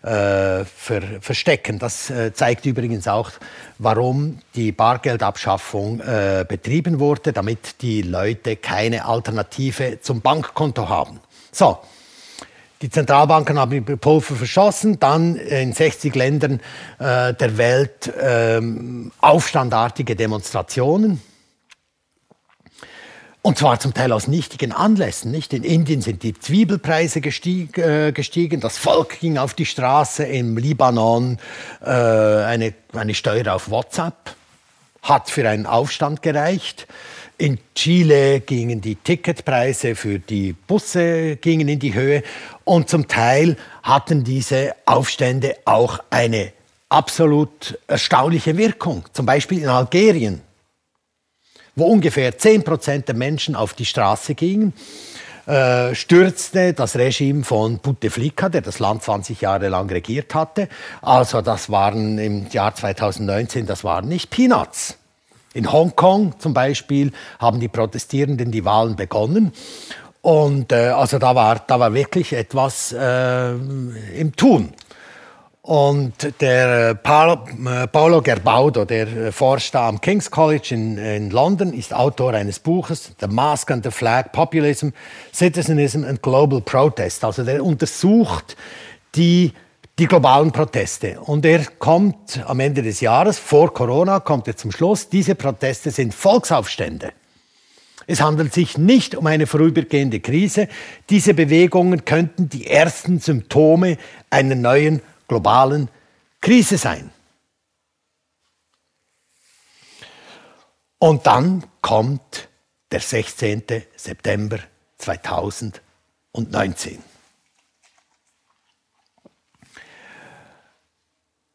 äh, 0.01 0.65
ver 0.65 1.01
verstecken. 1.21 1.79
Das 1.79 2.09
äh, 2.09 2.33
zeigt 2.33 2.65
übrigens 2.65 3.07
auch, 3.07 3.31
warum 3.77 4.39
die 4.55 4.73
Bargeldabschaffung 4.73 6.01
äh, 6.01 6.43
betrieben 6.45 6.99
wurde, 6.99 7.31
damit 7.31 7.81
die 7.81 8.01
Leute 8.01 8.57
keine 8.57 9.05
Alternative 9.05 10.01
zum 10.01 10.19
Bankkonto 10.19 10.89
haben. 10.89 11.21
So, 11.53 11.79
die 12.86 12.91
Zentralbanken 12.91 13.57
haben 13.57 13.71
die 13.71 13.81
Pulver 13.81 14.36
verschossen, 14.36 14.99
dann 14.99 15.38
in 15.38 15.73
60 15.73 16.13
Ländern 16.13 16.59
äh, 16.99 17.33
der 17.33 17.57
Welt 17.57 18.13
ähm, 18.21 19.11
aufstandartige 19.21 20.15
Demonstrationen. 20.15 21.19
Und 23.41 23.57
zwar 23.57 23.79
zum 23.79 23.95
Teil 23.95 24.11
aus 24.11 24.27
nichtigen 24.27 24.71
Anlässen. 24.71 25.31
Nicht? 25.31 25.53
In 25.53 25.63
Indien 25.63 26.01
sind 26.03 26.21
die 26.21 26.36
Zwiebelpreise 26.36 27.21
gestieg, 27.21 27.79
äh, 27.79 28.11
gestiegen, 28.11 28.61
das 28.61 28.77
Volk 28.77 29.19
ging 29.19 29.39
auf 29.39 29.55
die 29.55 29.65
Straße, 29.65 30.23
im 30.23 30.55
Libanon 30.55 31.39
äh, 31.81 31.89
eine, 31.89 32.75
eine 32.93 33.15
Steuer 33.15 33.55
auf 33.55 33.71
WhatsApp 33.71 34.36
hat 35.01 35.31
für 35.31 35.49
einen 35.49 35.65
Aufstand 35.65 36.21
gereicht. 36.21 36.86
In 37.38 37.59
Chile 37.75 38.39
gingen 38.39 38.79
die 38.79 38.95
Ticketpreise 38.95 39.95
für 39.95 40.19
die 40.19 40.53
Busse 40.53 41.36
gingen 41.36 41.67
in 41.67 41.79
die 41.79 41.93
Höhe 41.93 42.23
und 42.63 42.88
zum 42.88 43.09
Teil 43.09 43.57
hatten 43.83 44.23
diese 44.23 44.73
Aufstände 44.86 45.57
auch 45.65 45.99
eine 46.09 46.53
absolut 46.88 47.77
erstaunliche 47.88 48.57
Wirkung. 48.57 49.03
Zum 49.11 49.25
Beispiel 49.25 49.63
in 49.63 49.67
Algerien, 49.67 50.41
wo 51.75 51.88
ungefähr 51.88 52.38
10 52.38 52.63
Prozent 52.63 53.09
der 53.09 53.15
Menschen 53.15 53.55
auf 53.55 53.73
die 53.73 53.86
Straße 53.86 54.33
gingen, 54.33 54.71
äh, 55.45 55.93
stürzte 55.93 56.73
das 56.73 56.95
Regime 56.95 57.43
von 57.43 57.79
Bouteflika, 57.79 58.47
der 58.47 58.61
das 58.61 58.79
Land 58.79 59.03
20 59.03 59.41
Jahre 59.41 59.67
lang 59.67 59.89
regiert 59.89 60.33
hatte. 60.33 60.69
Also 61.01 61.41
das 61.41 61.69
waren 61.69 62.17
im 62.17 62.49
Jahr 62.49 62.73
2019, 62.73 63.65
das 63.65 63.83
waren 63.83 64.07
nicht 64.07 64.29
Peanuts. 64.29 64.97
In 65.56 65.72
Hongkong 65.72 66.38
zum 66.38 66.53
Beispiel 66.53 67.14
haben 67.39 67.62
die 67.62 67.70
Protestierenden 67.70 68.51
die 68.51 68.66
Wahlen 68.66 68.97
begonnen. 68.97 69.53
Und 70.22 70.72
äh, 70.74 70.89
also 70.89 71.18
da 71.18 71.34
war, 71.34 71.62
da 71.66 71.80
war 71.80 71.93
wirklich 71.93 72.34
etwas 72.34 72.91
äh, 72.91 73.51
im 73.53 74.36
Tun. 74.36 74.74
Und 75.62 76.14
der 76.41 76.89
äh, 76.89 76.95
Paolo, 76.95 77.39
äh, 77.66 77.88
Paolo 77.88 78.22
Gerbaudo, 78.22 78.84
der 78.84 79.08
äh, 79.08 79.32
forscht 79.32 79.74
da 79.74 79.88
am 79.88 80.01
King's 80.01 80.30
College 80.30 80.76
in, 80.76 80.97
in 80.97 81.32
London, 81.32 81.72
ist 81.74 81.93
Autor 81.93 82.34
eines 82.34 82.60
Buches, 82.60 83.14
The 83.22 83.28
Mask 83.28 83.72
and 83.72 83.84
the 83.84 83.91
Flag, 83.91 84.34
Populism, 84.34 84.89
Citizenism 85.34 86.03
and 86.03 86.22
Global 86.22 86.60
Protest. 86.60 87.24
Also 87.24 87.43
der 87.43 87.64
untersucht 87.64 88.58
die 89.16 89.53
die 89.98 90.08
globalen 90.08 90.52
Proteste. 90.52 91.22
Und 91.22 91.46
er 91.46 91.66
kommt 91.66 92.43
am 92.46 92.60
Ende 92.60 92.84
des 92.84 93.00
Jahres, 93.00 93.39
vor 93.39 93.74
Corona, 93.74 94.20
kommt 94.20 94.48
er 94.48 94.58
zum 94.58 94.72
Schluss, 94.72 95.10
diese 95.10 95.36
Proteste 95.36 95.91
sind 95.91 96.14
Volksaufstände. 96.14 97.14
Es 98.08 98.22
handelt 98.22 98.54
sich 98.54 98.78
nicht 98.78 99.16
um 99.16 99.26
eine 99.26 99.48
vorübergehende 99.48 100.20
Krise. 100.20 100.68
Diese 101.10 101.34
Bewegungen 101.34 102.06
könnten 102.06 102.50
die 102.50 102.68
ersten 102.68 103.20
Symptome 103.20 103.98
einer 104.30 104.56
neuen 104.56 105.02
globalen 105.28 105.89
Krise 106.39 106.78
sein. 106.78 107.10
Und 111.00 111.26
dann 111.26 111.64
kommt 111.82 112.48
der 112.91 113.00
16. 113.00 113.64
September 113.96 114.60
2019. 115.00 117.14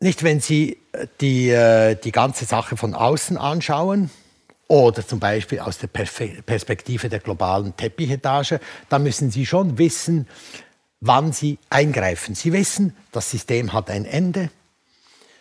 Nicht, 0.02 0.22
wenn 0.22 0.40
Sie 0.40 0.78
äh, 0.92 1.06
die, 1.20 1.50
äh, 1.50 1.94
die 1.94 2.10
ganze 2.10 2.46
Sache 2.46 2.78
von 2.78 2.94
außen 2.94 3.36
anschauen 3.36 4.10
oder 4.66 5.06
zum 5.06 5.20
Beispiel 5.20 5.60
aus 5.60 5.76
der 5.76 5.88
Perspektive 5.88 7.10
der 7.10 7.18
globalen 7.18 7.76
Teppichetage, 7.76 8.60
dann 8.88 9.02
müssen 9.02 9.30
Sie 9.30 9.44
schon 9.44 9.76
wissen, 9.76 10.26
wann 11.00 11.32
Sie 11.32 11.58
eingreifen. 11.68 12.34
Sie 12.34 12.54
wissen, 12.54 12.96
das 13.12 13.30
System 13.30 13.74
hat 13.74 13.90
ein 13.90 14.06
Ende. 14.06 14.48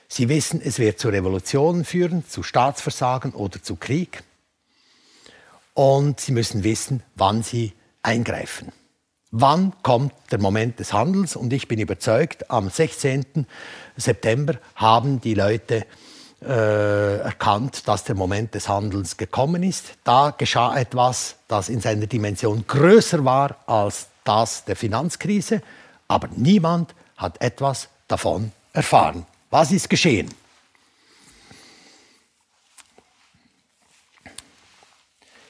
Sie 0.09 0.27
wissen, 0.27 0.59
es 0.61 0.77
wird 0.77 0.99
zu 0.99 1.07
Revolutionen 1.07 1.85
führen, 1.85 2.27
zu 2.27 2.43
Staatsversagen 2.43 3.31
oder 3.31 3.63
zu 3.63 3.77
Krieg. 3.77 4.23
Und 5.73 6.19
Sie 6.19 6.33
müssen 6.33 6.65
wissen, 6.65 7.01
wann 7.15 7.43
Sie 7.43 7.71
eingreifen. 8.01 8.73
Wann 9.31 9.73
kommt 9.83 10.13
der 10.31 10.39
Moment 10.39 10.79
des 10.79 10.91
Handels? 10.91 11.35
Und 11.35 11.53
ich 11.53 11.67
bin 11.67 11.79
überzeugt, 11.79 12.49
am 12.49 12.67
16. 12.67 13.45
September 13.99 14.55
haben 14.75 15.21
die 15.21 15.33
Leute 15.33 15.85
äh, 16.41 17.17
erkannt, 17.19 17.87
dass 17.87 18.05
der 18.05 18.15
Moment 18.15 18.55
des 18.55 18.69
Handelns 18.69 19.17
gekommen 19.17 19.61
ist. 19.61 19.93
Da 20.03 20.33
geschah 20.37 20.77
etwas, 20.77 21.35
das 21.47 21.69
in 21.69 21.81
seiner 21.81 22.07
Dimension 22.07 22.65
größer 22.65 23.25
war 23.25 23.57
als 23.67 24.07
das 24.23 24.63
der 24.65 24.75
Finanzkrise, 24.75 25.61
aber 26.07 26.29
niemand 26.35 26.95
hat 27.17 27.41
etwas 27.41 27.89
davon 28.07 28.51
erfahren. 28.73 29.25
Was 29.49 29.71
ist 29.71 29.89
geschehen? 29.89 30.29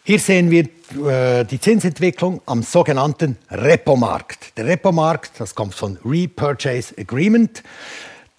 Hier 0.04 0.18
sehen 0.18 0.50
wir 0.50 0.68
äh, 1.06 1.46
die 1.46 1.60
Zinsentwicklung 1.60 2.42
am 2.48 2.64
sogenannten 2.64 3.38
Repo-Markt. 3.52 4.58
Der 4.58 4.66
Repo-Markt, 4.66 5.40
das 5.40 5.54
kommt 5.54 5.76
von 5.76 6.00
Repurchase 6.04 6.96
Agreement. 6.98 7.62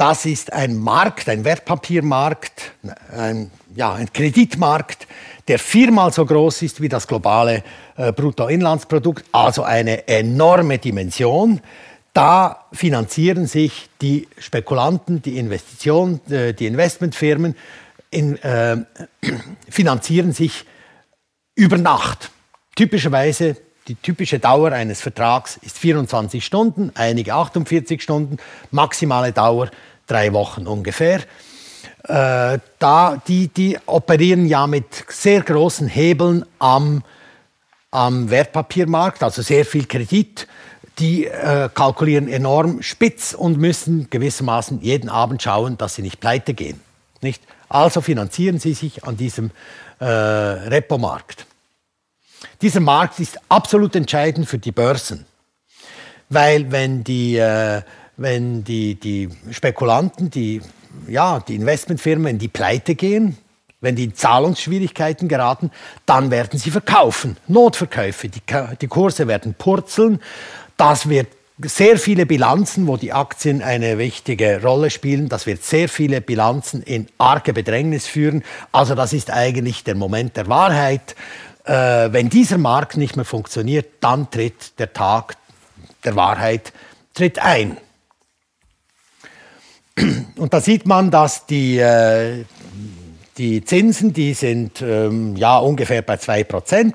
Das 0.00 0.24
ist 0.24 0.54
ein 0.54 0.78
Markt, 0.78 1.28
ein 1.28 1.44
Wertpapiermarkt, 1.44 2.72
ein, 3.14 3.50
ja, 3.74 3.92
ein 3.92 4.10
Kreditmarkt, 4.10 5.06
der 5.46 5.58
viermal 5.58 6.10
so 6.10 6.24
groß 6.24 6.62
ist 6.62 6.80
wie 6.80 6.88
das 6.88 7.06
globale 7.06 7.62
äh, 7.98 8.10
Bruttoinlandsprodukt, 8.10 9.26
also 9.30 9.62
eine 9.62 10.08
enorme 10.08 10.78
Dimension. 10.78 11.60
Da 12.14 12.64
finanzieren 12.72 13.46
sich 13.46 13.90
die 14.00 14.26
Spekulanten, 14.38 15.20
die 15.20 15.36
Investitionen, 15.36 16.18
äh, 16.30 16.54
die 16.54 16.66
Investmentfirmen 16.66 17.54
in, 18.10 18.42
äh, 18.42 18.78
finanzieren 19.68 20.32
sich 20.32 20.64
über 21.54 21.76
Nacht. 21.76 22.30
Typischerweise 22.74 23.58
die 23.88 23.96
typische 23.96 24.38
Dauer 24.38 24.72
eines 24.72 25.00
Vertrags 25.00 25.58
ist 25.60 25.76
24 25.78 26.44
Stunden, 26.44 26.92
einige 26.94 27.34
48 27.34 28.00
Stunden, 28.00 28.36
maximale 28.70 29.32
Dauer 29.32 29.68
drei 30.10 30.32
Wochen 30.32 30.66
ungefähr. 30.66 31.20
Äh, 32.04 32.58
da, 32.78 33.22
die, 33.28 33.48
die 33.48 33.78
operieren 33.86 34.46
ja 34.46 34.66
mit 34.66 35.04
sehr 35.08 35.42
großen 35.42 35.86
Hebeln 35.86 36.44
am, 36.58 37.02
am 37.90 38.30
Wertpapiermarkt, 38.30 39.22
also 39.22 39.42
sehr 39.42 39.64
viel 39.64 39.86
Kredit. 39.86 40.46
Die 40.98 41.26
äh, 41.26 41.68
kalkulieren 41.72 42.28
enorm 42.28 42.82
spitz 42.82 43.32
und 43.32 43.58
müssen 43.58 44.08
gewissermaßen 44.10 44.80
jeden 44.82 45.08
Abend 45.08 45.42
schauen, 45.42 45.78
dass 45.78 45.94
sie 45.94 46.02
nicht 46.02 46.20
pleite 46.20 46.54
gehen. 46.54 46.80
Nicht? 47.22 47.42
Also 47.68 48.00
finanzieren 48.00 48.58
sie 48.58 48.74
sich 48.74 49.04
an 49.04 49.16
diesem 49.16 49.50
äh, 50.00 50.04
Repo-Markt. 50.04 51.46
Dieser 52.62 52.80
Markt 52.80 53.20
ist 53.20 53.38
absolut 53.48 53.94
entscheidend 53.94 54.48
für 54.48 54.58
die 54.58 54.72
Börsen, 54.72 55.26
weil 56.28 56.72
wenn 56.72 57.04
die, 57.04 57.36
äh, 57.36 57.82
wenn 58.20 58.64
die, 58.64 58.96
die 58.96 59.30
Spekulanten, 59.50 60.28
die, 60.28 60.60
ja, 61.08 61.40
die 61.40 61.56
Investmentfirmen 61.56 62.26
in 62.26 62.38
die 62.38 62.48
Pleite 62.48 62.94
gehen, 62.94 63.38
wenn 63.80 63.96
die 63.96 64.04
in 64.04 64.14
Zahlungsschwierigkeiten 64.14 65.26
geraten, 65.26 65.70
dann 66.04 66.30
werden 66.30 66.58
sie 66.58 66.70
verkaufen. 66.70 67.38
Notverkäufe, 67.46 68.28
die, 68.28 68.42
die 68.78 68.88
Kurse 68.88 69.26
werden 69.26 69.54
purzeln. 69.54 70.20
Das 70.76 71.08
wird 71.08 71.28
sehr 71.62 71.96
viele 71.98 72.26
Bilanzen, 72.26 72.86
wo 72.86 72.98
die 72.98 73.14
Aktien 73.14 73.62
eine 73.62 73.96
wichtige 73.96 74.62
Rolle 74.62 74.90
spielen. 74.90 75.30
Das 75.30 75.46
wird 75.46 75.64
sehr 75.64 75.88
viele 75.88 76.20
Bilanzen 76.20 76.82
in 76.82 77.06
arge 77.16 77.54
Bedrängnis 77.54 78.06
führen. 78.06 78.44
Also 78.70 78.94
das 78.94 79.14
ist 79.14 79.30
eigentlich 79.30 79.82
der 79.82 79.94
Moment 79.94 80.36
der 80.36 80.46
Wahrheit. 80.46 81.16
Äh, 81.64 82.12
wenn 82.12 82.28
dieser 82.28 82.58
Markt 82.58 82.98
nicht 82.98 83.16
mehr 83.16 83.24
funktioniert, 83.24 83.86
dann 84.00 84.30
tritt 84.30 84.78
der 84.78 84.92
Tag 84.92 85.36
der 86.04 86.16
Wahrheit 86.16 86.74
tritt 87.14 87.38
ein. 87.38 87.78
Und 90.36 90.52
da 90.52 90.60
sieht 90.60 90.86
man, 90.86 91.10
dass 91.10 91.46
die, 91.46 91.78
äh, 91.78 92.44
die 93.38 93.64
Zinsen, 93.64 94.12
die 94.12 94.34
sind 94.34 94.82
ähm, 94.82 95.36
ja 95.36 95.58
ungefähr 95.58 96.02
bei 96.02 96.14
2%. 96.14 96.92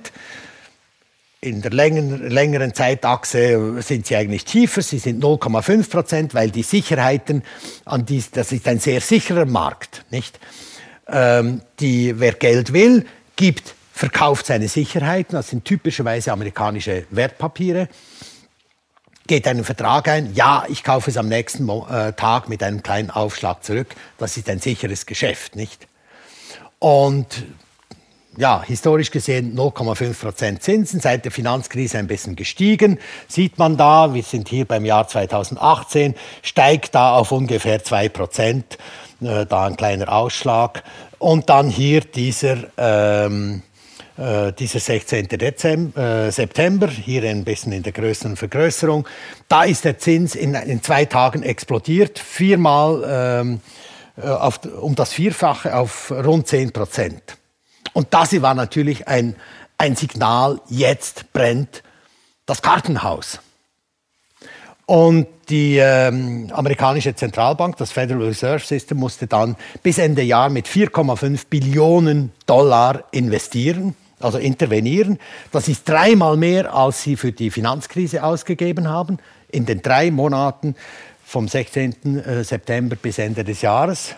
In 1.41 1.61
der 1.61 1.71
längeren, 1.71 2.29
längeren 2.29 2.73
Zeitachse 2.73 3.81
sind 3.81 4.07
sie 4.07 4.15
eigentlich 4.15 4.45
tiefer, 4.45 4.81
sie 4.81 4.97
sind 4.97 5.23
0,5 5.23 5.89
Prozent, 5.89 6.33
weil 6.33 6.49
die 6.49 6.63
Sicherheiten, 6.63 7.43
an 7.85 8.05
dies, 8.05 8.31
das 8.31 8.51
ist 8.51 8.67
ein 8.67 8.79
sehr 8.79 9.01
sicherer 9.01 9.45
Markt. 9.45 10.05
Nicht? 10.09 10.39
Ähm, 11.07 11.61
die, 11.79 12.19
wer 12.19 12.33
Geld 12.33 12.73
will, 12.73 13.05
gibt, 13.35 13.75
verkauft 13.93 14.47
seine 14.47 14.67
Sicherheiten, 14.67 15.35
das 15.35 15.49
sind 15.49 15.65
typischerweise 15.65 16.31
amerikanische 16.31 17.05
Wertpapiere, 17.11 17.87
geht 19.28 19.47
einen 19.47 19.63
Vertrag 19.63 20.07
ein, 20.07 20.34
ja, 20.34 20.65
ich 20.69 20.84
kaufe 20.84 21.09
es 21.09 21.17
am 21.17 21.28
nächsten 21.28 21.67
äh, 21.69 22.13
Tag 22.13 22.49
mit 22.49 22.61
einem 22.61 22.84
kleinen 22.84 23.09
Aufschlag 23.09 23.63
zurück, 23.63 23.95
das 24.17 24.38
ist 24.38 24.49
ein 24.49 24.59
sicheres 24.59 25.05
Geschäft, 25.05 25.55
nicht? 25.55 25.88
Und 26.80 27.45
ja, 28.38 28.63
historisch 28.63 29.11
gesehen 29.11 29.55
0,5% 29.57 30.59
Zinsen, 30.59 30.99
seit 30.99 31.23
der 31.23 31.32
Finanzkrise 31.32 31.97
ein 31.97 32.07
bisschen 32.07 32.36
gestiegen. 32.36 32.99
Sieht 33.28 33.57
man 33.57 33.78
da, 33.78 34.13
wir 34.13 34.23
sind 34.23 34.49
hier 34.49 34.65
beim 34.65 34.84
Jahr 34.84 35.07
2018, 35.07 36.15
steigt 36.41 36.95
da 36.95 37.15
auf 37.15 37.32
ungefähr 37.32 37.82
2% 37.82 38.63
äh, 39.21 39.45
da 39.45 39.65
ein 39.65 39.78
kleiner 39.78 40.11
Ausschlag. 40.11 40.84
Und 41.17 41.49
dann 41.49 41.69
hier 41.69 42.01
dieser, 42.01 42.57
ähm, 42.78 43.63
äh, 44.18 44.53
dieser 44.53 44.80
16. 44.80 45.28
Dezember, 45.28 46.28
äh, 46.28 46.32
September, 46.32 46.88
hier 46.88 47.24
ein 47.24 47.43
bisschen 47.43 47.72
in 47.72 47.84
der 47.84 47.91
größeren 47.91 48.38
Vergrößerung. 48.38 49.07
Da 49.47 49.63
ist 49.63 49.86
der 49.86 49.97
Zins 49.97 50.36
in, 50.36 50.53
in 50.53 50.82
zwei 50.82 51.05
Tagen 51.05 51.43
explodiert, 51.43 52.20
viermal 52.20 53.03
ähm, 53.07 53.61
äh, 54.18 54.28
auf, 54.28 54.61
um 54.66 54.95
das 54.95 55.13
Vierfache 55.13 55.76
auf 55.76 56.11
rund 56.11 56.47
10 56.47 56.72
Prozent. 56.72 57.38
Und 57.93 58.13
das 58.13 58.41
war 58.41 58.53
natürlich 58.53 59.07
ein, 59.07 59.36
ein 59.78 59.95
Signal, 59.95 60.61
jetzt 60.70 61.34
brennt 61.34 61.84
das 62.45 62.61
Kartenhaus. 62.61 63.39
Und 64.86 65.28
die 65.49 65.78
ähm, 65.78 66.51
amerikanische 66.53 67.16
Zentralbank, 67.16 67.78
das 67.78 67.91
Federal 67.91 68.24
Reserve 68.24 68.63
System, 68.63 68.99
musste 68.99 69.28
dann 69.28 69.55
bis 69.82 69.97
Ende 69.97 70.22
Jahr 70.22 70.49
mit 70.49 70.68
4,5 70.68 71.47
Billionen 71.49 72.32
Dollar 72.45 73.03
investieren, 73.11 73.95
also 74.26 74.39
intervenieren. 74.39 75.19
Das 75.51 75.67
ist 75.67 75.88
dreimal 75.88 76.36
mehr, 76.36 76.73
als 76.73 77.03
sie 77.03 77.15
für 77.15 77.32
die 77.32 77.51
Finanzkrise 77.51 78.23
ausgegeben 78.23 78.89
haben, 78.89 79.19
in 79.49 79.65
den 79.65 79.82
drei 79.82 80.11
Monaten 80.11 80.76
vom 81.23 81.47
16. 81.47 82.19
Äh, 82.19 82.43
September 82.43 82.95
bis 82.95 83.19
Ende 83.19 83.43
des 83.43 83.61
Jahres. 83.61 84.15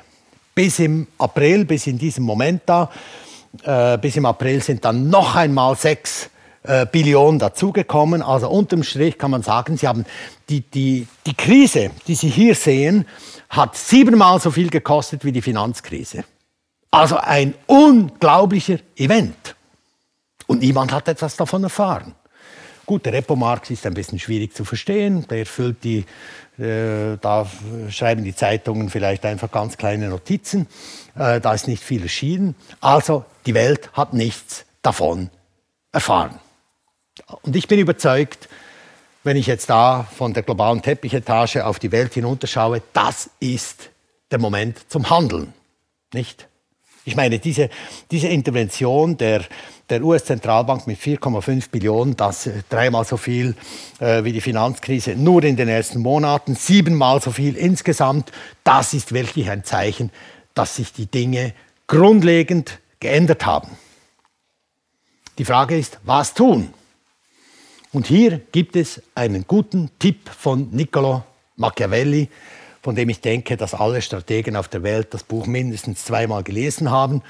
Bis 0.55 0.79
im 0.79 1.07
April, 1.17 1.65
bis 1.65 1.87
in 1.87 1.97
diesem 1.97 2.23
Moment 2.23 2.63
da, 2.65 2.89
äh, 3.63 3.97
bis 3.97 4.15
im 4.15 4.25
April 4.25 4.63
sind 4.63 4.83
dann 4.85 5.09
noch 5.09 5.35
einmal 5.35 5.75
sechs 5.75 6.29
äh, 6.63 6.85
Billionen 6.85 7.39
dazugekommen. 7.39 8.21
Also 8.21 8.49
unterm 8.49 8.83
Strich 8.83 9.17
kann 9.17 9.31
man 9.31 9.43
sagen, 9.43 9.77
Sie 9.77 9.87
haben 9.87 10.05
die, 10.49 10.61
die, 10.61 11.07
die 11.25 11.33
Krise, 11.33 11.91
die 12.07 12.15
Sie 12.15 12.29
hier 12.29 12.55
sehen, 12.55 13.05
hat 13.49 13.77
siebenmal 13.77 14.39
so 14.39 14.51
viel 14.51 14.69
gekostet 14.69 15.23
wie 15.23 15.31
die 15.31 15.41
Finanzkrise. 15.41 16.23
Also 16.91 17.17
ein 17.17 17.53
unglaublicher 17.67 18.79
Event. 18.95 19.56
Und 20.47 20.59
niemand 20.61 20.91
hat 20.91 21.07
etwas 21.07 21.35
davon 21.35 21.63
erfahren. 21.63 22.15
Gut, 22.85 23.05
der 23.05 23.11
Repo-Markt 23.11 23.69
ist 23.69 23.85
ein 23.85 23.93
bisschen 23.93 24.17
schwierig 24.17 24.55
zu 24.55 24.63
verstehen. 24.63 25.27
Der 25.27 25.45
füllt 25.45 25.83
die, 25.83 26.05
äh, 26.57 27.17
da 27.19 27.45
schreiben 27.89 28.23
die 28.23 28.33
Zeitungen 28.33 28.89
vielleicht 28.89 29.25
einfach 29.25 29.51
ganz 29.51 29.77
kleine 29.77 30.07
Notizen. 30.07 30.67
Äh, 31.15 31.41
da 31.41 31.53
ist 31.53 31.67
nicht 31.67 31.83
viel 31.83 32.01
erschienen. 32.01 32.55
Also 32.79 33.25
die 33.45 33.53
Welt 33.53 33.89
hat 33.91 34.13
nichts 34.13 34.65
davon 34.81 35.29
erfahren. 35.91 36.39
Und 37.41 37.57
ich 37.57 37.67
bin 37.67 37.77
überzeugt, 37.79 38.47
wenn 39.25 39.35
ich 39.35 39.47
jetzt 39.47 39.69
da 39.69 40.07
von 40.17 40.33
der 40.33 40.43
globalen 40.43 40.81
Teppichetage 40.81 41.65
auf 41.65 41.79
die 41.79 41.91
Welt 41.91 42.13
hinunterschaue, 42.13 42.81
das 42.93 43.29
ist 43.41 43.89
der 44.31 44.39
Moment 44.39 44.89
zum 44.89 45.09
Handeln, 45.09 45.53
nicht? 46.13 46.47
Ich 47.07 47.15
meine, 47.15 47.39
diese, 47.39 47.69
diese 48.11 48.27
Intervention 48.27 49.15
der, 49.15 49.45
der 49.89 50.03
US-Zentralbank 50.03 50.87
mit 50.87 50.99
4,5 50.99 51.69
Billionen, 51.71 52.17
das 52.17 52.47
äh, 52.47 52.63
dreimal 52.67 53.05
so 53.05 53.15
viel 53.15 53.55
äh, 53.99 54.25
wie 54.25 54.33
die 54.33 54.41
Finanzkrise, 54.41 55.15
nur 55.15 55.41
in 55.45 55.55
den 55.55 55.69
ersten 55.69 56.01
Monaten, 56.01 56.55
siebenmal 56.55 57.21
so 57.21 57.31
viel 57.31 57.55
insgesamt, 57.55 58.33
das 58.65 58.93
ist 58.93 59.13
wirklich 59.13 59.49
ein 59.49 59.63
Zeichen, 59.63 60.11
dass 60.53 60.75
sich 60.75 60.91
die 60.91 61.05
Dinge 61.05 61.53
grundlegend 61.87 62.79
geändert 62.99 63.45
haben. 63.45 63.69
Die 65.37 65.45
Frage 65.45 65.77
ist, 65.77 65.99
was 66.03 66.33
tun? 66.33 66.73
Und 67.93 68.07
hier 68.07 68.41
gibt 68.51 68.75
es 68.75 69.01
einen 69.15 69.45
guten 69.47 69.91
Tipp 69.97 70.29
von 70.29 70.71
Niccolo 70.71 71.23
Machiavelli, 71.55 72.27
von 72.87 72.95
dem 72.95 73.09
ich 73.09 73.19
denke, 73.19 73.57
dass 73.57 73.73
alle 73.73 74.01
Strategen 74.01 74.55
auf 74.55 74.69
der 74.69 74.81
Welt 74.81 75.13
das 75.13 75.23
Buch 75.23 75.45
mindestens 75.45 76.05
zweimal 76.05 76.41
gelesen 76.41 76.89
haben 76.89 77.21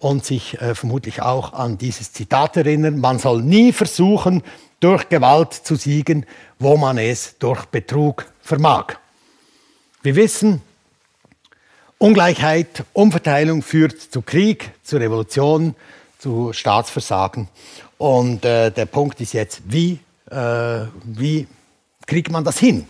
und 0.00 0.24
sich 0.24 0.60
äh, 0.60 0.74
vermutlich 0.74 1.22
auch 1.22 1.52
an 1.52 1.78
dieses 1.78 2.12
Zitat 2.12 2.56
erinnern. 2.56 2.98
Man 2.98 3.20
soll 3.20 3.40
nie 3.40 3.70
versuchen, 3.70 4.42
durch 4.80 5.08
Gewalt 5.08 5.54
zu 5.54 5.76
siegen, 5.76 6.26
wo 6.58 6.76
man 6.76 6.98
es 6.98 7.38
durch 7.38 7.66
Betrug 7.66 8.26
vermag. 8.42 8.96
Wir 10.02 10.16
wissen, 10.16 10.60
Ungleichheit, 11.98 12.82
Umverteilung 12.92 13.62
führt 13.62 14.00
zu 14.00 14.22
Krieg, 14.22 14.72
zu 14.82 14.96
Revolution, 14.96 15.76
zu 16.18 16.52
Staatsversagen. 16.52 17.46
Und 17.96 18.44
äh, 18.44 18.72
der 18.72 18.86
Punkt 18.86 19.20
ist 19.20 19.34
jetzt, 19.34 19.62
wie, 19.66 20.00
äh, 20.32 20.80
wie 21.04 21.46
kriegt 22.08 22.32
man 22.32 22.42
das 22.42 22.58
hin? 22.58 22.88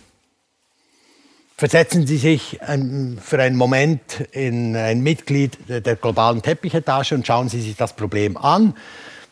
Versetzen 1.59 2.05
Sie 2.05 2.17
sich 2.17 2.61
ein, 2.61 3.17
für 3.19 3.41
einen 3.41 3.55
Moment 3.55 4.21
in 4.31 4.75
ein 4.75 5.01
Mitglied 5.01 5.57
der 5.67 5.95
globalen 5.95 6.43
Teppichetage 6.43 7.13
und 7.15 7.25
schauen 7.25 7.49
Sie 7.49 7.61
sich 7.61 7.75
das 7.75 7.95
Problem 7.95 8.37
an. 8.37 8.75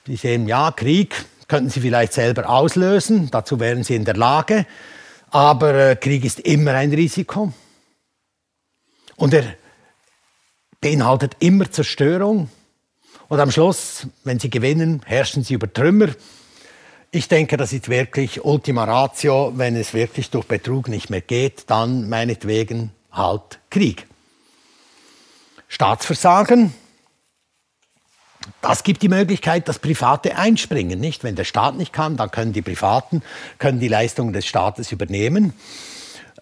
Sie 0.07 0.15
sehen, 0.15 0.47
ja, 0.47 0.71
Krieg 0.71 1.13
könnten 1.47 1.69
Sie 1.69 1.81
vielleicht 1.81 2.13
selber 2.13 2.49
auslösen, 2.49 3.29
dazu 3.29 3.59
wären 3.59 3.83
Sie 3.83 3.95
in 3.95 4.05
der 4.05 4.15
Lage, 4.15 4.65
aber 5.29 5.91
äh, 5.91 5.95
Krieg 5.95 6.25
ist 6.25 6.39
immer 6.39 6.73
ein 6.73 6.91
Risiko. 6.91 7.53
Und 9.17 9.35
er 9.35 9.43
beinhaltet 10.81 11.35
immer 11.39 11.69
Zerstörung. 11.69 12.49
Und 13.27 13.39
am 13.39 13.51
Schluss, 13.51 14.07
wenn 14.23 14.39
sie 14.39 14.49
gewinnen, 14.49 15.01
herrschen 15.05 15.43
sie 15.43 15.53
über 15.53 15.71
Trümmer. 15.71 16.07
Ich 17.15 17.29
denke, 17.29 17.55
das 17.55 17.71
ist 17.71 17.87
wirklich 17.87 18.43
Ultima 18.43 18.83
Ratio. 18.83 19.53
Wenn 19.55 19.77
es 19.77 19.93
wirklich 19.93 20.31
durch 20.31 20.47
Betrug 20.47 20.89
nicht 20.89 21.09
mehr 21.09 21.21
geht, 21.21 21.69
dann 21.69 22.09
meinetwegen 22.09 22.91
halt 23.09 23.59
Krieg. 23.69 24.05
Staatsversagen, 25.69 26.73
das 28.59 28.83
gibt 28.83 29.01
die 29.01 29.07
Möglichkeit, 29.07 29.69
dass 29.69 29.79
Private 29.79 30.35
einspringen. 30.35 30.99
Nicht? 30.99 31.23
Wenn 31.23 31.37
der 31.37 31.45
Staat 31.45 31.77
nicht 31.77 31.93
kann, 31.93 32.17
dann 32.17 32.31
können 32.31 32.51
die 32.51 32.61
Privaten 32.61 33.23
können 33.59 33.79
die 33.79 33.87
Leistungen 33.87 34.33
des 34.33 34.45
Staates 34.45 34.91
übernehmen. 34.91 35.53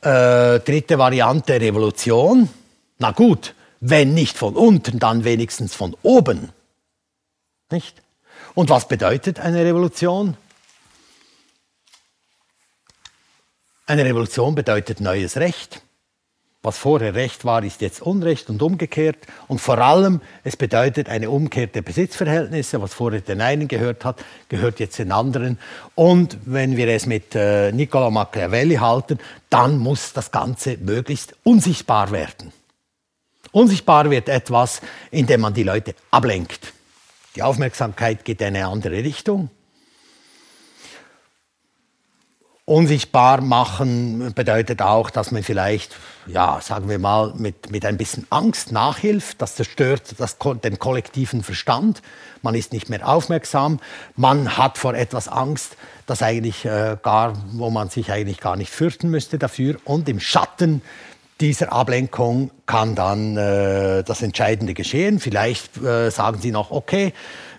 Äh, 0.02 0.60
dritte 0.60 0.98
Variante, 0.98 1.62
Revolution. 1.62 2.50
Na 2.98 3.12
gut, 3.12 3.54
wenn 3.80 4.16
nicht 4.16 4.40
von 4.40 4.56
unten, 4.56 4.98
dann 4.98 5.24
wenigstens 5.24 5.76
von 5.76 5.96
oben. 6.02 6.50
Nicht? 7.70 8.02
Und 8.56 8.72
was 8.72 8.88
bedeutet 8.88 9.40
eine 9.40 9.64
Revolution? 9.64 10.36
Eine 13.86 14.06
Revolution 14.06 14.56
bedeutet 14.56 15.02
neues 15.02 15.36
Recht. 15.36 15.82
Was 16.62 16.78
vorher 16.78 17.14
Recht 17.16 17.44
war, 17.44 17.62
ist 17.66 17.82
jetzt 17.82 18.02
Unrecht 18.02 18.50
und 18.50 18.62
umgekehrt. 18.62 19.18
Und 19.50 19.60
vor 19.60 19.80
allem, 19.80 20.22
es 20.46 20.56
bedeutet 20.56 21.10
eine 21.10 21.30
Umkehr 21.30 21.68
der 21.68 21.82
Besitzverhältnisse. 21.82 22.82
Was 22.82 22.94
vorher 22.94 23.20
den 23.20 23.42
einen 23.42 23.68
gehört 23.68 24.06
hat, 24.06 24.24
gehört 24.48 24.80
jetzt 24.80 24.98
den 25.00 25.12
anderen. 25.12 25.60
Und 25.96 26.38
wenn 26.46 26.78
wir 26.78 26.88
es 26.88 27.06
mit 27.06 27.36
äh, 27.36 27.74
Niccolo 27.74 28.10
Machiavelli 28.10 28.76
halten, 28.76 29.20
dann 29.50 29.78
muss 29.78 30.14
das 30.14 30.32
Ganze 30.32 30.78
möglichst 30.78 31.36
unsichtbar 31.44 32.12
werden. 32.12 32.54
Unsichtbar 33.52 34.10
wird 34.10 34.30
etwas, 34.30 34.80
indem 35.12 35.42
man 35.42 35.54
die 35.54 35.64
Leute 35.64 35.94
ablenkt. 36.10 36.72
Die 37.36 37.44
Aufmerksamkeit 37.44 38.24
geht 38.24 38.40
in 38.40 38.48
eine 38.48 38.68
andere 38.68 39.04
Richtung. 39.04 39.50
Unsichtbar 42.66 43.42
machen 43.42 44.32
bedeutet 44.36 44.82
auch, 44.82 45.10
dass 45.10 45.32
man 45.32 45.44
vielleicht, 45.44 45.98
ja, 46.28 46.62
sagen 46.62 46.88
wir 46.88 46.98
mal, 46.98 47.34
mit, 47.36 47.72
mit 47.72 47.86
ein 47.86 47.98
bisschen 47.98 48.26
Angst 48.30 48.72
nachhilft. 48.72 49.42
Das 49.42 49.56
zerstört 49.56 50.16
das, 50.18 50.38
den 50.64 50.80
kollektiven 50.80 51.44
Verstand. 51.44 52.02
Man 52.42 52.56
ist 52.56 52.72
nicht 52.72 52.90
mehr 52.90 53.06
aufmerksam. 53.06 53.82
Man 54.16 54.58
hat 54.58 54.78
vor 54.78 54.94
etwas 54.94 55.28
Angst, 55.28 55.76
das 56.06 56.24
eigentlich 56.24 56.64
äh, 56.64 56.96
gar, 57.04 57.34
wo 57.52 57.70
man 57.70 57.90
sich 57.90 58.14
eigentlich 58.14 58.40
gar 58.40 58.56
nicht 58.56 58.72
fürchten 58.72 59.10
müsste 59.10 59.38
dafür. 59.38 59.76
Und 59.84 60.08
im 60.08 60.22
Schatten 60.22 60.82
dieser 61.42 61.74
Ablenkung 61.74 62.52
kann 62.66 62.96
dann 62.96 63.36
äh, 63.36 64.04
das 64.04 64.22
Entscheidende 64.22 64.74
geschehen. 64.74 65.20
Vielleicht 65.20 65.84
äh, 65.84 66.10
sagen 66.12 66.40
Sie 66.40 66.52
noch, 66.52 66.72
okay, 66.72 67.12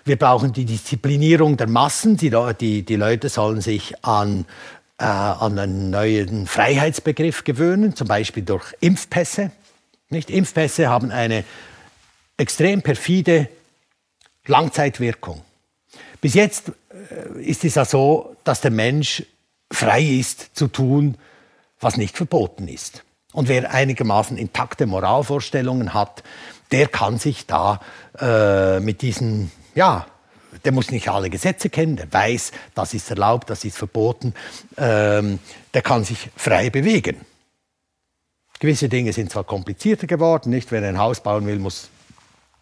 wir 0.03 0.17
brauchen 0.17 0.51
die 0.51 0.65
Disziplinierung 0.65 1.57
der 1.57 1.67
Massen. 1.67 2.17
Die, 2.17 2.31
die, 2.59 2.83
die 2.83 2.95
Leute 2.95 3.29
sollen 3.29 3.61
sich 3.61 3.93
an 4.03 4.45
äh, 4.97 5.03
an 5.03 5.59
einen 5.59 5.89
neuen 5.89 6.47
Freiheitsbegriff 6.47 7.43
gewöhnen, 7.43 7.95
zum 7.95 8.07
Beispiel 8.07 8.43
durch 8.43 8.73
Impfpässe. 8.79 9.51
Nicht? 10.09 10.29
Impfpässe 10.29 10.89
haben 10.89 11.11
eine 11.11 11.43
extrem 12.37 12.81
perfide 12.81 13.49
Langzeitwirkung. 14.45 15.41
Bis 16.21 16.33
jetzt 16.33 16.71
äh, 16.89 17.41
ist 17.41 17.63
es 17.63 17.75
ja 17.75 17.85
so, 17.85 18.35
dass 18.43 18.61
der 18.61 18.71
Mensch 18.71 19.23
frei 19.71 20.01
ist 20.03 20.55
zu 20.55 20.67
tun, 20.67 21.17
was 21.79 21.97
nicht 21.97 22.15
verboten 22.15 22.67
ist. 22.67 23.03
Und 23.33 23.49
wer 23.49 23.73
einigermaßen 23.73 24.37
intakte 24.37 24.85
Moralvorstellungen 24.85 25.93
hat, 25.93 26.23
der 26.71 26.87
kann 26.87 27.17
sich 27.17 27.45
da 27.45 27.81
äh, 28.19 28.79
mit 28.79 29.01
diesen 29.01 29.51
ja, 29.75 30.07
der 30.65 30.71
muss 30.71 30.91
nicht 30.91 31.07
alle 31.07 31.29
Gesetze 31.29 31.69
kennen, 31.69 31.95
der 31.95 32.11
weiß, 32.11 32.51
das 32.73 32.93
ist 32.93 33.09
erlaubt, 33.09 33.49
das 33.49 33.63
ist 33.63 33.77
verboten, 33.77 34.33
ähm, 34.77 35.39
der 35.73 35.81
kann 35.81 36.03
sich 36.03 36.29
frei 36.35 36.69
bewegen. 36.69 37.21
Gewisse 38.59 38.89
Dinge 38.89 39.13
sind 39.13 39.31
zwar 39.31 39.43
komplizierter 39.43 40.07
geworden, 40.07 40.49
nicht? 40.49 40.71
Wer 40.71 40.83
ein 40.83 40.97
Haus 40.97 41.21
bauen 41.21 41.45
will, 41.45 41.59
muss 41.59 41.89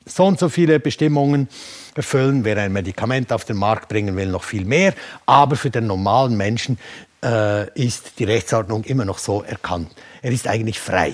so 0.05 0.25
und 0.25 0.39
so 0.39 0.49
viele 0.49 0.79
Bestimmungen 0.79 1.47
erfüllen. 1.95 2.43
Wer 2.43 2.57
ein 2.57 2.73
Medikament 2.73 3.31
auf 3.31 3.45
den 3.45 3.57
Markt 3.57 3.89
bringen 3.89 4.15
will, 4.15 4.27
noch 4.27 4.43
viel 4.43 4.65
mehr. 4.65 4.93
Aber 5.25 5.55
für 5.55 5.69
den 5.69 5.87
normalen 5.87 6.35
Menschen 6.35 6.77
äh, 7.23 7.69
ist 7.79 8.19
die 8.19 8.25
Rechtsordnung 8.25 8.83
immer 8.83 9.05
noch 9.05 9.17
so 9.17 9.43
erkannt. 9.43 9.91
Er 10.21 10.31
ist 10.31 10.47
eigentlich 10.47 10.79
frei. 10.79 11.13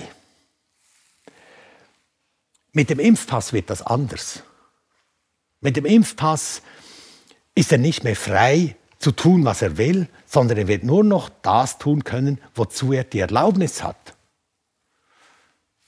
Mit 2.72 2.90
dem 2.90 2.98
Impfpass 3.00 3.52
wird 3.52 3.68
das 3.70 3.82
anders. 3.82 4.42
Mit 5.60 5.76
dem 5.76 5.84
Impfpass 5.84 6.62
ist 7.54 7.72
er 7.72 7.78
nicht 7.78 8.04
mehr 8.04 8.16
frei 8.16 8.76
zu 8.98 9.12
tun, 9.12 9.44
was 9.44 9.62
er 9.62 9.78
will, 9.78 10.08
sondern 10.26 10.58
er 10.58 10.68
wird 10.68 10.84
nur 10.84 11.04
noch 11.04 11.30
das 11.42 11.78
tun 11.78 12.04
können, 12.04 12.38
wozu 12.54 12.92
er 12.92 13.04
die 13.04 13.20
Erlaubnis 13.20 13.82
hat. 13.82 14.14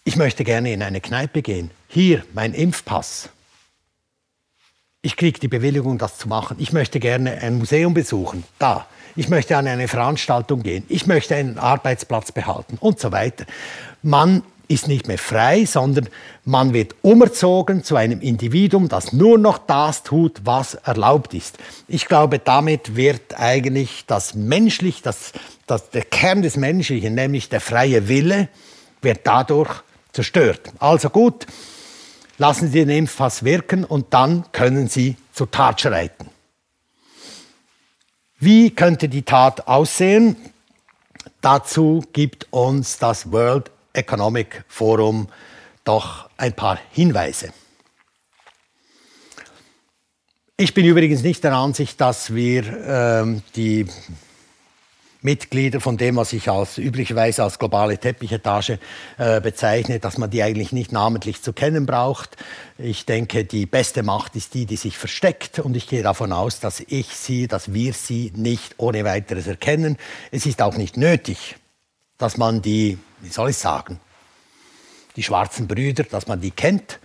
Ich 0.05 0.17
möchte 0.17 0.45
gerne 0.45 0.73
in 0.73 0.83
eine 0.83 1.01
Kneipe 1.01 1.43
gehen. 1.43 1.71
Hier, 1.89 2.25
mein 2.33 2.55
Impfpass. 2.55 3.29
Ich 5.03 5.17
kriege 5.17 5.39
die 5.39 5.49
Bewilligung, 5.49 5.99
das 5.99 6.19
zu 6.19 6.29
machen. 6.29 6.57
Ich 6.59 6.73
möchte 6.73 7.01
gerne 7.01 7.41
ein 7.41 7.59
Museum 7.59 7.95
besuchen. 7.95 8.45
Da. 8.59 8.87
Ich 9.15 9.29
möchte 9.29 9.57
an 9.57 9.67
eine 9.67 9.89
Veranstaltung 9.89 10.63
gehen. 10.63 10.85
Ich 10.89 11.07
möchte 11.07 11.37
einen 11.37 11.59
Arbeitsplatz 11.59 12.33
behalten 12.33 12.79
und 12.81 12.99
so 12.99 13.13
weiter. 13.13 13.45
Man 14.03 14.43
ist 14.69 14.89
nicht 14.89 15.09
mehr 15.09 15.19
frei, 15.19 15.65
sondern 15.65 16.09
man 16.45 16.73
wird 16.73 16.95
umerzogen 17.03 17.85
zu 17.85 17.97
einem 17.97 18.21
Individuum, 18.21 18.89
das 18.89 19.13
nur 19.13 19.39
noch 19.39 19.59
das 19.59 20.03
tut, 20.03 20.41
was 20.45 20.75
erlaubt 20.75 21.35
ist. 21.35 21.59
Ich 21.89 22.07
glaube, 22.07 22.39
damit 22.39 22.97
wird 22.97 23.39
eigentlich 23.39 24.05
das 24.07 24.35
menschlich, 24.35 25.03
das, 25.03 25.33
das, 25.67 25.91
der 25.91 26.05
Kern 26.05 26.43
des 26.43 26.57
Menschlichen, 26.57 27.15
nämlich 27.15 27.49
der 27.49 27.61
freie 27.61 28.09
Wille, 28.09 28.49
wird 29.03 29.21
dadurch 29.25 29.83
zerstört. 30.13 30.73
Also 30.79 31.11
gut, 31.11 31.47
lassen 32.39 32.71
Sie 32.71 32.81
den 32.81 32.91
Impfpass 32.91 33.45
wirken 33.45 33.85
und 33.85 34.15
dann 34.15 34.45
können 34.53 34.89
Sie 34.89 35.17
zur 35.33 35.51
Tat 35.51 35.81
schreiten. 35.81 36.29
Wie 38.39 38.71
könnte 38.71 39.09
die 39.09 39.23
Tat 39.23 39.69
aussehen? 39.69 40.37
Dazu 41.41 42.05
gibt 42.13 42.49
uns 42.51 42.99
das 42.99 43.31
World 43.31 43.71
Economic 43.93 44.65
Forum 44.69 45.29
doch 45.85 46.31
ein 46.37 46.55
paar 46.55 46.79
Hinweise. 46.93 47.53
Ich 50.57 50.75
bin 50.75 50.85
übrigens 50.85 51.23
nicht 51.23 51.43
der 51.43 51.55
Ansicht, 51.55 52.01
dass 52.01 52.35
wir 52.35 52.65
ähm, 52.87 53.43
die 53.57 53.87
Mitglieder 55.23 55.81
von 55.81 55.97
dem, 55.97 56.17
was 56.17 56.33
ich 56.33 56.49
als 56.49 56.79
üblicherweise 56.79 57.45
als 57.45 57.59
globale 57.59 57.97
Teppichetage 57.97 58.79
äh, 59.19 59.41
bezeichne, 59.41 60.01
dass 60.01 60.19
man 60.19 60.31
die 60.31 60.43
eigentlich 60.43 60.73
nicht 60.73 60.93
namentlich 60.93 61.43
zu 61.43 61.53
kennen 61.53 61.87
braucht. 61.87 62.37
Ich 62.77 63.07
denke, 63.07 63.45
die 63.45 63.67
beste 63.67 64.03
Macht 64.03 64.37
ist 64.37 64.55
die, 64.55 64.67
die 64.67 64.77
sich 64.77 64.99
versteckt 64.99 65.61
und 65.61 65.77
ich 65.77 65.89
gehe 65.89 66.03
davon 66.03 66.33
aus, 66.33 66.61
dass 66.61 66.81
ich 66.81 67.09
sie, 67.09 67.47
dass 67.47 67.73
wir 67.73 67.93
sie 67.93 68.33
nicht 68.35 68.75
ohne 68.79 69.05
weiteres 69.05 69.47
erkennen. 69.47 69.97
Es 70.33 70.45
ist 70.45 70.61
auch 70.61 70.77
nicht 70.77 70.97
nötig, 70.97 71.57
dass 72.19 72.37
man 72.37 72.63
die 72.63 72.99
wie 73.23 73.29
soll 73.29 73.51
ich 73.51 73.57
sagen, 73.57 74.01
die 75.17 75.23
schwarzen 75.23 75.69
Brüder, 75.69 76.05
dass 76.05 76.27
man 76.27 76.41
die 76.41 76.51
kennt, 76.51 76.99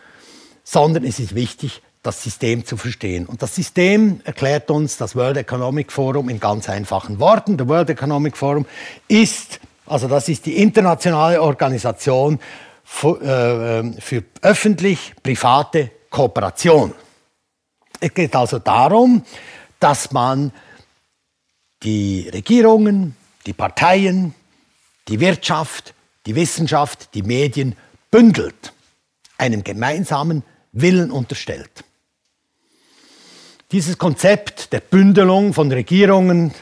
sondern 0.63 1.03
es 1.03 1.19
ist 1.19 1.35
wichtig, 1.35 1.81
das 2.03 2.23
System 2.23 2.65
zu 2.65 2.77
verstehen. 2.77 3.25
Und 3.25 3.41
das 3.41 3.55
System 3.55 4.21
erklärt 4.23 4.69
uns 4.71 4.97
das 4.97 5.15
World 5.15 5.37
Economic 5.37 5.91
Forum 5.91 6.29
in 6.29 6.39
ganz 6.39 6.69
einfachen 6.69 7.19
Worten. 7.19 7.57
Der 7.57 7.67
World 7.67 7.89
Economic 7.89 8.37
Forum 8.37 8.65
ist, 9.07 9.59
also 9.85 10.07
das 10.07 10.29
ist 10.29 10.45
die 10.45 10.57
internationale 10.57 11.41
Organisation 11.41 12.39
für, 12.83 13.21
äh, 13.21 14.01
für 14.01 14.23
öffentlich-private 14.41 15.91
Kooperation. 16.09 16.93
Es 17.99 18.13
geht 18.13 18.35
also 18.35 18.59
darum, 18.59 19.23
dass 19.79 20.11
man 20.11 20.51
die 21.83 22.29
Regierungen, 22.29 23.15
die 23.45 23.53
Parteien, 23.53 24.33
die 25.07 25.19
Wirtschaft, 25.19 25.93
die 26.25 26.35
Wissenschaft, 26.35 27.13
die 27.13 27.23
Medien 27.23 27.75
bündelt, 28.11 28.73
einem 29.37 29.63
gemeinsamen 29.63 30.43
Willen 30.71 31.11
unterstellt. 31.11 31.83
Dieses 33.71 33.97
Konzept 33.97 34.71
der 34.71 34.79
Bündelung 34.79 35.53
von 35.53 35.71
Regierungen, 35.71 36.53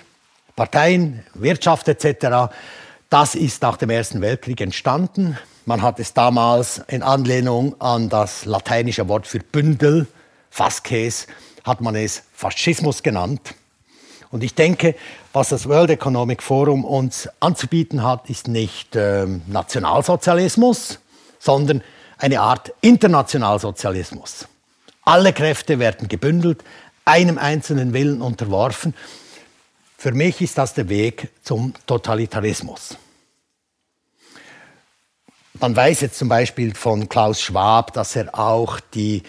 Parteien, 0.55 1.23
Wirtschaft 1.33 1.87
etc., 1.87 2.51
das 3.09 3.35
ist 3.35 3.61
nach 3.61 3.77
dem 3.77 3.91
Ersten 3.91 4.21
Weltkrieg 4.21 4.59
entstanden. 4.61 5.37
Man 5.65 5.81
hat 5.81 5.99
es 5.99 6.13
damals 6.13 6.81
in 6.87 7.03
Anlehnung 7.03 7.79
an 7.79 8.09
das 8.09 8.45
lateinische 8.45 9.07
Wort 9.07 9.27
für 9.27 9.39
Bündel, 9.39 10.07
Fasces, 10.49 11.27
hat 11.63 11.81
man 11.81 11.95
es 11.95 12.23
Faschismus 12.33 13.03
genannt. 13.03 13.53
Und 14.35 14.43
ich 14.43 14.53
denke, 14.53 14.95
was 15.31 15.47
das 15.47 15.69
World 15.69 15.91
Economic 15.91 16.43
Forum 16.43 16.83
uns 16.83 17.29
anzubieten 17.39 18.03
hat, 18.03 18.29
ist 18.29 18.49
nicht 18.49 18.93
ähm, 18.97 19.43
Nationalsozialismus, 19.47 20.99
sondern 21.39 21.81
eine 22.17 22.41
Art 22.41 22.73
Internationalsozialismus. 22.81 24.49
Alle 25.03 25.31
Kräfte 25.31 25.79
werden 25.79 26.09
gebündelt, 26.09 26.65
einem 27.05 27.37
einzelnen 27.37 27.93
Willen 27.93 28.21
unterworfen. 28.21 28.93
Für 29.97 30.11
mich 30.11 30.41
ist 30.41 30.57
das 30.57 30.73
der 30.73 30.89
Weg 30.89 31.29
zum 31.41 31.73
Totalitarismus. 31.85 32.97
Man 35.61 35.73
weiß 35.73 36.01
jetzt 36.01 36.17
zum 36.17 36.27
Beispiel 36.27 36.75
von 36.75 37.07
Klaus 37.07 37.39
Schwab, 37.39 37.93
dass 37.93 38.17
er 38.17 38.37
auch 38.37 38.81
die, 38.81 39.23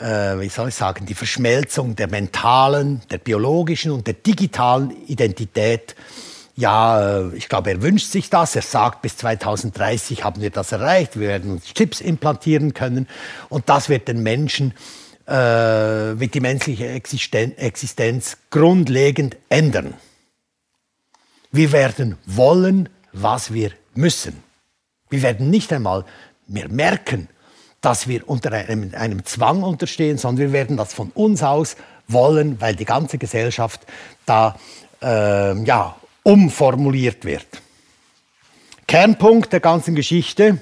äh, 0.00 0.40
wie 0.40 0.48
soll 0.48 0.68
ich 0.68 0.74
sagen, 0.74 1.06
die 1.06 1.14
Verschmelzung 1.14 1.96
der 1.96 2.08
mentalen, 2.08 3.02
der 3.10 3.18
biologischen 3.18 3.92
und 3.92 4.06
der 4.06 4.14
digitalen 4.14 4.90
Identität 5.06 5.94
ja, 6.56 7.18
äh, 7.18 7.36
ich 7.36 7.48
glaube, 7.48 7.70
er 7.70 7.82
wünscht 7.82 8.10
sich 8.10 8.30
das. 8.30 8.56
Er 8.56 8.62
sagt, 8.62 9.02
bis 9.02 9.18
2030 9.18 10.24
haben 10.24 10.40
wir 10.40 10.50
das 10.50 10.72
erreicht. 10.72 11.18
Wir 11.20 11.28
werden 11.28 11.52
uns 11.52 11.66
Chips 11.66 12.00
implantieren 12.00 12.72
können. 12.72 13.06
Und 13.50 13.68
das 13.68 13.88
wird 13.88 14.08
den 14.08 14.22
Menschen, 14.22 14.72
äh, 15.26 15.34
wird 15.34 16.34
die 16.34 16.40
menschliche 16.40 16.88
Existen 16.88 17.56
Existenz 17.58 18.38
grundlegend 18.50 19.36
ändern. 19.50 19.94
Wir 21.52 21.72
werden 21.72 22.16
wollen, 22.24 22.88
was 23.12 23.52
wir 23.52 23.70
müssen. 23.94 24.42
Wir 25.10 25.22
werden 25.22 25.50
nicht 25.50 25.72
einmal 25.72 26.04
mehr 26.48 26.68
merken, 26.68 27.28
dass 27.86 28.08
wir 28.08 28.28
unter 28.28 28.50
einem, 28.50 28.92
einem 28.96 29.24
Zwang 29.24 29.62
unterstehen, 29.62 30.18
sondern 30.18 30.46
wir 30.46 30.52
werden 30.52 30.76
das 30.76 30.92
von 30.92 31.10
uns 31.10 31.44
aus 31.44 31.76
wollen, 32.08 32.60
weil 32.60 32.74
die 32.74 32.84
ganze 32.84 33.16
Gesellschaft 33.16 33.86
da 34.26 34.58
äh, 35.00 35.56
ja, 35.62 35.94
umformuliert 36.24 37.24
wird. 37.24 37.46
Kernpunkt 38.88 39.52
der 39.52 39.60
ganzen 39.60 39.94
Geschichte 39.94 40.60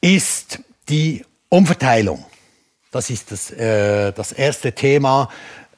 ist 0.00 0.60
die 0.88 1.22
Umverteilung. 1.50 2.24
Das 2.92 3.10
ist 3.10 3.30
das, 3.30 3.50
äh, 3.50 4.10
das 4.12 4.32
erste 4.32 4.72
Thema 4.72 5.28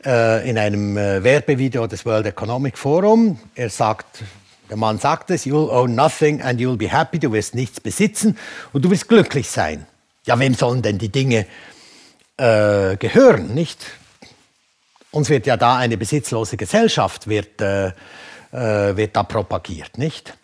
äh, 0.07 0.49
in 0.49 0.57
einem 0.57 0.97
äh, 0.97 1.25
Werbevideo 1.25 1.89
des 1.89 2.07
World 2.07 2.27
Economic 2.27 2.79
Forum. 2.79 3.41
Er 3.57 3.71
sagt, 3.71 4.23
der 4.71 4.77
Mann 4.77 4.99
sagt 4.99 5.31
es, 5.31 5.45
you'll 5.45 5.71
own 5.71 5.95
nothing 5.95 6.41
and 6.43 6.61
you'll 6.61 6.77
be 6.77 6.91
happy, 6.91 7.19
du 7.19 7.33
wirst 7.33 7.55
nichts 7.55 7.81
besitzen 7.81 8.39
und 8.73 8.85
du 8.85 8.91
wirst 8.91 9.09
glücklich 9.09 9.51
sein. 9.51 9.87
Ja, 10.27 10.39
wem 10.39 10.55
sollen 10.55 10.83
denn 10.83 10.99
die 10.99 11.11
Dinge 11.11 11.47
äh, 12.37 12.97
gehören, 12.97 13.55
nicht? 13.55 13.85
Uns 15.11 15.29
wird 15.29 15.47
ja 15.47 15.57
da 15.57 15.77
eine 15.77 15.97
besitzlose 15.97 16.57
Gesellschaft 16.57 17.29
wird, 17.29 17.61
äh, 17.61 17.89
äh, 18.53 18.97
wird 18.97 19.15
da 19.15 19.23
propagiert, 19.23 19.99
nicht? 19.99 20.35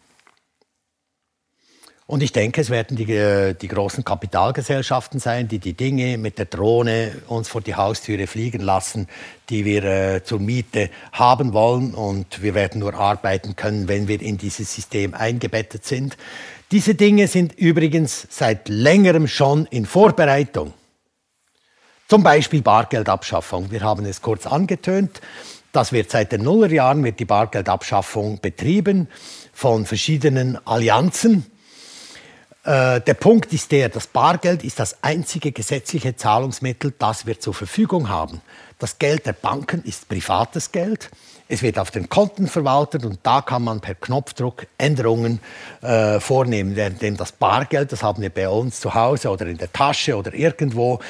Und 2.11 2.25
ich 2.25 2.33
denke, 2.33 2.61
es 2.61 2.71
werden 2.71 2.97
die, 2.97 3.09
äh, 3.13 3.55
die 3.55 3.69
großen 3.69 4.05
Kapitalgesellschaften 4.05 5.21
sein, 5.21 5.47
die 5.47 5.61
die 5.61 5.75
Dinge 5.75 6.19
mit 6.19 6.39
der 6.39 6.47
Drohne 6.47 7.13
uns 7.29 7.49
vor 7.49 7.61
die 7.61 7.77
Haustüre 7.77 8.27
fliegen 8.27 8.63
lassen, 8.63 9.07
die 9.49 9.65
wir 9.65 9.85
äh, 9.85 10.25
zur 10.25 10.41
Miete 10.41 10.91
haben 11.13 11.53
wollen. 11.53 11.95
Und 11.95 12.43
wir 12.43 12.57
werden 12.57 12.81
nur 12.81 12.95
arbeiten 12.95 13.55
können, 13.55 13.87
wenn 13.87 14.09
wir 14.09 14.21
in 14.21 14.39
dieses 14.39 14.75
System 14.75 15.15
eingebettet 15.15 15.85
sind. 15.85 16.17
Diese 16.73 16.97
Dinge 16.97 17.29
sind 17.29 17.57
übrigens 17.57 18.27
seit 18.29 18.69
längerem 18.69 19.29
schon 19.29 19.67
in 19.67 19.87
Vorbereitung. 19.87 20.73
Zum 22.09 22.25
Beispiel 22.25 22.61
Bargeldabschaffung. 22.61 23.71
Wir 23.71 23.83
haben 23.83 24.05
es 24.05 24.21
kurz 24.21 24.49
angetönt. 24.49 25.21
Das 25.71 25.93
wird 25.93 26.11
seit 26.11 26.33
den 26.33 26.43
Nullerjahren 26.43 27.05
wird 27.05 27.21
die 27.21 27.25
Bargeldabschaffung 27.25 28.41
betrieben 28.41 29.07
von 29.53 29.87
verschiedenen 29.87 30.59
Allianzen. 30.67 31.47
Äh, 32.65 33.01
der 33.01 33.15
Punkt 33.15 33.53
ist 33.53 33.73
der, 33.73 33.89
das 33.89 34.07
Bargeld 34.07 34.65
ist 34.65 34.79
das 34.79 35.03
einzige 35.03 35.53
gesetzliche 35.53 36.17
Zahlungsmittel, 36.17 36.93
das 36.99 37.27
wir 37.27 37.41
zur 37.41 37.55
Verfügung 37.55 38.09
haben. 38.09 38.43
Das 38.79 38.99
Geld 38.99 39.27
der 39.27 39.33
Banken 39.33 39.83
ist 39.85 40.09
privates 40.09 40.73
Geld. 40.73 41.11
Es 41.49 41.63
wird 41.63 41.79
auf 41.79 41.91
den 41.91 42.09
Konten 42.09 42.47
verwaltet 42.47 43.05
und 43.05 43.19
da 43.23 43.41
kann 43.41 43.65
man 43.65 43.81
per 43.81 43.95
Knopfdruck 43.95 44.67
Änderungen 44.79 45.41
äh, 45.83 46.21
vornehmen. 46.21 46.77
Während 46.77 47.19
das 47.19 47.33
Bargeld, 47.33 47.93
das 47.93 48.03
haben 48.03 48.23
wir 48.23 48.31
bei 48.31 48.49
uns 48.49 48.81
zu 48.81 48.95
Hause 48.95 49.31
oder 49.31 49.47
in 49.47 49.59
der 49.59 49.73
Tasche 49.73 50.17
oder 50.17 50.33
irgendwo, 50.33 51.01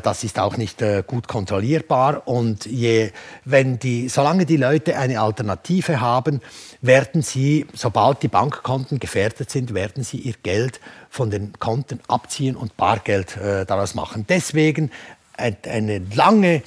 das 0.00 0.24
ist 0.24 0.38
auch 0.38 0.58
nicht 0.58 0.82
äh, 0.82 1.02
gut 1.06 1.26
kontrollierbar. 1.26 2.28
Und 2.28 2.66
je, 2.66 3.12
wenn 3.44 3.78
die, 3.78 4.08
solange 4.10 4.44
die 4.44 4.58
Leute 4.58 4.98
eine 4.98 5.20
Alternative 5.20 6.00
haben, 6.00 6.42
werden 6.82 7.22
sie, 7.22 7.66
sobald 7.72 8.22
die 8.22 8.28
Bankkonten 8.28 9.00
gefährdet 9.00 9.50
sind, 9.50 9.72
werden 9.72 10.04
sie 10.04 10.18
ihr 10.18 10.34
Geld 10.42 10.80
von 11.08 11.30
den 11.30 11.54
Konten 11.58 12.00
abziehen 12.08 12.56
und 12.56 12.76
Bargeld 12.76 13.38
äh, 13.38 13.64
daraus 13.64 13.94
machen. 13.94 14.26
Deswegen 14.28 14.90
eine 15.36 16.02
lange 16.14 16.62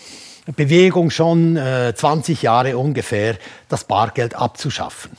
Bewegung 0.56 1.10
schon, 1.10 1.56
äh, 1.56 1.94
20 1.96 2.42
Jahre 2.42 2.78
ungefähr, 2.78 3.36
das 3.70 3.84
Bargeld 3.84 4.36
abzuschaffen. 4.36 5.12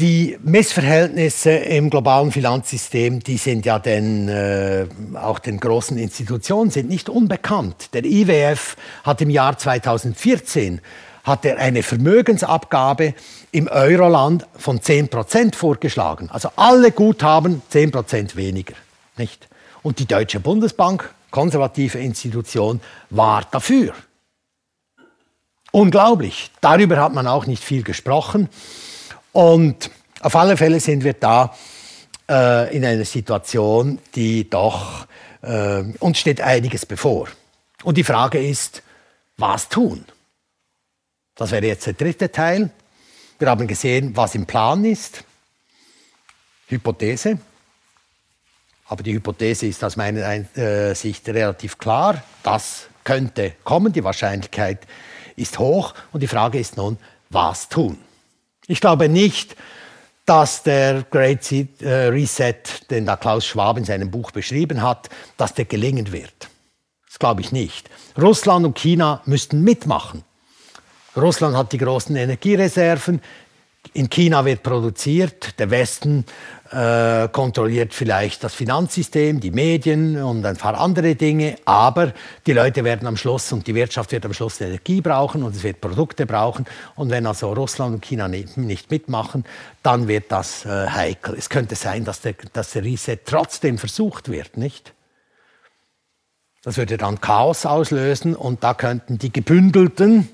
Die 0.00 0.36
Missverhältnisse 0.42 1.50
im 1.52 1.88
globalen 1.88 2.32
Finanzsystem, 2.32 3.20
die 3.20 3.36
sind 3.36 3.64
ja 3.64 3.78
den, 3.78 4.28
äh, 4.28 4.88
auch 5.14 5.38
den 5.38 5.60
großen 5.60 5.96
Institutionen 5.96 6.72
sind 6.72 6.88
nicht 6.88 7.08
unbekannt. 7.08 7.94
Der 7.94 8.04
IWF 8.04 8.76
hat 9.04 9.20
im 9.20 9.30
Jahr 9.30 9.56
2014 9.56 10.80
hat 11.22 11.44
er 11.44 11.58
eine 11.58 11.84
Vermögensabgabe 11.84 13.14
im 13.52 13.68
Euroland 13.68 14.44
von 14.56 14.80
10% 14.80 15.54
vorgeschlagen. 15.54 16.28
Also 16.28 16.50
alle 16.56 16.90
Guthaben 16.90 17.62
10% 17.70 18.34
weniger, 18.34 18.74
nicht? 19.16 19.48
Und 19.84 20.00
die 20.00 20.06
Deutsche 20.06 20.40
Bundesbank, 20.40 21.08
konservative 21.30 21.98
Institution, 21.98 22.80
war 23.10 23.46
dafür. 23.48 23.94
Unglaublich. 25.70 26.50
Darüber 26.60 26.96
hat 26.96 27.14
man 27.14 27.28
auch 27.28 27.46
nicht 27.46 27.62
viel 27.62 27.84
gesprochen. 27.84 28.48
Und 29.34 29.90
auf 30.20 30.36
alle 30.36 30.56
Fälle 30.56 30.78
sind 30.78 31.02
wir 31.02 31.14
da 31.14 31.52
äh, 32.30 32.74
in 32.74 32.84
einer 32.84 33.04
Situation, 33.04 33.98
die 34.14 34.48
doch, 34.48 35.08
äh, 35.42 35.82
uns 35.98 36.18
steht 36.20 36.40
einiges 36.40 36.86
bevor. 36.86 37.28
Und 37.82 37.98
die 37.98 38.04
Frage 38.04 38.38
ist, 38.38 38.82
was 39.36 39.68
tun? 39.68 40.04
Das 41.34 41.50
wäre 41.50 41.66
jetzt 41.66 41.84
der 41.86 41.94
dritte 41.94 42.30
Teil. 42.30 42.70
Wir 43.40 43.50
haben 43.50 43.66
gesehen, 43.66 44.16
was 44.16 44.36
im 44.36 44.46
Plan 44.46 44.84
ist. 44.84 45.24
Hypothese. 46.68 47.38
Aber 48.86 49.02
die 49.02 49.14
Hypothese 49.14 49.66
ist 49.66 49.82
aus 49.82 49.96
meiner 49.96 50.56
äh, 50.56 50.94
Sicht 50.94 51.28
relativ 51.28 51.76
klar. 51.78 52.22
Das 52.44 52.86
könnte 53.02 53.54
kommen. 53.64 53.92
Die 53.92 54.04
Wahrscheinlichkeit 54.04 54.86
ist 55.34 55.58
hoch. 55.58 55.92
Und 56.12 56.22
die 56.22 56.28
Frage 56.28 56.60
ist 56.60 56.76
nun, 56.76 56.98
was 57.30 57.68
tun? 57.68 57.98
Ich 58.66 58.80
glaube 58.80 59.08
nicht, 59.08 59.56
dass 60.26 60.62
der 60.62 61.02
Great 61.10 61.52
äh, 61.52 62.06
Reset, 62.08 62.62
den 62.90 63.04
da 63.04 63.16
Klaus 63.16 63.44
Schwab 63.44 63.76
in 63.76 63.84
seinem 63.84 64.10
Buch 64.10 64.30
beschrieben 64.30 64.80
hat, 64.82 65.10
dass 65.36 65.54
der 65.54 65.66
gelingen 65.66 66.12
wird. 66.12 66.48
Das 67.06 67.18
glaube 67.18 67.42
ich 67.42 67.52
nicht. 67.52 67.90
Russland 68.20 68.64
und 68.64 68.78
China 68.78 69.22
müssten 69.26 69.62
mitmachen. 69.62 70.24
Russland 71.16 71.56
hat 71.56 71.72
die 71.72 71.78
großen 71.78 72.16
Energiereserven. 72.16 73.20
In 73.96 74.10
China 74.10 74.44
wird 74.44 74.64
produziert. 74.64 75.56
Der 75.60 75.70
Westen 75.70 76.24
äh, 76.72 77.28
kontrolliert 77.28 77.94
vielleicht 77.94 78.42
das 78.42 78.52
Finanzsystem, 78.52 79.38
die 79.38 79.52
Medien 79.52 80.20
und 80.20 80.44
ein 80.44 80.56
paar 80.56 80.80
andere 80.80 81.14
Dinge, 81.14 81.54
aber 81.64 82.12
die 82.44 82.52
Leute 82.52 82.82
werden 82.82 83.06
am 83.06 83.16
Schluss 83.16 83.52
und 83.52 83.68
die 83.68 83.74
Wirtschaft 83.76 84.10
wird 84.10 84.26
am 84.26 84.32
Schluss 84.32 84.60
Energie 84.60 85.00
brauchen 85.00 85.44
und 85.44 85.54
es 85.54 85.62
wird 85.62 85.80
Produkte 85.80 86.26
brauchen. 86.26 86.66
Und 86.96 87.10
wenn 87.10 87.24
also 87.24 87.52
Russland 87.52 87.94
und 87.94 88.04
China 88.04 88.26
nicht, 88.26 88.90
mitmachen, 88.90 89.44
dann 89.84 90.08
wird 90.08 90.32
das 90.32 90.64
äh, 90.64 90.88
heikel. 90.88 91.36
Es 91.38 91.48
könnte 91.48 91.76
sein, 91.76 92.04
dass 92.04 92.20
der, 92.20 92.34
dass 92.52 92.72
der 92.72 92.82
Reset 92.82 93.18
trotzdem 93.24 93.78
versucht 93.78 94.28
wird, 94.28 94.56
nicht? 94.56 94.92
Das 96.64 96.78
würde 96.78 96.96
dann 96.96 97.20
Chaos 97.20 97.64
auslösen 97.64 98.34
und 98.34 98.64
da 98.64 98.74
könnten 98.74 99.18
die 99.18 99.32
gebündelten 99.32 100.33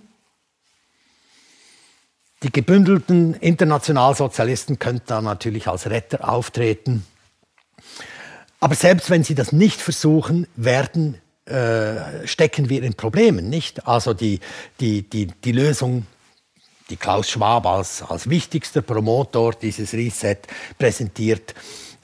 die 2.43 2.53
gebündelten 2.53 3.35
Internationalsozialisten 3.35 4.79
könnten 4.79 5.05
da 5.07 5.21
natürlich 5.21 5.69
als 5.69 5.91
Retter 5.91 6.29
auftreten. 6.29 7.07
Aber 8.61 8.75
selbst 8.75 9.11
wenn 9.11 9.25
sie 9.25 9.35
das 9.35 9.53
nicht 9.53 9.81
versuchen, 9.81 10.47
werden, 10.57 11.19
äh, 11.47 12.27
stecken 12.27 12.69
wir 12.69 12.83
in 12.83 12.95
Problemen, 12.95 13.49
nicht? 13.49 13.87
Also 13.87 14.15
die, 14.15 14.41
die, 14.81 15.09
die, 15.09 15.27
die 15.27 15.53
Lösung, 15.53 16.07
die 16.91 16.97
Klaus 16.97 17.31
Schwab 17.31 17.67
als, 17.67 18.03
als 18.03 18.29
wichtigster 18.29 18.83
Promotor 18.83 19.53
dieses 19.53 19.93
Reset 19.93 20.37
präsentiert, 20.79 21.55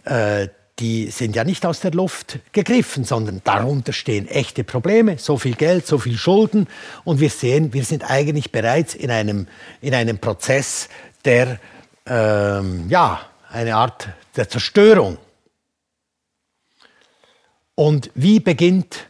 äh, 0.05 0.49
die 0.79 1.11
sind 1.11 1.35
ja 1.35 1.45
nicht 1.45 1.65
aus 1.65 1.81
der 1.81 1.93
Luft 1.93 2.39
gegriffen, 2.53 3.05
sondern 3.05 3.41
darunter 3.45 3.93
stehen 3.93 4.29
echte 4.29 4.63
Probleme, 4.63 5.19
so 5.19 5.39
viel 5.39 5.55
Geld, 5.55 5.87
so 5.87 5.99
viel 5.99 6.19
Schulden. 6.19 6.69
Und 7.05 7.21
wir 7.21 7.31
sehen, 7.31 7.73
wir 7.73 7.85
sind 7.85 8.09
eigentlich 8.09 8.53
bereits 8.53 8.95
in 8.95 9.11
einem, 9.11 9.47
in 9.81 9.95
einem 9.95 10.19
Prozess, 10.19 10.89
der 11.25 11.59
ähm, 12.05 12.87
ja, 12.91 13.21
eine 13.49 13.75
Art 13.75 14.09
der 14.37 14.49
Zerstörung. 14.49 15.17
Und 17.75 18.11
wie 18.15 18.41
beginnt 18.41 19.09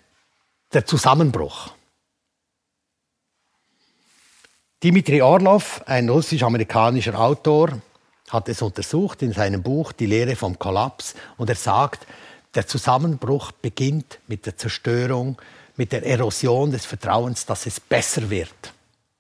der 0.73 0.87
Zusammenbruch? 0.87 1.71
Dimitri 4.83 5.21
Orlov, 5.21 5.83
ein 5.87 6.09
russisch-amerikanischer 6.09 7.19
Autor, 7.19 7.81
hat 8.31 8.49
es 8.49 8.63
untersucht 8.63 9.23
in 9.23 9.33
seinem 9.33 9.63
Buch 9.63 9.93
Die 9.93 10.07
Lehre 10.07 10.37
vom 10.37 10.59
Kollaps 10.59 11.15
und 11.37 11.49
er 11.49 11.57
sagt, 11.57 12.07
der 12.55 12.67
Zusammenbruch 12.67 13.53
beginnt 13.53 14.19
mit 14.27 14.47
der 14.47 14.57
Zerstörung, 14.57 15.37
mit 15.77 15.93
der 15.93 16.07
Erosion 16.07 16.71
des 16.71 16.87
Vertrauens, 16.87 17.47
dass 17.47 17.67
es 17.67 17.81
besser 17.81 18.31
wird. 18.31 18.73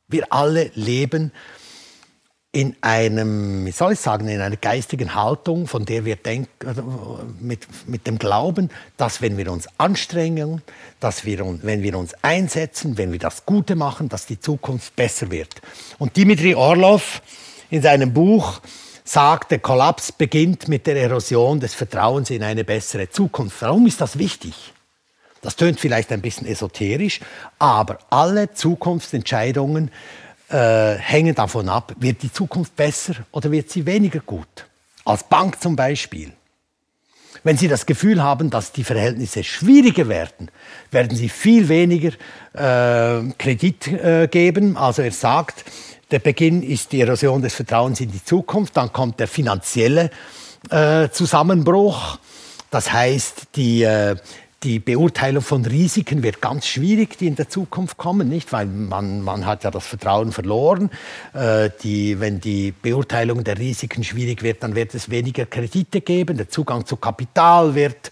Wir 0.08 0.32
alle 0.32 0.70
leben 0.74 1.32
in 2.52 2.74
einem, 2.80 3.66
wie 3.66 3.72
soll 3.72 3.92
ich 3.92 4.00
sagen, 4.00 4.28
in 4.28 4.40
einer 4.40 4.56
geistigen 4.56 5.14
Haltung, 5.14 5.66
von 5.66 5.84
der 5.84 6.06
wir 6.06 6.16
denken, 6.16 7.28
mit, 7.38 7.66
mit 7.86 8.06
dem 8.06 8.18
Glauben, 8.18 8.70
dass 8.96 9.20
wenn 9.20 9.36
wir 9.36 9.52
uns 9.52 9.68
anstrengen, 9.76 10.62
dass 10.98 11.26
wir, 11.26 11.40
wenn 11.62 11.82
wir 11.82 11.98
uns 11.98 12.14
einsetzen, 12.22 12.96
wenn 12.96 13.12
wir 13.12 13.18
das 13.18 13.44
Gute 13.44 13.76
machen, 13.76 14.08
dass 14.08 14.24
die 14.24 14.40
Zukunft 14.40 14.96
besser 14.96 15.30
wird. 15.30 15.60
Und 15.98 16.16
Dimitri 16.16 16.54
Orlov 16.54 17.20
in 17.68 17.82
seinem 17.82 18.14
Buch 18.14 18.62
sagt, 19.08 19.50
der 19.50 19.58
Kollaps 19.58 20.12
beginnt 20.12 20.68
mit 20.68 20.86
der 20.86 20.96
Erosion 20.96 21.60
des 21.60 21.74
Vertrauens 21.74 22.30
in 22.30 22.42
eine 22.42 22.64
bessere 22.64 23.08
Zukunft. 23.08 23.62
Warum 23.62 23.86
ist 23.86 24.00
das 24.00 24.18
wichtig? 24.18 24.72
Das 25.42 25.56
tönt 25.56 25.78
vielleicht 25.78 26.10
ein 26.12 26.22
bisschen 26.22 26.46
esoterisch, 26.46 27.20
aber 27.58 27.98
alle 28.10 28.52
Zukunftsentscheidungen 28.52 29.90
äh, 30.48 30.94
hängen 30.94 31.34
davon 31.34 31.68
ab, 31.68 31.94
wird 31.98 32.22
die 32.22 32.32
Zukunft 32.32 32.74
besser 32.74 33.14
oder 33.30 33.50
wird 33.50 33.70
sie 33.70 33.86
weniger 33.86 34.20
gut. 34.20 34.66
Als 35.04 35.22
Bank 35.24 35.60
zum 35.60 35.76
Beispiel. 35.76 36.32
Wenn 37.44 37.56
Sie 37.56 37.68
das 37.68 37.86
Gefühl 37.86 38.24
haben, 38.24 38.50
dass 38.50 38.72
die 38.72 38.82
Verhältnisse 38.82 39.44
schwieriger 39.44 40.08
werden, 40.08 40.50
werden 40.90 41.16
Sie 41.16 41.28
viel 41.28 41.68
weniger 41.68 42.08
äh, 42.54 43.22
Kredit 43.38 43.86
äh, 43.86 44.26
geben. 44.28 44.76
Also 44.76 45.02
er 45.02 45.12
sagt, 45.12 45.64
der 46.10 46.18
Beginn 46.20 46.62
ist 46.62 46.92
die 46.92 47.00
Erosion 47.00 47.42
des 47.42 47.54
Vertrauens 47.54 48.00
in 48.00 48.10
die 48.10 48.22
Zukunft, 48.22 48.76
dann 48.76 48.92
kommt 48.92 49.18
der 49.18 49.28
finanzielle 49.28 50.10
äh, 50.70 51.08
Zusammenbruch. 51.10 52.18
Das 52.70 52.92
heißt, 52.92 53.48
die, 53.56 53.82
äh, 53.82 54.16
die 54.62 54.78
Beurteilung 54.78 55.42
von 55.42 55.64
Risiken 55.64 56.22
wird 56.22 56.40
ganz 56.40 56.66
schwierig, 56.66 57.18
die 57.18 57.26
in 57.26 57.36
der 57.36 57.48
Zukunft 57.48 57.96
kommen, 57.96 58.28
nicht? 58.28 58.52
Weil 58.52 58.66
man, 58.66 59.20
man 59.20 59.46
hat 59.46 59.64
ja 59.64 59.70
das 59.70 59.86
Vertrauen 59.86 60.32
verloren. 60.32 60.90
Äh, 61.34 61.70
die, 61.82 62.20
wenn 62.20 62.40
die 62.40 62.72
Beurteilung 62.72 63.44
der 63.44 63.58
Risiken 63.58 64.04
schwierig 64.04 64.42
wird, 64.42 64.62
dann 64.62 64.74
wird 64.74 64.94
es 64.94 65.10
weniger 65.10 65.46
Kredite 65.46 66.00
geben. 66.00 66.36
Der 66.36 66.48
Zugang 66.48 66.86
zu 66.86 66.96
Kapital 66.96 67.74
wird 67.74 68.10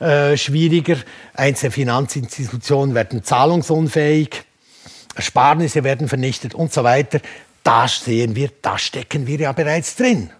äh, 0.00 0.36
schwieriger. 0.36 0.96
Einzelne 1.34 1.70
Finanzinstitutionen 1.70 2.94
werden 2.94 3.22
zahlungsunfähig. 3.22 4.47
Ersparnisse 5.18 5.84
werden 5.84 6.08
vernichtet 6.08 6.54
und 6.54 6.72
so 6.72 6.84
weiter. 6.84 7.20
Da 7.62 7.86
sehen 7.86 8.34
wir, 8.36 8.50
da 8.62 8.78
stecken 8.78 9.26
wir 9.26 9.38
ja 9.38 9.52
bereits 9.52 9.96
drin. 9.96 10.30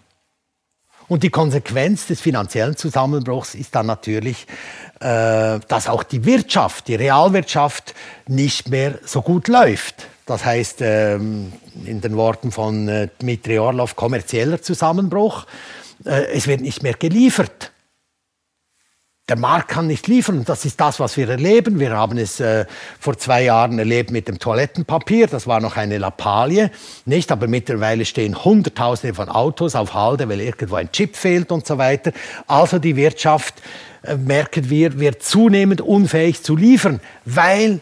Und 1.09 1.23
die 1.23 1.31
Konsequenz 1.31 2.07
des 2.07 2.21
finanziellen 2.21 2.77
Zusammenbruchs 2.77 3.55
ist 3.55 3.75
dann 3.75 3.87
natürlich, 3.87 4.47
äh, 5.01 5.59
dass 5.67 5.89
auch 5.89 6.03
die 6.03 6.25
Wirtschaft, 6.25 6.89
die 6.89 6.95
Realwirtschaft 6.95 7.95
nicht 8.27 8.69
mehr 8.69 8.99
so 9.05 9.23
gut 9.23 9.49
läuft. 9.49 10.07
Das 10.27 10.45
heißt, 10.45 10.83
ähm, 10.83 11.53
in 11.85 12.01
den 12.01 12.17
Worten 12.17 12.53
von 12.53 12.89
äh, 12.89 13.09
Dmitri 13.21 13.59
Orlov, 13.59 13.97
kommerzieller 13.97 14.61
Zusammenbruch. 14.61 15.47
Äh, 16.05 16.27
es 16.35 16.47
wird 16.47 16.61
nicht 16.61 16.83
mehr 16.83 16.95
geliefert 16.95 17.73
der 19.29 19.37
Markt 19.37 19.69
kann 19.69 19.87
nicht 19.87 20.07
liefern. 20.07 20.45
Das 20.45 20.65
ist 20.65 20.81
das, 20.81 21.01
was 21.01 21.17
wir 21.17 21.29
erleben. 21.29 21.79
Wir 21.79 21.91
haben 21.91 22.17
es 22.17 22.41
äh, 22.41 22.65
vor 22.99 23.19
zwei 23.19 23.45
Jahren 23.45 23.79
erlebt 23.79 24.11
mit 24.11 24.27
dem 24.27 24.39
Toilettenpapier. 24.39 25.27
Das 25.27 25.47
war 25.47 25.61
noch 25.61 25.77
eine 25.77 25.99
Lappalie, 25.99 26.71
nicht? 27.05 27.31
Aber 27.31 27.47
mittlerweile 27.47 28.07
stehen 28.07 28.43
Hunderttausende 28.43 29.15
von 29.15 29.29
Autos 29.29 29.75
auf 29.75 29.93
Halde, 29.93 30.29
weil 30.29 30.41
irgendwo 30.41 30.77
ein 30.77 30.91
Chip 30.93 31.15
fehlt 31.15 31.53
und 31.53 31.67
so 31.67 31.77
weiter. 31.77 32.13
Also 32.47 32.79
die 32.79 32.97
Wirtschaft, 32.97 33.55
äh, 34.03 34.17
merken 34.17 34.71
wir, 34.71 34.99
wird 34.99 35.23
zunehmend 35.23 35.83
unfähig 35.83 36.43
zu 36.43 36.57
liefern, 36.57 37.01
weil 37.27 37.81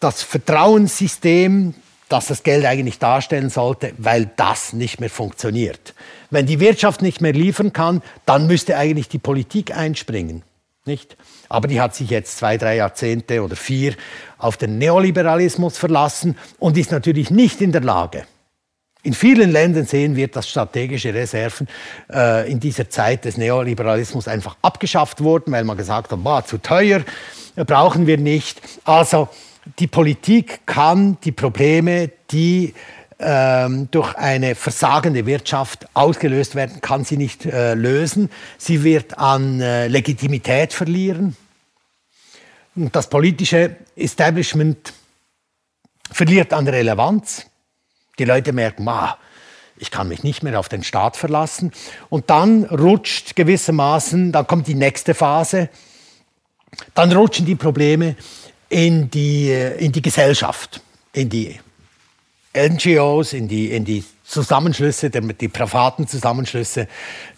das 0.00 0.22
Vertrauenssystem, 0.22 1.72
das 2.10 2.26
das 2.26 2.42
Geld 2.42 2.66
eigentlich 2.66 2.98
darstellen 2.98 3.48
sollte, 3.48 3.92
weil 3.96 4.30
das 4.36 4.74
nicht 4.74 5.00
mehr 5.00 5.08
funktioniert. 5.08 5.94
Wenn 6.28 6.44
die 6.44 6.60
Wirtschaft 6.60 7.00
nicht 7.00 7.22
mehr 7.22 7.32
liefern 7.32 7.72
kann, 7.72 8.02
dann 8.26 8.46
müsste 8.46 8.76
eigentlich 8.76 9.08
die 9.08 9.18
Politik 9.18 9.74
einspringen. 9.74 10.42
Nicht? 10.86 11.16
Aber 11.48 11.66
die 11.66 11.80
hat 11.80 11.94
sich 11.94 12.10
jetzt 12.10 12.36
zwei, 12.36 12.58
drei 12.58 12.76
Jahrzehnte 12.76 13.42
oder 13.42 13.56
vier 13.56 13.94
auf 14.36 14.58
den 14.58 14.76
Neoliberalismus 14.76 15.78
verlassen 15.78 16.36
und 16.58 16.76
ist 16.76 16.90
natürlich 16.90 17.30
nicht 17.30 17.62
in 17.62 17.72
der 17.72 17.80
Lage. 17.80 18.26
In 19.02 19.14
vielen 19.14 19.50
Ländern 19.50 19.86
sehen 19.86 20.14
wir, 20.16 20.28
dass 20.28 20.48
strategische 20.48 21.12
Reserven 21.14 21.68
äh, 22.12 22.50
in 22.50 22.60
dieser 22.60 22.88
Zeit 22.90 23.24
des 23.24 23.38
Neoliberalismus 23.38 24.28
einfach 24.28 24.56
abgeschafft 24.60 25.22
wurden, 25.22 25.52
weil 25.52 25.64
man 25.64 25.76
gesagt 25.76 26.10
hat, 26.10 26.22
boah, 26.22 26.44
zu 26.44 26.58
teuer, 26.58 27.02
äh, 27.56 27.64
brauchen 27.64 28.06
wir 28.06 28.18
nicht. 28.18 28.60
Also 28.84 29.28
die 29.78 29.86
Politik 29.86 30.66
kann 30.66 31.18
die 31.24 31.32
Probleme, 31.32 32.10
die 32.30 32.74
ähm, 33.24 33.88
durch 33.90 34.14
eine 34.16 34.54
versagende 34.54 35.26
Wirtschaft 35.26 35.86
ausgelöst 35.94 36.54
werden, 36.54 36.80
kann 36.80 37.04
sie 37.04 37.16
nicht 37.16 37.46
äh, 37.46 37.74
lösen. 37.74 38.30
Sie 38.58 38.84
wird 38.84 39.18
an 39.18 39.60
äh, 39.60 39.88
Legitimität 39.88 40.72
verlieren. 40.72 41.36
Und 42.76 42.94
das 42.94 43.08
politische 43.08 43.76
Establishment 43.96 44.92
verliert 46.10 46.52
an 46.52 46.68
Relevanz. 46.68 47.46
Die 48.18 48.24
Leute 48.24 48.52
merken, 48.52 48.86
ah, 48.88 49.16
ich 49.76 49.90
kann 49.90 50.08
mich 50.08 50.22
nicht 50.22 50.42
mehr 50.42 50.58
auf 50.58 50.68
den 50.68 50.84
Staat 50.84 51.16
verlassen. 51.16 51.72
Und 52.08 52.30
dann 52.30 52.64
rutscht 52.64 53.36
gewissermaßen, 53.36 54.32
dann 54.32 54.46
kommt 54.46 54.66
die 54.66 54.74
nächste 54.74 55.14
Phase, 55.14 55.68
dann 56.94 57.12
rutschen 57.12 57.46
die 57.46 57.54
Probleme 57.54 58.16
in 58.68 59.10
die, 59.10 59.50
äh, 59.50 59.76
in 59.78 59.92
die 59.92 60.02
Gesellschaft, 60.02 60.80
in 61.12 61.28
die 61.28 61.60
NGOs, 62.56 63.32
in 63.32 63.48
die, 63.48 63.70
in 63.70 63.84
die 63.84 64.04
Zusammenschlüsse, 64.24 65.10
die 65.10 65.48
privaten 65.48 66.06
Zusammenschlüsse 66.06 66.88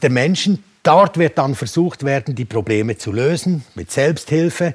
der 0.02 0.10
Menschen. 0.10 0.62
Dort 0.82 1.18
wird 1.18 1.36
dann 1.36 1.56
versucht 1.56 2.04
werden, 2.04 2.36
die 2.36 2.44
Probleme 2.44 2.96
zu 2.96 3.10
lösen 3.10 3.64
mit 3.74 3.90
Selbsthilfe. 3.90 4.74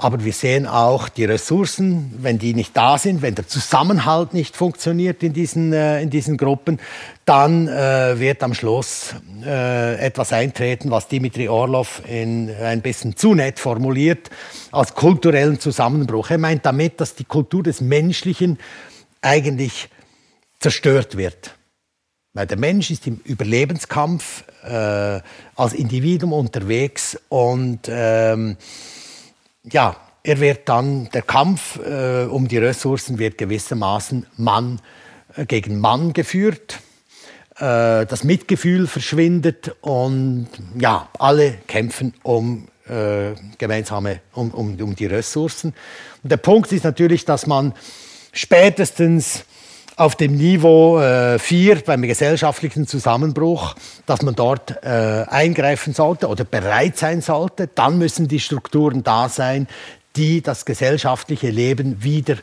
Aber 0.00 0.24
wir 0.24 0.32
sehen 0.32 0.68
auch 0.68 1.08
die 1.08 1.24
Ressourcen, 1.24 2.14
wenn 2.18 2.38
die 2.38 2.54
nicht 2.54 2.76
da 2.76 2.98
sind, 2.98 3.20
wenn 3.20 3.34
der 3.34 3.48
Zusammenhalt 3.48 4.32
nicht 4.32 4.56
funktioniert 4.56 5.24
in 5.24 5.32
diesen, 5.32 5.72
äh, 5.72 6.00
in 6.00 6.10
diesen 6.10 6.36
Gruppen, 6.36 6.78
dann 7.24 7.66
äh, 7.66 8.20
wird 8.20 8.44
am 8.44 8.54
Schluss 8.54 9.16
äh, 9.44 9.96
etwas 9.96 10.32
eintreten, 10.32 10.92
was 10.92 11.08
Dimitri 11.08 11.48
Orlov 11.48 12.02
in, 12.06 12.54
ein 12.62 12.80
bisschen 12.80 13.16
zu 13.16 13.34
nett 13.34 13.58
formuliert, 13.58 14.30
als 14.70 14.94
kulturellen 14.94 15.58
Zusammenbruch. 15.58 16.30
Er 16.30 16.38
meint 16.38 16.64
damit, 16.64 17.00
dass 17.00 17.16
die 17.16 17.24
Kultur 17.24 17.64
des 17.64 17.80
Menschlichen 17.80 18.58
eigentlich 19.22 19.88
zerstört 20.60 21.16
wird. 21.16 21.54
Weil 22.34 22.46
der 22.46 22.58
Mensch 22.58 22.90
ist 22.90 23.06
im 23.06 23.20
Überlebenskampf 23.24 24.44
äh, 24.62 25.20
als 25.56 25.72
Individuum 25.72 26.32
unterwegs 26.32 27.18
und 27.28 27.80
ähm, 27.88 28.56
ja, 29.64 29.96
er 30.22 30.40
wird 30.40 30.68
dann, 30.68 31.08
der 31.10 31.22
Kampf 31.22 31.78
äh, 31.78 32.24
um 32.24 32.48
die 32.48 32.58
Ressourcen 32.58 33.18
wird 33.18 33.38
gewissermaßen 33.38 34.26
Mann 34.36 34.80
äh, 35.36 35.46
gegen 35.46 35.80
Mann 35.80 36.12
geführt. 36.12 36.80
Äh, 37.56 38.06
das 38.06 38.24
Mitgefühl 38.24 38.86
verschwindet 38.86 39.74
und 39.80 40.48
ja, 40.78 41.08
alle 41.18 41.54
kämpfen 41.66 42.14
um 42.22 42.68
äh, 42.88 43.34
gemeinsame, 43.58 44.20
um, 44.32 44.50
um, 44.50 44.80
um 44.80 44.94
die 44.94 45.06
Ressourcen. 45.06 45.74
Und 46.22 46.30
der 46.30 46.36
Punkt 46.36 46.72
ist 46.72 46.84
natürlich, 46.84 47.24
dass 47.24 47.46
man 47.46 47.74
spätestens 48.32 49.44
auf 49.98 50.14
dem 50.14 50.36
Niveau 50.36 51.00
4 51.38 51.76
äh, 51.76 51.80
beim 51.84 52.02
gesellschaftlichen 52.02 52.86
Zusammenbruch, 52.86 53.74
dass 54.06 54.22
man 54.22 54.36
dort 54.36 54.82
äh, 54.84 55.24
eingreifen 55.28 55.92
sollte 55.92 56.28
oder 56.28 56.44
bereit 56.44 56.96
sein 56.96 57.20
sollte. 57.20 57.68
Dann 57.74 57.98
müssen 57.98 58.28
die 58.28 58.38
Strukturen 58.38 59.02
da 59.02 59.28
sein, 59.28 59.66
die 60.14 60.40
das 60.40 60.64
gesellschaftliche 60.64 61.50
Leben 61.50 62.04
wieder 62.04 62.36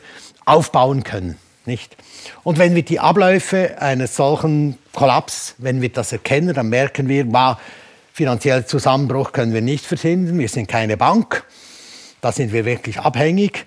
aufbauen 0.44 1.02
können. 1.02 1.38
Nicht? 1.64 1.96
Und 2.44 2.58
wenn 2.58 2.74
wir 2.74 2.82
die 2.82 3.00
Abläufe 3.00 3.80
eines 3.80 4.16
solchen 4.16 4.78
Kollaps, 4.94 5.54
wenn 5.58 5.80
wir 5.80 5.88
das 5.88 6.12
erkennen, 6.12 6.54
dann 6.54 6.68
merken 6.68 7.08
wir, 7.08 7.24
wow, 7.32 7.56
finanziellen 8.12 8.66
Zusammenbruch 8.66 9.32
können 9.32 9.54
wir 9.54 9.62
nicht 9.62 9.84
verhindern, 9.84 10.38
wir 10.38 10.48
sind 10.48 10.68
keine 10.68 10.96
Bank, 10.96 11.44
da 12.20 12.32
sind 12.32 12.52
wir 12.52 12.64
wirklich 12.64 12.98
abhängig 13.00 13.64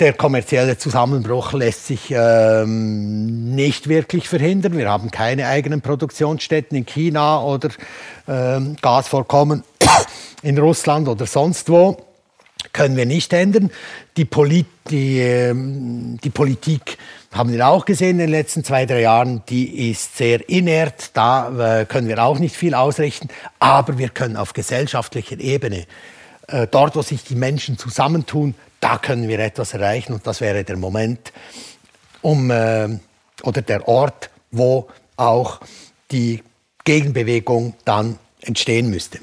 Der 0.00 0.12
kommerzielle 0.12 0.76
Zusammenbruch 0.76 1.54
lässt 1.54 1.86
sich 1.86 2.10
ähm, 2.10 3.54
nicht 3.54 3.88
wirklich 3.88 4.28
verhindern. 4.28 4.76
Wir 4.76 4.90
haben 4.90 5.10
keine 5.10 5.46
eigenen 5.46 5.80
Produktionsstätten 5.80 6.76
in 6.76 6.84
China 6.84 7.42
oder 7.42 7.70
ähm, 8.28 8.76
Gasvorkommen 8.82 9.64
in 10.42 10.58
Russland 10.58 11.08
oder 11.08 11.26
sonst 11.26 11.70
wo. 11.70 12.04
Können 12.74 12.96
wir 12.96 13.06
nicht 13.06 13.32
ändern. 13.32 13.70
Die, 14.18 14.26
Polit 14.26 14.66
die, 14.90 15.20
ähm, 15.20 16.18
die 16.22 16.30
Politik 16.30 16.98
haben 17.32 17.50
wir 17.50 17.66
auch 17.66 17.86
gesehen 17.86 18.10
in 18.10 18.18
den 18.18 18.30
letzten 18.30 18.64
zwei, 18.64 18.84
drei 18.84 19.00
Jahren, 19.00 19.42
die 19.48 19.90
ist 19.90 20.18
sehr 20.18 20.48
inert. 20.50 21.16
Da 21.16 21.80
äh, 21.80 21.84
können 21.86 22.08
wir 22.08 22.22
auch 22.22 22.38
nicht 22.38 22.54
viel 22.54 22.74
ausrichten. 22.74 23.28
Aber 23.58 23.96
wir 23.96 24.10
können 24.10 24.36
auf 24.36 24.52
gesellschaftlicher 24.52 25.40
Ebene, 25.40 25.86
äh, 26.46 26.66
dort, 26.70 26.94
wo 26.94 27.02
sich 27.02 27.24
die 27.24 27.36
Menschen 27.36 27.78
zusammentun, 27.78 28.54
da 28.80 28.98
können 28.98 29.28
wir 29.28 29.38
etwas 29.38 29.74
erreichen. 29.74 30.12
Und 30.12 30.26
das 30.26 30.40
wäre 30.40 30.64
der 30.64 30.76
Moment, 30.76 31.32
um, 32.22 32.50
äh, 32.50 32.88
oder 33.42 33.62
der 33.62 33.86
Ort, 33.88 34.30
wo 34.50 34.88
auch 35.16 35.60
die 36.10 36.42
Gegenbewegung 36.84 37.74
dann 37.84 38.18
entstehen 38.40 38.90
müsste. 38.90 39.20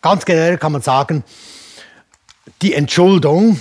Ganz 0.00 0.24
generell 0.24 0.58
kann 0.58 0.72
man 0.72 0.82
sagen, 0.82 1.24
die 2.60 2.74
Entschuldung, 2.74 3.60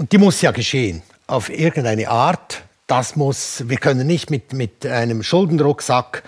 Und 0.00 0.12
die 0.12 0.18
muss 0.18 0.40
ja 0.40 0.50
geschehen, 0.50 1.02
auf 1.26 1.50
irgendeine 1.50 2.08
Art. 2.08 2.62
Das 2.86 3.16
muss, 3.16 3.68
wir 3.68 3.76
können 3.76 4.06
nicht 4.06 4.30
mit, 4.30 4.54
mit 4.54 4.86
einem 4.86 5.22
Schuldenrucksack, 5.22 6.22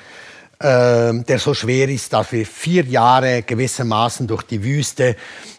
der 0.63 1.39
so 1.39 1.55
schwer 1.55 1.89
ist, 1.89 2.13
dass 2.13 2.31
wir 2.31 2.47
vier 2.47 2.85
Jahre 2.85 3.43
gewissermaßen 3.43 4.27
durch 4.27 4.43
die 4.45 4.63
Wüste 4.63 5.17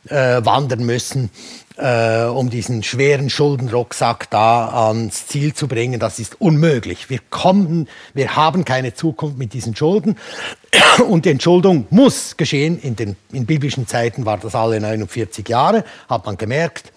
äh, 0.08 0.46
wandern 0.46 0.86
müssen, 0.86 1.30
äh, 1.78 2.24
um 2.24 2.50
diesen 2.50 2.84
schweren 2.84 3.30
Schuldenrucksack 3.30 4.30
da 4.30 4.88
ans 4.88 5.28
Ziel 5.28 5.54
zu 5.54 5.68
bringen. 5.68 6.00
Das 6.00 6.20
ist 6.20 6.40
unmöglich. 6.40 7.10
Wir 7.10 7.20
kommen, 7.30 7.90
wir 8.14 8.36
haben 8.36 8.64
keine 8.64 8.94
Zukunft 8.94 9.38
mit 9.38 9.54
diesen 9.54 9.76
Schulden. 9.76 10.16
Und 11.08 11.26
die 11.26 11.32
Entschuldung 11.32 11.88
muss 11.90 12.38
geschehen. 12.38 12.80
In 12.80 12.96
den 12.96 13.16
in 13.32 13.46
biblischen 13.46 13.88
Zeiten 13.88 14.26
war 14.26 14.38
das 14.38 14.56
alle 14.56 14.80
49 14.80 15.48
Jahre, 15.50 15.84
hat 16.08 16.26
man 16.26 16.38
gemerkt. 16.38 16.93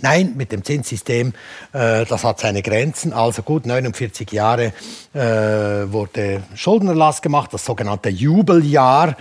Nein, 0.00 0.34
mit 0.36 0.52
dem 0.52 0.64
Zinssystem, 0.64 1.32
äh, 1.72 2.04
das 2.04 2.24
hat 2.24 2.40
seine 2.40 2.62
Grenzen. 2.62 3.12
Also 3.12 3.42
gut, 3.42 3.66
49 3.66 4.30
Jahre 4.32 4.72
äh, 5.14 5.20
wurde 5.20 6.42
Schuldenerlass 6.54 7.22
gemacht, 7.22 7.52
das 7.52 7.64
sogenannte 7.64 8.08
Jubeljahr 8.08 9.16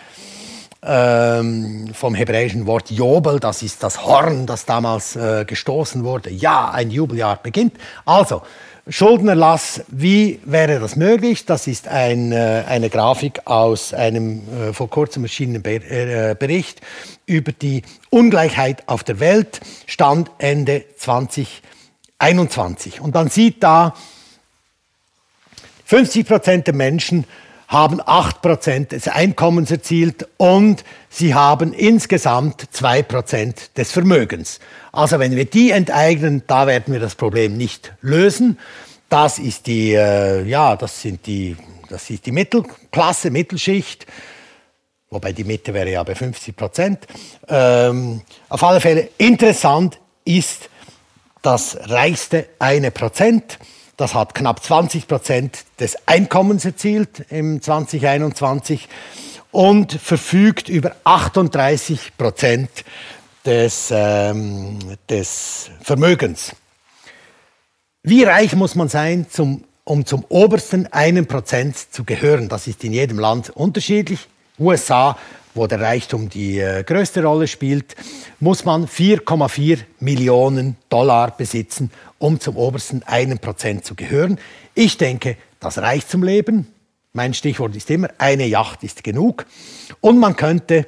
ähm, 0.83 1.89
vom 1.93 2.15
hebräischen 2.15 2.65
Wort 2.65 2.91
Jobel, 2.91 3.39
das 3.39 3.63
ist 3.63 3.83
das 3.83 4.05
Horn, 4.05 4.45
das 4.45 4.65
damals 4.65 5.15
äh, 5.15 5.43
gestoßen 5.45 6.03
wurde. 6.03 6.29
Ja, 6.29 6.69
ein 6.69 6.91
Jubeljahr 6.91 7.39
beginnt. 7.41 7.73
Also, 8.05 8.43
Schuldenerlass, 8.89 9.83
wie 9.89 10.39
wäre 10.45 10.79
das 10.79 10.95
möglich? 10.95 11.45
Das 11.45 11.67
ist 11.67 11.89
ein, 11.89 12.31
äh, 12.31 12.63
eine 12.67 12.89
Grafik 12.89 13.41
aus 13.45 13.93
einem 13.93 14.43
äh, 14.47 14.71
vor 14.73 14.89
kurzem 14.89 15.23
erschienenen 15.23 15.65
äh, 15.65 16.35
Bericht 16.39 16.79
über 17.25 17.51
die 17.51 17.81
Ungleichheit 18.09 18.87
auf 18.87 19.03
der 19.03 19.19
Welt, 19.19 19.59
Stand 19.87 20.31
Ende 20.37 20.85
2021. 20.95 23.01
Und 23.01 23.13
man 23.13 23.29
sieht 23.29 23.61
da, 23.61 23.93
50 25.85 26.25
Prozent 26.25 26.67
der 26.67 26.73
Menschen 26.73 27.25
haben 27.67 28.01
8 28.03 28.41
Prozent 28.41 28.91
des 28.93 29.07
Einkommens 29.09 29.71
erzielt 29.71 30.27
und 30.37 30.83
sie 31.09 31.33
haben 31.33 31.73
insgesamt 31.73 32.67
2 32.71 33.03
Prozent 33.03 33.77
des 33.77 33.91
Vermögens. 33.91 34.59
Also 34.93 35.19
wenn 35.19 35.35
wir 35.35 35.45
die 35.45 35.71
enteignen, 35.71 36.43
da 36.47 36.65
werden 36.65 36.93
wir 36.93 37.01
das 37.01 37.15
Problem 37.15 37.57
nicht 37.57 37.93
lösen. 38.01 38.57
Das 39.09 39.37
ist 39.37 39.67
die, 39.67 39.93
äh, 39.93 40.43
ja, 40.43 40.75
das 40.75 41.01
sind 41.01 41.25
die, 41.27 41.57
das 41.89 42.09
ist 42.09 42.25
die 42.25 42.31
Mittelklasse, 42.31 43.31
Mittelschicht. 43.31 44.05
Wobei 45.09 45.31
die 45.31 45.45
Mitte 45.45 45.73
wäre 45.73 45.89
ja 45.89 46.03
bei 46.03 46.15
50 46.15 46.55
Prozent. 46.55 47.07
Ähm, 47.47 48.21
auf 48.49 48.63
alle 48.63 48.81
Fälle 48.81 49.09
interessant 49.17 49.99
ist 50.25 50.69
das 51.41 51.77
reichste 51.89 52.47
eine 52.59 52.91
Prozent. 52.91 53.57
Das 53.97 54.13
hat 54.13 54.35
knapp 54.35 54.63
20 54.63 55.07
Prozent 55.07 55.65
des 55.79 55.97
Einkommens 56.07 56.63
erzielt 56.65 57.25
im 57.31 57.63
2021 57.63 58.87
und 59.49 59.91
verfügt 59.91 60.69
über 60.69 60.95
38 61.03 62.15
Prozent 62.15 62.69
des, 63.43 63.89
ähm, 63.91 64.77
des 65.09 65.71
Vermögens. 65.81 66.55
Wie 68.03 68.23
reich 68.23 68.55
muss 68.55 68.75
man 68.75 68.87
sein, 68.87 69.25
zum, 69.31 69.63
um 69.83 70.05
zum 70.05 70.23
obersten 70.29 70.85
einen 70.93 71.25
Prozent 71.25 71.75
zu 71.91 72.03
gehören? 72.03 72.49
Das 72.49 72.67
ist 72.67 72.83
in 72.83 72.93
jedem 72.93 73.17
Land 73.17 73.49
unterschiedlich. 73.49 74.27
USA, 74.59 75.17
wo 75.57 75.67
der 75.67 75.81
Reichtum 75.81 76.29
die 76.29 76.59
äh, 76.59 76.83
größte 76.83 77.23
Rolle 77.23 77.47
spielt, 77.47 77.95
muss 78.39 78.63
man 78.63 78.87
4,4 78.87 79.79
Millionen 79.99 80.77
Dollar 80.89 81.35
besitzen, 81.35 81.91
um 82.19 82.39
zum 82.39 82.55
obersten 82.55 83.03
einen 83.03 83.39
Prozent 83.39 83.83
zu 83.83 83.95
gehören. 83.95 84.39
Ich 84.75 84.97
denke, 84.97 85.35
das 85.59 85.79
reicht 85.79 86.09
zum 86.09 86.23
Leben. 86.23 86.67
Mein 87.13 87.33
Stichwort 87.33 87.75
ist 87.75 87.89
immer, 87.89 88.09
eine 88.19 88.45
Yacht 88.45 88.83
ist 88.83 89.03
genug. 89.03 89.45
Und 89.99 90.19
man 90.19 90.35
könnte, 90.35 90.85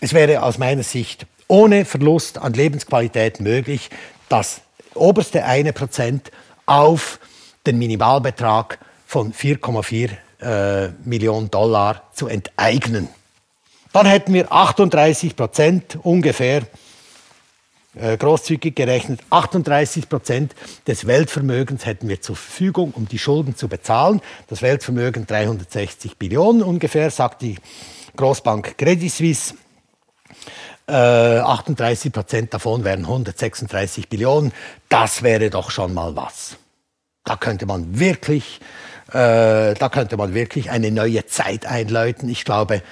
es 0.00 0.12
wäre 0.12 0.42
aus 0.42 0.58
meiner 0.58 0.82
Sicht 0.82 1.26
ohne 1.46 1.84
Verlust 1.84 2.38
an 2.38 2.52
Lebensqualität 2.52 3.40
möglich, 3.40 3.90
das 4.28 4.62
oberste 4.94 5.44
eine 5.44 5.72
Prozent 5.72 6.32
auf 6.66 7.20
den 7.66 7.78
Minimalbetrag 7.78 8.78
von 9.06 9.32
4,4 9.32 10.10
äh, 10.40 10.92
Millionen 11.04 11.50
Dollar 11.50 12.02
zu 12.12 12.26
enteignen. 12.26 13.08
Dann 13.94 14.06
hätten 14.06 14.34
wir 14.34 14.50
38 14.50 15.36
Prozent 15.36 15.98
ungefähr 16.02 16.62
äh, 17.94 18.16
großzügig 18.16 18.74
gerechnet, 18.74 19.20
38 19.30 20.08
Prozent 20.08 20.56
des 20.88 21.06
Weltvermögens 21.06 21.86
hätten 21.86 22.08
wir 22.08 22.20
zur 22.20 22.34
Verfügung, 22.34 22.90
um 22.96 23.06
die 23.06 23.20
Schulden 23.20 23.54
zu 23.54 23.68
bezahlen. 23.68 24.20
Das 24.48 24.62
Weltvermögen 24.62 25.28
360 25.28 26.16
Billionen 26.16 26.64
ungefähr, 26.64 27.08
sagt 27.12 27.42
die 27.42 27.54
Großbank 28.16 28.76
Credit 28.76 29.12
Suisse. 29.12 29.54
Äh, 30.88 30.92
38 30.92 32.12
Prozent 32.12 32.52
davon 32.52 32.82
wären 32.82 33.02
136 33.04 34.08
Billionen. 34.08 34.52
Das 34.88 35.22
wäre 35.22 35.50
doch 35.50 35.70
schon 35.70 35.94
mal 35.94 36.16
was. 36.16 36.56
Da 37.22 37.36
könnte 37.36 37.64
man 37.64 37.96
wirklich, 37.96 38.58
äh, 39.14 39.74
da 39.74 39.88
könnte 39.90 40.16
man 40.16 40.34
wirklich 40.34 40.70
eine 40.70 40.90
neue 40.90 41.24
Zeit 41.26 41.66
einläuten. 41.66 42.28
Ich 42.28 42.44
glaube, 42.44 42.82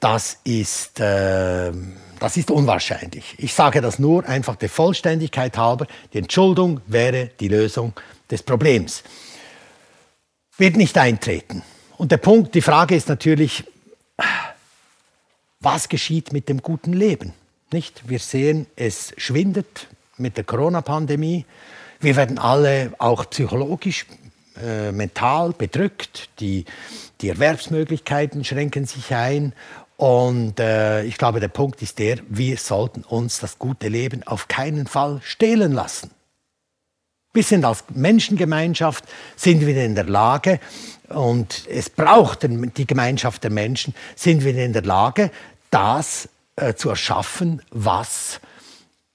das 0.00 0.38
ist 0.44 1.00
äh, 1.00 1.72
das 2.20 2.36
ist 2.36 2.50
unwahrscheinlich. 2.50 3.34
Ich 3.38 3.54
sage 3.54 3.80
das 3.80 3.98
nur 3.98 4.28
einfach 4.28 4.56
der 4.56 4.68
Vollständigkeit 4.68 5.56
halber. 5.56 5.86
Die 6.12 6.18
Entschuldung 6.18 6.82
wäre 6.86 7.30
die 7.40 7.48
Lösung 7.48 7.94
des 8.30 8.42
Problems. 8.42 9.02
Wird 10.58 10.76
nicht 10.76 10.98
eintreten. 10.98 11.62
Und 11.96 12.12
der 12.12 12.18
Punkt, 12.18 12.54
die 12.54 12.60
Frage 12.60 12.94
ist 12.94 13.08
natürlich, 13.08 13.64
was 15.60 15.88
geschieht 15.88 16.32
mit 16.32 16.50
dem 16.50 16.60
guten 16.60 16.92
Leben? 16.92 17.32
Nicht? 17.72 18.06
Wir 18.06 18.18
sehen, 18.18 18.66
es 18.76 19.14
schwindet 19.16 19.88
mit 20.18 20.36
der 20.36 20.44
Corona-Pandemie. 20.44 21.46
Wir 22.00 22.16
werden 22.16 22.38
alle 22.38 22.92
auch 22.98 23.30
psychologisch, 23.30 24.04
äh, 24.62 24.92
mental 24.92 25.52
bedrückt. 25.52 26.28
Die, 26.40 26.64
die 27.20 27.28
Erwerbsmöglichkeiten 27.28 28.44
schränken 28.44 28.86
sich 28.86 29.14
ein 29.14 29.52
und 30.00 30.58
äh, 30.58 31.04
ich 31.04 31.18
glaube, 31.18 31.40
der 31.40 31.48
Punkt 31.48 31.82
ist 31.82 31.98
der, 31.98 32.20
wir 32.26 32.56
sollten 32.56 33.04
uns 33.04 33.38
das 33.38 33.58
gute 33.58 33.88
Leben 33.88 34.22
auf 34.22 34.48
keinen 34.48 34.86
Fall 34.86 35.20
stehlen 35.22 35.72
lassen. 35.72 36.10
Wir 37.34 37.42
sind 37.42 37.66
als 37.66 37.84
Menschengemeinschaft, 37.90 39.04
sind 39.36 39.64
wir 39.66 39.76
in 39.76 39.94
der 39.94 40.04
Lage, 40.04 40.58
und 41.10 41.66
es 41.68 41.90
braucht 41.90 42.46
die 42.48 42.86
Gemeinschaft 42.86 43.44
der 43.44 43.50
Menschen, 43.50 43.94
sind 44.16 44.42
wir 44.42 44.56
in 44.56 44.72
der 44.72 44.84
Lage, 44.84 45.30
das 45.70 46.30
äh, 46.56 46.74
zu 46.74 46.88
erschaffen, 46.88 47.60
was 47.70 48.40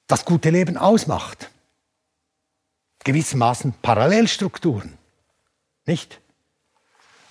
das 0.05 0.23
gute 0.23 0.51
Leben 0.51 0.77
ausmacht. 0.77 1.49
Gewissermaßen 3.03 3.73
Parallelstrukturen, 3.81 4.97
nicht? 5.85 6.19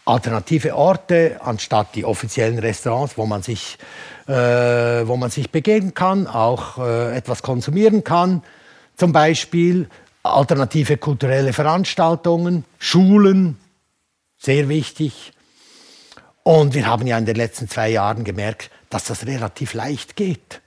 alternative 0.04 0.76
Orte 0.76 1.40
anstatt 1.42 1.94
die 1.94 2.04
offiziellen 2.04 2.58
Restaurants, 2.58 3.16
wo 3.16 3.26
man 3.26 3.42
sich, 3.42 3.78
äh, 4.26 4.32
wo 4.32 5.16
man 5.16 5.30
sich 5.30 5.50
begegnen 5.50 5.94
kann, 5.94 6.26
auch 6.26 6.78
äh, 6.78 7.16
etwas 7.16 7.42
konsumieren 7.42 8.04
kann. 8.04 8.42
Zum 8.96 9.12
Beispiel 9.12 9.88
alternative 10.22 10.96
kulturelle 10.98 11.52
Veranstaltungen, 11.52 12.64
Schulen, 12.78 13.58
sehr 14.38 14.68
wichtig. 14.68 15.32
Und 16.42 16.74
wir 16.74 16.86
haben 16.86 17.06
ja 17.06 17.16
in 17.16 17.24
den 17.24 17.36
letzten 17.36 17.68
zwei 17.68 17.88
Jahren 17.88 18.24
gemerkt, 18.24 18.70
dass 18.90 19.04
das 19.04 19.26
relativ 19.26 19.72
leicht 19.72 20.16
geht. 20.16 20.60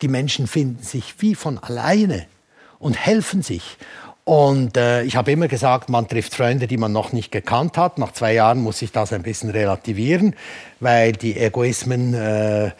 Die 0.00 0.08
Menschen 0.08 0.46
finden 0.46 0.82
sich 0.82 1.14
wie 1.18 1.34
von 1.34 1.58
alleine 1.58 2.26
und 2.78 2.94
helfen 2.94 3.42
sich. 3.42 3.76
Und 4.30 4.76
äh, 4.76 5.02
ich 5.02 5.16
habe 5.16 5.32
immer 5.32 5.48
gesagt, 5.48 5.88
man 5.88 6.06
trifft 6.06 6.36
Freunde, 6.36 6.68
die 6.68 6.76
man 6.76 6.92
noch 6.92 7.12
nicht 7.12 7.32
gekannt 7.32 7.76
hat. 7.76 7.98
Nach 7.98 8.12
zwei 8.12 8.32
Jahren 8.32 8.60
muss 8.60 8.80
ich 8.80 8.92
das 8.92 9.12
ein 9.12 9.24
bisschen 9.24 9.50
relativieren, 9.50 10.36
weil 10.78 11.10
die 11.10 11.36
Egoismen, 11.36 12.14
äh, 12.14 12.70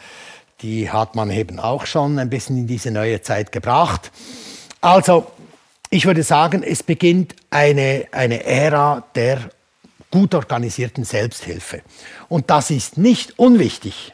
die 0.61 0.89
hat 0.89 1.13
man 1.15 1.29
eben 1.29 1.59
auch 1.59 1.85
schon 1.85 2.19
ein 2.19 2.29
bisschen 2.29 2.57
in 2.57 2.67
diese 2.67 2.89
neue 2.89 3.21
Zeit 3.21 3.51
gebracht. 3.51 4.13
Also, 4.79 5.29
ich 5.89 6.05
würde 6.05 6.23
sagen, 6.23 6.63
es 6.63 6.83
beginnt 6.83 7.35
eine, 7.49 8.05
eine 8.13 8.45
Ära 8.45 9.03
der 9.15 9.49
gut 10.09 10.33
organisierten 10.33 11.03
Selbsthilfe. 11.03 11.81
Und 12.29 12.49
das 12.49 12.71
ist 12.71 12.97
nicht 12.97 13.37
unwichtig. 13.37 14.13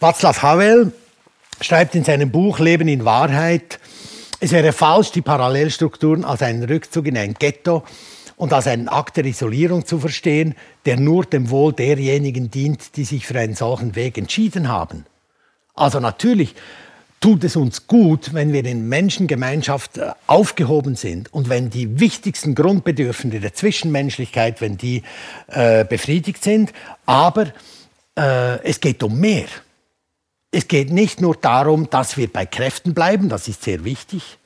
Václav 0.00 0.40
Havel 0.40 0.90
schreibt 1.60 1.94
in 1.94 2.04
seinem 2.04 2.30
Buch 2.30 2.60
Leben 2.60 2.88
in 2.88 3.04
Wahrheit, 3.04 3.78
es 4.40 4.52
wäre 4.52 4.72
falsch, 4.72 5.10
die 5.12 5.22
Parallelstrukturen 5.22 6.24
als 6.24 6.42
einen 6.42 6.62
Rückzug 6.62 7.06
in 7.06 7.18
ein 7.18 7.34
Ghetto 7.34 7.84
und 8.36 8.52
als 8.52 8.68
einen 8.68 8.88
Akt 8.88 9.16
der 9.16 9.24
Isolierung 9.24 9.84
zu 9.84 9.98
verstehen, 9.98 10.54
der 10.86 10.98
nur 10.98 11.24
dem 11.24 11.50
Wohl 11.50 11.72
derjenigen 11.72 12.50
dient, 12.50 12.96
die 12.96 13.04
sich 13.04 13.26
für 13.26 13.38
einen 13.38 13.54
solchen 13.54 13.96
Weg 13.96 14.16
entschieden 14.16 14.68
haben. 14.68 15.04
Also 15.74 15.98
natürlich 15.98 16.54
tut 17.20 17.42
es 17.42 17.56
uns 17.56 17.88
gut, 17.88 18.32
wenn 18.32 18.52
wir 18.52 18.64
in 18.64 18.88
Menschengemeinschaft 18.88 19.98
äh, 19.98 20.12
aufgehoben 20.28 20.94
sind 20.94 21.32
und 21.32 21.48
wenn 21.48 21.68
die 21.68 21.98
wichtigsten 21.98 22.54
Grundbedürfnisse 22.54 23.40
der 23.40 23.54
Zwischenmenschlichkeit, 23.54 24.60
wenn 24.60 24.76
die 24.78 25.02
äh, 25.48 25.84
befriedigt 25.84 26.44
sind. 26.44 26.72
Aber 27.06 27.48
äh, 28.16 28.62
es 28.62 28.80
geht 28.80 29.02
um 29.02 29.18
mehr 29.18 29.46
es 30.50 30.68
geht 30.68 30.90
nicht 30.90 31.20
nur 31.20 31.36
darum, 31.36 31.90
dass 31.90 32.16
wir 32.16 32.32
bei 32.32 32.46
Kräften 32.46 32.94
bleiben, 32.94 33.28
das 33.28 33.48
ist 33.48 33.62
sehr 33.62 33.84
wichtig, 33.84 34.38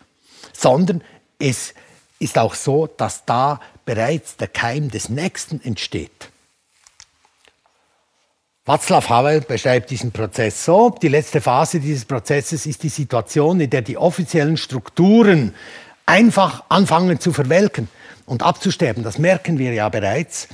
sondern 0.52 1.02
es 1.38 1.74
ist 2.18 2.38
auch 2.38 2.54
so, 2.54 2.86
dass 2.86 3.24
da 3.24 3.60
bereits 3.84 4.36
der 4.36 4.48
Keim 4.48 4.90
des 4.90 5.08
Nächsten 5.08 5.60
entsteht. 5.62 6.30
Václav 8.64 9.08
Havel 9.08 9.40
beschreibt 9.40 9.90
diesen 9.90 10.12
Prozess 10.12 10.64
so. 10.64 10.90
Die 10.90 11.08
letzte 11.08 11.40
Phase 11.40 11.80
dieses 11.80 12.04
Prozesses 12.04 12.64
ist 12.64 12.84
die 12.84 12.90
Situation, 12.90 13.58
in 13.58 13.70
der 13.70 13.82
die 13.82 13.98
offiziellen 13.98 14.56
Strukturen 14.56 15.52
einfach 16.06 16.62
anfangen 16.68 17.18
zu 17.18 17.32
verwelken 17.32 17.88
und 18.24 18.44
abzusterben. 18.44 19.02
Das 19.02 19.18
merken 19.18 19.58
wir 19.58 19.72
ja 19.72 19.88
bereits 19.88 20.46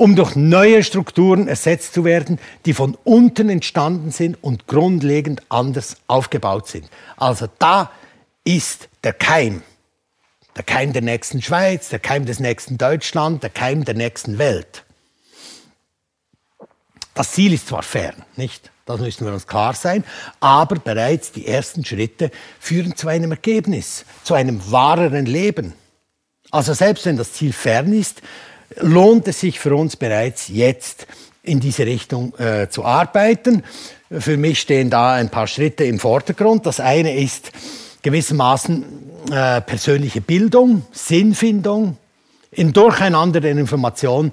um 0.00 0.16
durch 0.16 0.34
neue 0.34 0.82
Strukturen 0.82 1.46
ersetzt 1.46 1.92
zu 1.92 2.06
werden, 2.06 2.38
die 2.64 2.72
von 2.72 2.96
unten 3.04 3.50
entstanden 3.50 4.12
sind 4.12 4.42
und 4.42 4.66
grundlegend 4.66 5.42
anders 5.50 5.98
aufgebaut 6.06 6.68
sind. 6.68 6.88
Also 7.18 7.48
da 7.58 7.90
ist 8.42 8.88
der 9.04 9.12
Keim. 9.12 9.62
Der 10.56 10.64
Keim 10.64 10.94
der 10.94 11.02
nächsten 11.02 11.42
Schweiz, 11.42 11.90
der 11.90 11.98
Keim 11.98 12.24
des 12.24 12.40
nächsten 12.40 12.78
Deutschland, 12.78 13.42
der 13.42 13.50
Keim 13.50 13.84
der 13.84 13.92
nächsten 13.92 14.38
Welt. 14.38 14.84
Das 17.12 17.32
Ziel 17.32 17.52
ist 17.52 17.68
zwar 17.68 17.82
fern, 17.82 18.24
nicht? 18.36 18.70
Das 18.86 19.00
müssen 19.00 19.26
wir 19.26 19.34
uns 19.34 19.46
klar 19.46 19.74
sein. 19.74 20.02
Aber 20.40 20.76
bereits 20.76 21.30
die 21.30 21.46
ersten 21.46 21.84
Schritte 21.84 22.30
führen 22.58 22.96
zu 22.96 23.06
einem 23.08 23.32
Ergebnis, 23.32 24.06
zu 24.24 24.32
einem 24.32 24.62
wahreren 24.72 25.26
Leben. 25.26 25.74
Also 26.50 26.72
selbst 26.72 27.04
wenn 27.04 27.18
das 27.18 27.34
Ziel 27.34 27.52
fern 27.52 27.92
ist, 27.92 28.22
lohnt 28.76 29.28
es 29.28 29.40
sich 29.40 29.58
für 29.58 29.74
uns 29.74 29.96
bereits 29.96 30.48
jetzt 30.48 31.06
in 31.42 31.60
diese 31.60 31.86
Richtung 31.86 32.34
äh, 32.38 32.68
zu 32.68 32.84
arbeiten. 32.84 33.64
Für 34.10 34.36
mich 34.36 34.60
stehen 34.60 34.90
da 34.90 35.14
ein 35.14 35.30
paar 35.30 35.46
Schritte 35.46 35.84
im 35.84 35.98
Vordergrund. 35.98 36.66
Das 36.66 36.80
eine 36.80 37.16
ist 37.16 37.52
gewissermaßen 38.02 38.84
äh, 39.30 39.60
persönliche 39.60 40.20
Bildung, 40.20 40.84
Sinnfindung. 40.92 41.96
Im 42.52 42.72
Durcheinander 42.72 43.40
der 43.40 43.52
Information 43.52 44.32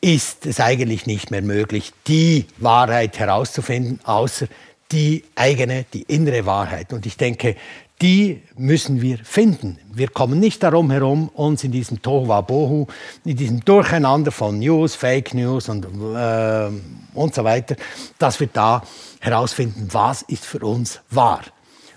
ist 0.00 0.46
es 0.46 0.60
eigentlich 0.60 1.06
nicht 1.06 1.30
mehr 1.30 1.42
möglich, 1.42 1.92
die 2.06 2.46
Wahrheit 2.58 3.18
herauszufinden, 3.18 4.00
außer 4.04 4.46
die 4.92 5.24
eigene, 5.34 5.84
die 5.92 6.02
innere 6.02 6.46
Wahrheit. 6.46 6.92
Und 6.92 7.04
ich 7.04 7.16
denke, 7.16 7.56
die 8.00 8.42
müssen 8.56 9.02
wir 9.02 9.18
finden. 9.18 9.78
Wir 9.92 10.08
kommen 10.08 10.38
nicht 10.38 10.62
darum 10.62 10.90
herum, 10.90 11.28
uns 11.30 11.64
in 11.64 11.72
diesem 11.72 12.00
Tohuwabohu, 12.00 12.86
in 13.24 13.36
diesem 13.36 13.64
Durcheinander 13.64 14.30
von 14.30 14.58
News, 14.60 14.94
Fake 14.94 15.34
News 15.34 15.68
und, 15.68 15.84
äh, 15.84 16.70
und 17.14 17.34
so 17.34 17.42
weiter, 17.42 17.74
dass 18.18 18.38
wir 18.38 18.48
da 18.52 18.82
herausfinden, 19.20 19.88
was 19.90 20.22
ist 20.22 20.46
für 20.46 20.60
uns 20.60 21.00
wahr. 21.10 21.42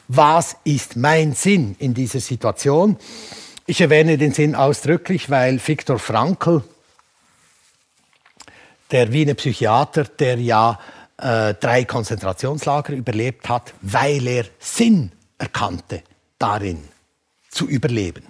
Was 0.07 0.57
ist 0.63 0.95
mein 0.95 1.33
Sinn 1.33 1.75
in 1.77 1.93
dieser 1.93 2.19
Situation? 2.19 2.97
Ich 3.67 3.79
erwähne 3.79 4.17
den 4.17 4.33
Sinn 4.33 4.55
ausdrücklich, 4.55 5.29
weil 5.29 5.61
Viktor 5.65 5.99
Frankl, 5.99 6.63
der 8.89 9.13
Wiener 9.13 9.35
Psychiater, 9.35 10.05
der 10.05 10.37
ja 10.39 10.79
äh, 11.17 11.53
drei 11.53 11.85
Konzentrationslager 11.85 12.93
überlebt 12.93 13.47
hat, 13.47 13.73
weil 13.81 14.27
er 14.27 14.45
Sinn 14.59 15.11
erkannte, 15.41 16.03
darin 16.37 16.83
zu 17.49 17.67
überleben. 17.67 18.23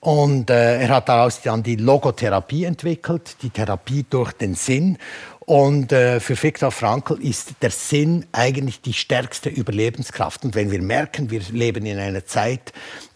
Und 0.00 0.50
äh, 0.50 0.80
er 0.82 0.88
hat 0.88 1.08
daraus 1.08 1.40
dann 1.42 1.62
die 1.62 1.76
Logotherapie 1.76 2.64
entwickelt, 2.64 3.36
die 3.42 3.50
Therapie 3.50 4.04
durch 4.08 4.32
den 4.32 4.54
Sinn. 4.54 4.98
Und 5.40 5.92
äh, 5.92 6.20
für 6.20 6.40
Viktor 6.40 6.70
Frankl 6.70 7.20
ist 7.20 7.54
der 7.62 7.70
Sinn 7.70 8.26
eigentlich 8.32 8.80
die 8.80 8.92
stärkste 8.92 9.48
Überlebenskraft. 9.48 10.44
Und 10.44 10.54
wenn 10.54 10.70
wir 10.70 10.82
merken, 10.82 11.30
wir 11.30 11.40
leben 11.50 11.86
in 11.86 11.98
einer 11.98 12.26
Zeit, 12.26 12.72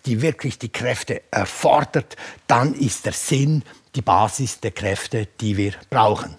die 0.06 0.22
wirklich 0.22 0.58
die 0.58 0.70
Kräfte 0.70 1.22
erfordert, 1.30 2.16
dann 2.46 2.74
ist 2.74 3.04
der 3.04 3.12
Sinn 3.12 3.62
die 3.94 4.02
Basis 4.02 4.60
der 4.60 4.72
Kräfte, 4.72 5.28
die 5.40 5.56
wir 5.56 5.72
brauchen. 5.90 6.36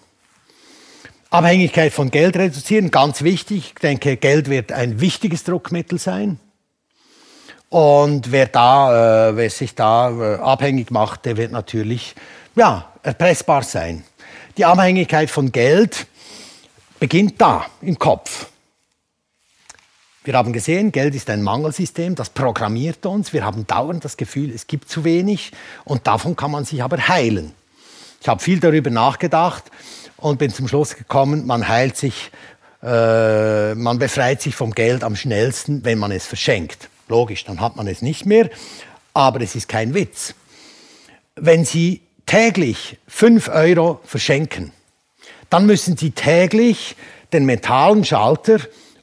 Abhängigkeit 1.30 1.92
von 1.92 2.10
Geld 2.10 2.36
reduzieren, 2.36 2.90
ganz 2.90 3.22
wichtig. 3.22 3.72
Ich 3.74 3.74
denke, 3.74 4.16
Geld 4.16 4.48
wird 4.48 4.72
ein 4.72 5.00
wichtiges 5.00 5.44
Druckmittel 5.44 5.98
sein. 5.98 6.40
Und 7.68 8.32
wer, 8.32 8.46
da, 8.46 9.28
äh, 9.28 9.36
wer 9.36 9.50
sich 9.50 9.74
da 9.74 10.10
äh, 10.10 10.36
abhängig 10.36 10.90
macht, 10.90 11.26
der 11.26 11.36
wird 11.36 11.52
natürlich 11.52 12.14
ja, 12.56 12.90
erpressbar 13.02 13.62
sein. 13.62 14.04
Die 14.56 14.64
Abhängigkeit 14.64 15.30
von 15.30 15.52
Geld 15.52 16.06
beginnt 16.98 17.38
da, 17.38 17.66
im 17.82 17.98
Kopf. 17.98 18.46
Wir 20.24 20.34
haben 20.34 20.54
gesehen, 20.54 20.92
Geld 20.92 21.14
ist 21.14 21.28
ein 21.28 21.42
Mangelsystem, 21.42 22.14
das 22.14 22.30
programmiert 22.30 23.04
uns. 23.04 23.34
Wir 23.34 23.44
haben 23.44 23.66
dauernd 23.66 24.04
das 24.04 24.16
Gefühl, 24.16 24.50
es 24.50 24.66
gibt 24.66 24.88
zu 24.88 25.04
wenig 25.04 25.52
und 25.84 26.06
davon 26.06 26.36
kann 26.36 26.50
man 26.50 26.64
sich 26.64 26.82
aber 26.82 27.06
heilen. 27.08 27.52
Ich 28.20 28.28
habe 28.28 28.40
viel 28.40 28.60
darüber 28.60 28.90
nachgedacht 28.90 29.64
und 30.18 30.38
bin 30.38 30.52
zum 30.52 30.68
Schluss 30.68 30.96
gekommen, 30.96 31.46
man 31.46 31.68
heilt 31.68 31.96
sich, 31.96 32.30
äh, 32.82 33.74
man 33.74 33.98
befreit 33.98 34.42
sich 34.42 34.54
vom 34.54 34.72
Geld 34.72 35.02
am 35.02 35.16
schnellsten, 35.16 35.84
wenn 35.84 35.98
man 35.98 36.12
es 36.12 36.26
verschenkt. 36.26 36.88
Logisch, 37.08 37.44
dann 37.44 37.60
hat 37.60 37.76
man 37.76 37.86
es 37.86 38.02
nicht 38.02 38.26
mehr, 38.26 38.50
aber 39.14 39.40
es 39.40 39.54
ist 39.54 39.68
kein 39.68 39.94
Witz. 39.94 40.34
Wenn 41.34 41.64
Sie 41.64 42.02
täglich 42.26 42.98
5 43.08 43.48
Euro 43.48 44.00
verschenken, 44.04 44.72
dann 45.50 45.66
müssen 45.66 45.96
Sie 45.96 46.10
täglich 46.10 46.96
den 47.32 47.46
mentalen 47.46 48.04
Schalter 48.04 48.58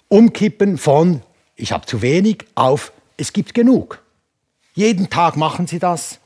umkippen 0.08 0.78
von 0.78 1.22
ich 1.56 1.72
habe 1.72 1.86
zu 1.86 2.02
wenig 2.02 2.46
auf 2.56 2.92
es 3.18 3.32
gibt 3.32 3.54
genug. 3.54 4.04
Jeden 4.74 5.10
Tag 5.10 5.38
machen 5.38 5.68
Sie 5.68 5.80
das. 5.80 6.20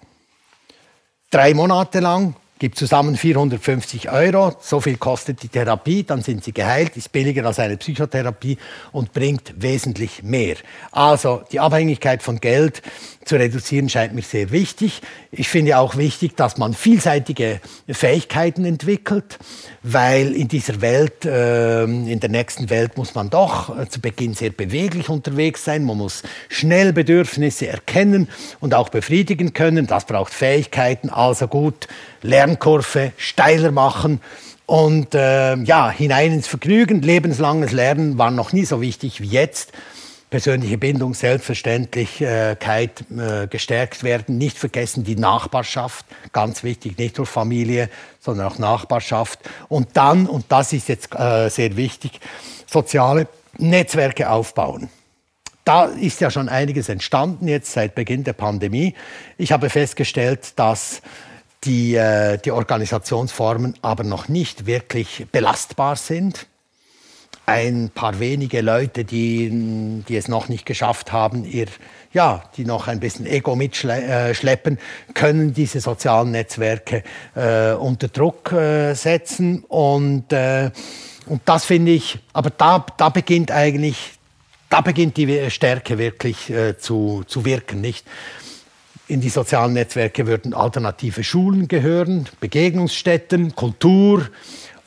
Drei 1.29 1.53
Monate 1.53 1.99
lang 1.99 2.35
gibt 2.60 2.77
zusammen 2.77 3.15
450 3.15 4.11
Euro, 4.11 4.53
so 4.60 4.81
viel 4.81 4.98
kostet 4.98 5.41
die 5.41 5.48
Therapie, 5.48 6.03
dann 6.03 6.22
sind 6.22 6.44
sie 6.44 6.52
geheilt, 6.52 6.98
ist 6.98 7.11
billiger 7.11 7.45
als 7.45 7.57
eine 7.57 7.77
Psychotherapie 7.77 8.57
und 8.91 9.14
bringt 9.14 9.53
wesentlich 9.56 10.23
mehr. 10.23 10.57
Also 10.91 11.41
die 11.52 11.61
Abhängigkeit 11.61 12.22
von 12.22 12.41
Geld 12.41 12.81
zu 13.30 13.35
reduzieren 13.35 13.89
scheint 13.89 14.15
mir 14.15 14.23
sehr 14.23 14.49
wichtig. 14.49 15.01
Ich 15.31 15.49
finde 15.49 15.77
auch 15.77 15.97
wichtig, 15.97 16.35
dass 16.35 16.57
man 16.57 16.73
vielseitige 16.73 17.61
Fähigkeiten 17.88 18.65
entwickelt, 18.65 19.38
weil 19.84 20.34
in 20.34 20.47
dieser 20.47 20.81
Welt, 20.81 21.26
äh, 21.26 21.84
in 21.84 22.19
der 22.19 22.31
nächsten 22.31 22.72
Welt 22.72 22.97
muss 22.97 23.14
man 23.14 23.30
doch 23.30 23.77
äh, 23.77 23.88
zu 23.88 24.01
Beginn 24.01 24.34
sehr 24.34 24.49
beweglich 24.49 25.10
unterwegs 25.10 25.64
sein, 25.64 25.84
man 25.84 25.97
muss 25.97 26.23
schnell 26.49 26.91
Bedürfnisse 26.91 27.68
erkennen 27.68 28.30
und 28.61 28.73
auch 28.73 28.89
befriedigen 28.89 29.53
können, 29.53 29.85
das 29.85 30.06
braucht 30.06 30.34
Fähigkeiten, 30.34 31.11
also 31.11 31.47
gut 31.47 31.88
Lernkurve 32.23 33.11
steiler 33.18 33.72
machen 33.72 34.22
und 34.65 35.14
äh, 35.14 35.56
ja, 35.56 35.91
hinein 35.91 36.34
ins 36.34 36.47
Vergnügen. 36.47 37.03
Lebenslanges 37.03 37.73
Lernen 37.73 38.18
war 38.18 38.31
noch 38.31 38.53
nie 38.53 38.65
so 38.65 38.81
wichtig 38.81 39.22
wie 39.22 39.27
jetzt. 39.27 39.72
Persönliche 40.30 40.77
Bindung, 40.77 41.15
Selbstverständlichkeit 41.15 43.03
äh, 43.11 43.47
gestärkt 43.47 44.03
werden. 44.03 44.38
Nicht 44.38 44.57
vergessen 44.57 45.03
die 45.03 45.15
Nachbarschaft, 45.15 46.06
ganz 46.31 46.64
wichtig, 46.64 46.97
nicht 46.97 47.18
nur 47.18 47.26
Familie, 47.26 47.89
sondern 48.19 48.47
auch 48.47 48.60
Nachbarschaft. 48.60 49.39
Und 49.69 49.97
dann, 49.97 50.27
und 50.27 50.45
das 50.49 50.72
ist 50.72 50.88
jetzt 50.88 51.15
äh, 51.15 51.49
sehr 51.49 51.76
wichtig, 51.77 52.19
soziale 52.68 53.27
Netzwerke 53.57 54.30
aufbauen. 54.30 54.89
Da 55.65 55.85
ist 55.85 56.22
ja 56.22 56.31
schon 56.31 56.49
einiges 56.49 56.89
entstanden 56.89 57.47
jetzt 57.47 57.72
seit 57.72 57.95
Beginn 57.95 58.23
der 58.23 58.34
Pandemie. 58.34 58.95
Ich 59.38 59.51
habe 59.51 59.69
festgestellt, 59.69 60.53
dass 60.57 61.01
die, 61.64 61.95
äh, 61.95 62.38
die 62.38 62.51
Organisationsformen 62.51 63.76
aber 63.81 64.03
noch 64.03 64.27
nicht 64.27 64.65
wirklich 64.65 65.27
belastbar 65.31 65.95
sind. 65.95 66.47
Ein 67.49 67.89
paar 67.89 68.19
wenige 68.19 68.61
Leute, 68.61 69.05
die, 69.05 70.03
die 70.07 70.15
es 70.15 70.27
noch 70.27 70.49
nicht 70.49 70.67
geschafft 70.67 71.11
haben, 71.11 71.45
ihr, 71.45 71.65
ja, 72.13 72.43
die 72.57 72.63
noch 72.63 72.88
ein 72.88 72.99
bisschen 72.99 73.26
Ego 73.26 73.55
mitschleppen, 73.55 74.77
äh, 74.77 75.13
können 75.13 75.51
diese 75.53 75.80
sozialen 75.80 76.30
Netzwerke 76.30 77.03
äh, 77.35 77.71
unter 77.71 78.07
Druck 78.07 78.51
äh, 78.51 78.93
setzen. 78.93 79.63
Und, 79.67 80.31
äh, 80.31 80.69
und 81.26 81.41
das 81.45 81.65
finde 81.65 81.91
ich, 81.91 82.19
aber 82.34 82.51
da, 82.51 82.85
da 82.97 83.09
beginnt 83.09 83.51
eigentlich, 83.51 84.19
da 84.69 84.81
beginnt 84.81 85.17
die 85.17 85.49
Stärke 85.49 85.97
wirklich 85.97 86.51
äh, 86.51 86.77
zu, 86.77 87.23
zu 87.26 87.45
wirken, 87.45 87.81
nicht? 87.81 88.05
In 89.07 89.21
die 89.21 89.30
sozialen 89.30 89.73
Netzwerke 89.73 90.27
würden 90.27 90.53
alternative 90.53 91.23
Schulen 91.23 91.67
gehören, 91.67 92.30
Begegnungsstätten, 92.41 93.55
Kultur 93.55 94.30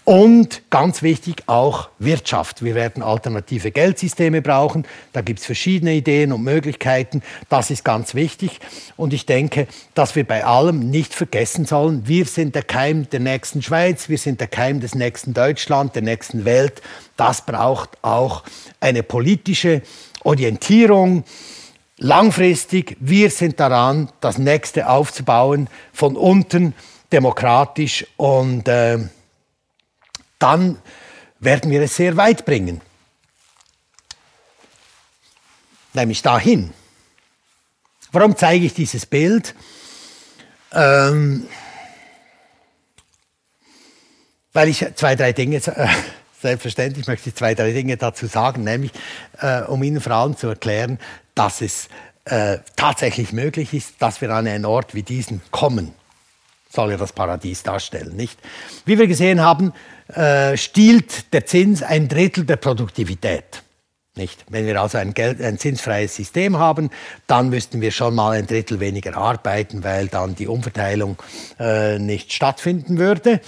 und 0.04 0.62
ganz 0.70 1.02
wichtig 1.02 1.44
auch 1.46 1.88
Wirtschaft. 1.98 2.62
Wir 2.62 2.74
werden 2.74 3.02
alternative 3.02 3.70
Geldsysteme 3.70 4.42
brauchen. 4.42 4.84
Da 5.12 5.20
gibt 5.20 5.40
es 5.40 5.46
verschiedene 5.46 5.94
Ideen 5.94 6.32
und 6.32 6.42
Möglichkeiten. 6.42 7.22
Das 7.48 7.70
ist 7.70 7.84
ganz 7.84 8.14
wichtig. 8.14 8.58
Und 8.96 9.12
ich 9.12 9.26
denke, 9.26 9.68
dass 9.94 10.16
wir 10.16 10.24
bei 10.24 10.44
allem 10.44 10.90
nicht 10.90 11.14
vergessen 11.14 11.64
sollen, 11.66 12.08
wir 12.08 12.24
sind 12.24 12.54
der 12.54 12.64
Keim 12.64 13.08
der 13.10 13.20
nächsten 13.20 13.62
Schweiz, 13.62 14.08
wir 14.08 14.18
sind 14.18 14.40
der 14.40 14.48
Keim 14.48 14.80
des 14.80 14.94
nächsten 14.94 15.34
Deutschland, 15.34 15.94
der 15.94 16.02
nächsten 16.02 16.44
Welt. 16.44 16.82
Das 17.16 17.46
braucht 17.46 17.90
auch 18.02 18.42
eine 18.80 19.02
politische 19.02 19.82
Orientierung 20.24 21.24
langfristig, 22.02 22.96
wir 23.00 23.30
sind 23.30 23.60
daran, 23.60 24.08
das 24.20 24.38
nächste 24.38 24.88
aufzubauen, 24.88 25.68
von 25.92 26.16
unten 26.16 26.74
demokratisch 27.12 28.06
und 28.16 28.66
äh, 28.66 28.98
dann 30.42 30.78
werden 31.38 31.70
wir 31.70 31.82
es 31.82 31.96
sehr 31.96 32.16
weit 32.16 32.44
bringen. 32.44 32.80
Nämlich 35.94 36.22
dahin. 36.22 36.72
Warum 38.12 38.36
zeige 38.36 38.66
ich 38.66 38.74
dieses 38.74 39.06
Bild? 39.06 39.54
Ähm, 40.72 41.46
weil 44.52 44.68
ich 44.68 44.84
zwei, 44.94 45.16
drei 45.16 45.32
Dinge, 45.32 45.56
äh, 45.56 45.88
selbstverständlich 46.40 47.06
möchte 47.06 47.28
ich 47.28 47.34
zwei, 47.34 47.54
drei 47.54 47.72
Dinge 47.72 47.96
dazu 47.96 48.26
sagen, 48.26 48.64
nämlich 48.64 48.92
äh, 49.40 49.62
um 49.62 49.82
Ihnen 49.82 50.00
vor 50.00 50.12
allem 50.12 50.36
zu 50.36 50.48
erklären, 50.48 50.98
dass 51.34 51.60
es 51.60 51.88
äh, 52.24 52.58
tatsächlich 52.76 53.32
möglich 53.32 53.72
ist, 53.74 53.94
dass 54.00 54.20
wir 54.20 54.30
an 54.30 54.46
einen 54.46 54.64
Ort 54.64 54.94
wie 54.94 55.02
diesen 55.02 55.42
kommen. 55.50 55.94
Soll 56.70 56.90
ja 56.92 56.96
das 56.96 57.12
Paradies 57.12 57.62
darstellen, 57.62 58.16
nicht? 58.16 58.38
Wie 58.84 58.98
wir 58.98 59.06
gesehen 59.06 59.40
haben, 59.40 59.72
äh, 60.14 60.56
stiehlt 60.56 61.32
der 61.32 61.46
Zins 61.46 61.82
ein 61.82 62.08
Drittel 62.08 62.44
der 62.44 62.56
Produktivität. 62.56 63.62
Nicht? 64.14 64.44
Wenn 64.50 64.66
wir 64.66 64.80
also 64.80 64.98
ein, 64.98 65.14
Geld, 65.14 65.40
ein 65.40 65.58
zinsfreies 65.58 66.14
System 66.16 66.58
haben, 66.58 66.90
dann 67.26 67.48
müssten 67.48 67.80
wir 67.80 67.90
schon 67.90 68.14
mal 68.14 68.32
ein 68.32 68.46
Drittel 68.46 68.78
weniger 68.78 69.16
arbeiten, 69.16 69.84
weil 69.84 70.08
dann 70.08 70.34
die 70.34 70.46
Umverteilung 70.46 71.16
äh, 71.58 71.98
nicht 71.98 72.32
stattfinden 72.32 72.98
würde 72.98 73.40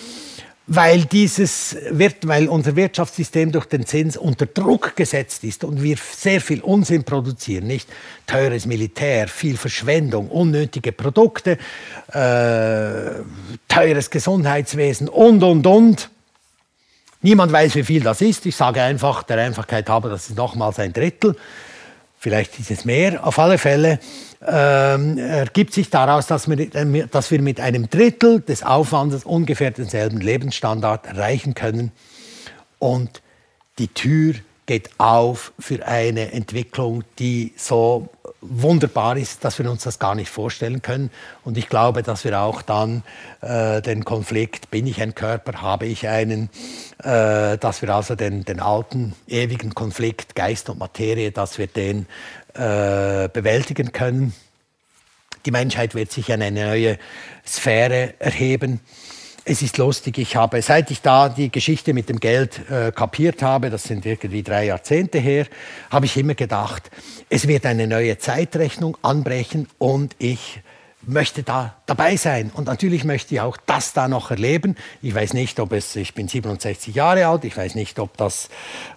weil, 0.67 1.05
dieses, 1.05 1.77
weil 1.91 2.49
unser 2.49 2.75
Wirtschaftssystem 2.75 3.53
durch 3.53 3.67
den 3.67 3.85
Zins 3.85 4.17
unter 4.17 4.47
Druck 4.47 4.97
gesetzt 4.97 5.45
ist 5.45 5.63
und 5.63 5.83
wir 5.83 5.97
sehr 5.97 6.41
viel 6.41 6.63
Unsinn 6.63 7.05
produzieren, 7.05 7.67
nicht 7.67 7.89
teures 8.27 8.65
Militär, 8.65 9.29
viel 9.29 9.59
Verschwendung, 9.59 10.29
unnötige 10.29 10.93
Produkte, 10.93 11.59
äh, 12.13 13.23
teures 13.69 14.09
Gesundheitswesen 14.11 15.09
und, 15.09 15.43
und, 15.43 15.67
und. 15.67 16.11
Niemand 17.25 17.53
weiß, 17.53 17.75
wie 17.77 17.85
viel 17.85 18.03
das 18.03 18.21
ist. 18.21 18.45
Ich 18.45 18.55
sage 18.55 18.83
einfach, 18.83 19.23
der 19.23 19.39
Einfachkeit 19.39 19.89
habe, 19.89 20.11
das 20.11 20.29
ist 20.29 20.37
nochmals 20.37 20.79
ein 20.79 20.93
Drittel. 20.93 21.35
Vielleicht 22.19 22.61
ist 22.61 22.71
es 22.71 22.85
mehr. 22.85 23.27
Auf 23.27 23.39
alle 23.39 23.57
Fälle 23.57 23.99
ähm, 24.47 25.17
ergibt 25.17 25.73
sich 25.73 25.89
daraus, 25.89 26.27
dass 26.27 26.51
wir, 26.51 26.59
äh, 26.59 27.07
dass 27.11 27.31
wir 27.31 27.41
mit 27.41 27.61
einem 27.61 27.89
Drittel 27.89 28.43
des 28.43 28.63
Aufwandes 28.63 29.25
ungefähr 29.25 29.71
denselben 29.71 30.21
Lebensstandard 30.21 31.07
erreichen 31.07 31.55
können. 31.55 31.93
Und 32.79 33.23
die 33.79 33.89
Tür 33.89 34.35
geht 34.67 34.91
auf 34.99 35.55
für 35.59 35.87
eine 35.87 36.31
Entwicklung, 36.33 37.05
die 37.19 37.55
so 37.57 38.11
wunderbar 38.41 39.17
ist, 39.17 39.45
dass 39.45 39.59
wir 39.59 39.71
uns 39.71 39.85
das 39.85 39.99
gar 39.99 40.15
nicht 40.15 40.31
vorstellen 40.31 40.83
können. 40.83 41.11
Und 41.45 41.59
ich 41.59 41.69
glaube, 41.69 42.03
dass 42.03 42.25
wir 42.25 42.41
auch 42.41 42.63
dann 42.63 43.03
äh, 43.41 43.83
den 43.83 44.05
Konflikt, 44.05 44.71
bin 44.71 44.87
ich 44.87 45.01
ein 45.01 45.15
Körper, 45.15 45.63
habe 45.63 45.87
ich 45.87 46.09
einen, 46.09 46.51
äh, 47.03 47.59
dass 47.59 47.83
wir 47.83 47.95
also 47.95 48.15
den, 48.15 48.45
den 48.45 48.61
alten, 48.61 49.15
ewigen 49.27 49.75
Konflikt 49.75 50.35
Geist 50.35 50.71
und 50.71 50.79
Materie, 50.79 51.33
dass 51.33 51.59
wir 51.59 51.67
den 51.67 52.07
äh, 52.55 53.29
bewältigen 53.29 53.93
können. 53.93 54.35
Die 55.47 55.51
Menschheit 55.51 55.95
wird 55.95 56.11
sich 56.11 56.31
in 56.31 56.43
eine 56.43 56.67
neue 56.67 56.99
Sphäre 57.47 58.15
erheben. 58.19 58.81
Es 59.47 59.61
ist 59.61 59.77
lustig, 59.77 60.17
ich 60.17 60.37
habe, 60.37 60.63
seit 60.63 60.91
ich 60.91 61.03
da 61.03 61.29
die 61.29 61.53
Geschichte 61.53 61.93
mit 61.93 62.09
dem 62.09 62.19
Geld 62.19 62.63
äh, 62.71 62.93
kapiert 62.93 63.43
habe, 63.43 63.69
das 63.69 63.85
sind 63.85 64.07
irgendwie 64.07 64.43
drei 64.43 64.65
Jahrzehnte 64.65 65.19
her, 65.19 65.47
habe 65.91 66.07
ich 66.07 66.17
immer 66.17 66.35
gedacht, 66.35 66.91
es 67.29 67.47
wird 67.47 67.67
eine 67.67 67.87
neue 67.87 68.17
Zeitrechnung 68.17 68.97
anbrechen 69.03 69.69
und 69.77 70.17
ich 70.19 70.61
möchte 71.07 71.43
da 71.43 71.75
dabei 71.87 72.17
sein. 72.17 72.51
Und 72.55 72.67
natürlich 72.67 73.05
möchte 73.05 73.35
ich 73.35 73.41
auch 73.41 73.57
das 73.67 73.93
da 73.93 74.09
noch 74.09 74.31
erleben. 74.31 74.77
Ich 75.03 75.15
weiß 75.15 75.35
nicht, 75.35 75.61
ob 75.61 75.73
es, 75.73 75.97
ich 75.97 76.15
bin 76.15 76.29
67 76.29 76.95
Jahre 76.95 77.27
alt, 77.27 77.45
ich 77.45 77.57
weiß 77.57 77.75
nicht, 77.75 77.99
ob 77.99 78.17
das, 78.17 78.49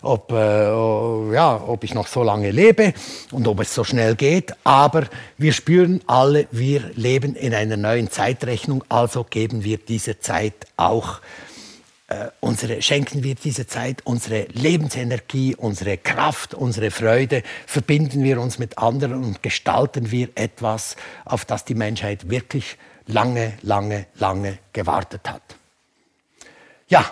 ob, 0.02 0.32
äh, 0.32 1.34
ja, 1.34 1.62
ob 1.66 1.84
ich 1.84 1.94
noch 1.94 2.08
so 2.08 2.24
lange 2.24 2.52
lebe 2.52 2.94
und 3.32 3.48
ob 3.48 3.60
es 3.60 3.74
so 3.74 3.84
schnell 3.84 4.16
geht. 4.16 4.54
Aber 4.64 5.06
wir 5.38 5.54
spüren 5.54 6.02
alle, 6.08 6.48
wir 6.52 6.92
leben 6.96 7.36
in 7.36 7.54
einer 7.54 7.78
neuen 7.78 8.10
Zeitrechnung, 8.10 8.84
also 8.90 9.24
geben 9.24 9.64
wir 9.64 9.78
diese 9.78 10.20
Zeit 10.20 10.68
auch 10.78 11.20
äh, 12.08 12.28
unsere, 12.40 12.82
schenken 12.82 13.24
wir 13.24 13.36
diese 13.36 13.68
Zeit 13.68 14.02
unsere 14.06 14.44
Lebensenergie, 14.54 15.56
unsere 15.56 15.98
Kraft, 15.98 16.54
unsere 16.54 16.90
Freude, 16.90 17.44
verbinden 17.66 18.24
wir 18.24 18.40
uns 18.40 18.60
mit 18.60 18.78
anderen 18.78 19.24
und 19.26 19.44
gestalten 19.44 20.10
wir 20.10 20.30
etwas, 20.36 20.96
auf 21.26 21.44
das 21.44 21.66
die 21.66 21.76
Menschheit 21.76 22.30
wirklich 22.30 22.78
lange, 23.08 23.54
lange, 23.62 24.06
lange 24.16 24.58
gewartet 24.72 25.30
hat. 25.30 25.42
Ja, 26.88 27.04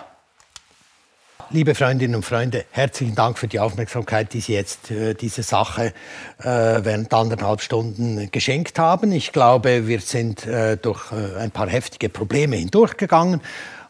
liebe 1.50 1.74
Freundinnen 1.74 2.14
und 2.14 2.24
Freunde, 2.24 2.64
herzlichen 2.70 3.14
Dank 3.14 3.38
für 3.38 3.48
die 3.48 3.60
Aufmerksamkeit, 3.60 4.32
die 4.32 4.40
Sie 4.40 4.54
jetzt 4.54 4.90
äh, 4.90 5.12
diese 5.12 5.42
Sache 5.42 5.92
äh, 6.38 6.44
während 6.44 7.12
anderthalb 7.12 7.60
Stunden 7.60 8.30
geschenkt 8.30 8.78
haben. 8.78 9.12
Ich 9.12 9.32
glaube, 9.32 9.86
wir 9.86 10.00
sind 10.00 10.46
äh, 10.46 10.78
durch 10.78 11.12
äh, 11.12 11.38
ein 11.38 11.50
paar 11.50 11.68
heftige 11.68 12.08
Probleme 12.08 12.56
hindurchgegangen 12.56 13.42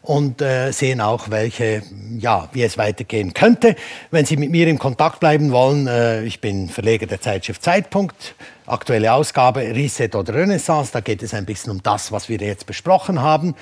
und 0.07 0.41
äh, 0.41 0.71
sehen 0.71 1.01
auch, 1.01 1.29
welche, 1.29 1.83
ja, 2.17 2.47
wie 2.53 2.63
es 2.63 2.77
weitergehen 2.77 3.33
könnte. 3.33 3.75
Wenn 4.09 4.25
Sie 4.25 4.37
mit 4.37 4.49
mir 4.49 4.65
in 4.67 4.79
Kontakt 4.79 5.19
bleiben 5.19 5.51
wollen, 5.51 5.85
äh, 5.87 6.23
ich 6.23 6.39
bin 6.39 6.69
Verleger 6.69 7.07
der 7.07 7.19
Zeitschrift 7.19 7.61
Zeitpunkt, 7.61 8.35
aktuelle 8.65 9.11
Ausgabe 9.11 9.59
Reset 9.59 10.15
oder 10.15 10.33
Renaissance, 10.33 10.91
da 10.93 11.01
geht 11.01 11.23
es 11.23 11.33
ein 11.33 11.45
bisschen 11.45 11.71
um 11.71 11.83
das, 11.83 12.13
was 12.13 12.29
wir 12.29 12.37
jetzt 12.37 12.65
besprochen 12.65 13.21
haben 13.21 13.53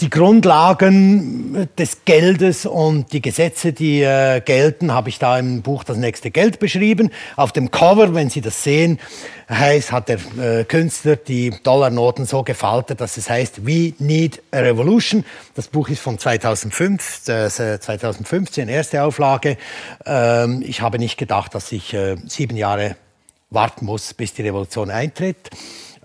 die 0.00 0.10
Grundlagen 0.10 1.68
des 1.78 2.04
Geldes 2.04 2.66
und 2.66 3.12
die 3.12 3.22
Gesetze, 3.22 3.72
die 3.72 4.02
äh, 4.02 4.40
gelten, 4.40 4.92
habe 4.92 5.08
ich 5.08 5.18
da 5.18 5.38
im 5.38 5.62
Buch 5.62 5.84
Das 5.84 5.96
nächste 5.96 6.30
Geld 6.30 6.58
beschrieben. 6.58 7.10
Auf 7.36 7.52
dem 7.52 7.70
Cover, 7.70 8.14
wenn 8.14 8.28
Sie 8.28 8.40
das 8.40 8.62
sehen, 8.64 8.98
heißt, 9.48 9.92
hat 9.92 10.08
der 10.08 10.18
äh, 10.38 10.64
Künstler 10.64 11.16
die 11.16 11.50
Dollarnoten 11.62 12.26
so 12.26 12.42
gefaltet, 12.42 13.00
dass 13.00 13.16
es 13.16 13.30
heißt 13.30 13.66
We 13.66 13.94
Need 13.98 14.42
a 14.50 14.58
Revolution. 14.58 15.24
Das 15.54 15.68
Buch 15.68 15.88
ist 15.88 16.00
von 16.00 16.18
2005, 16.18 17.28
äh, 17.28 17.48
2015, 17.48 18.68
erste 18.68 19.04
Auflage. 19.04 19.56
Ähm, 20.04 20.62
ich 20.66 20.80
habe 20.80 20.98
nicht 20.98 21.16
gedacht, 21.16 21.54
dass 21.54 21.70
ich 21.70 21.94
äh, 21.94 22.16
sieben 22.26 22.56
Jahre 22.56 22.96
warten 23.50 23.84
muss, 23.84 24.12
bis 24.14 24.34
die 24.34 24.42
Revolution 24.42 24.90
eintritt. 24.90 25.50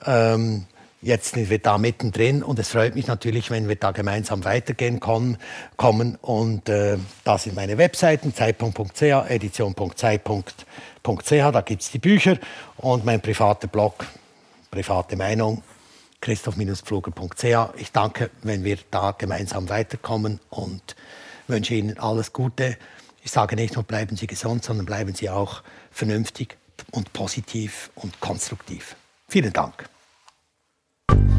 Ähm, 0.05 0.65
Jetzt 1.01 1.33
sind 1.33 1.49
wir 1.49 1.59
da 1.59 1.77
mittendrin 1.77 2.43
und 2.43 2.59
es 2.59 2.67
freut 2.69 2.93
mich 2.93 3.07
natürlich, 3.07 3.51
wenn 3.51 3.69
wir 3.69 3.77
da 3.77 3.91
gemeinsam 3.91 4.43
weitergehen 4.43 4.99
kommen. 4.99 5.37
kommen. 5.77 6.17
Und 6.21 6.67
äh, 6.67 6.97
da 7.23 7.37
sind 7.37 7.55
meine 7.55 7.77
Webseiten, 7.77 8.35
zeitpunkt.ch, 8.35 9.01
edition.zeitpunkt.ch, 9.01 11.29
da 11.29 11.61
gibt 11.61 11.83
es 11.83 11.91
die 11.91 11.99
Bücher 11.99 12.37
und 12.75 13.05
mein 13.05 13.21
privater 13.21 13.67
Blog, 13.67 14.05
private 14.71 15.15
Meinung, 15.15 15.63
christoph-pfluger.ch. 16.19 17.69
Ich 17.77 17.93
danke, 17.93 18.29
wenn 18.43 18.65
wir 18.65 18.77
da 18.91 19.11
gemeinsam 19.11 19.69
weiterkommen 19.69 20.41
und 20.49 20.97
wünsche 21.47 21.75
Ihnen 21.75 21.97
alles 21.97 22.33
Gute 22.33 22.75
Ich 23.23 23.31
sage 23.31 23.55
nicht 23.55 23.75
nur, 23.75 23.83
bleiben 23.83 24.17
Sie 24.17 24.27
gesund, 24.27 24.65
sondern 24.65 24.85
bleiben 24.85 25.15
Sie 25.15 25.29
auch 25.29 25.63
vernünftig 25.91 26.57
und 26.91 27.13
positiv 27.13 27.89
und 27.95 28.19
konstruktiv. 28.19 28.97
Vielen 29.29 29.53
Dank. 29.53 29.87
you 31.09 31.38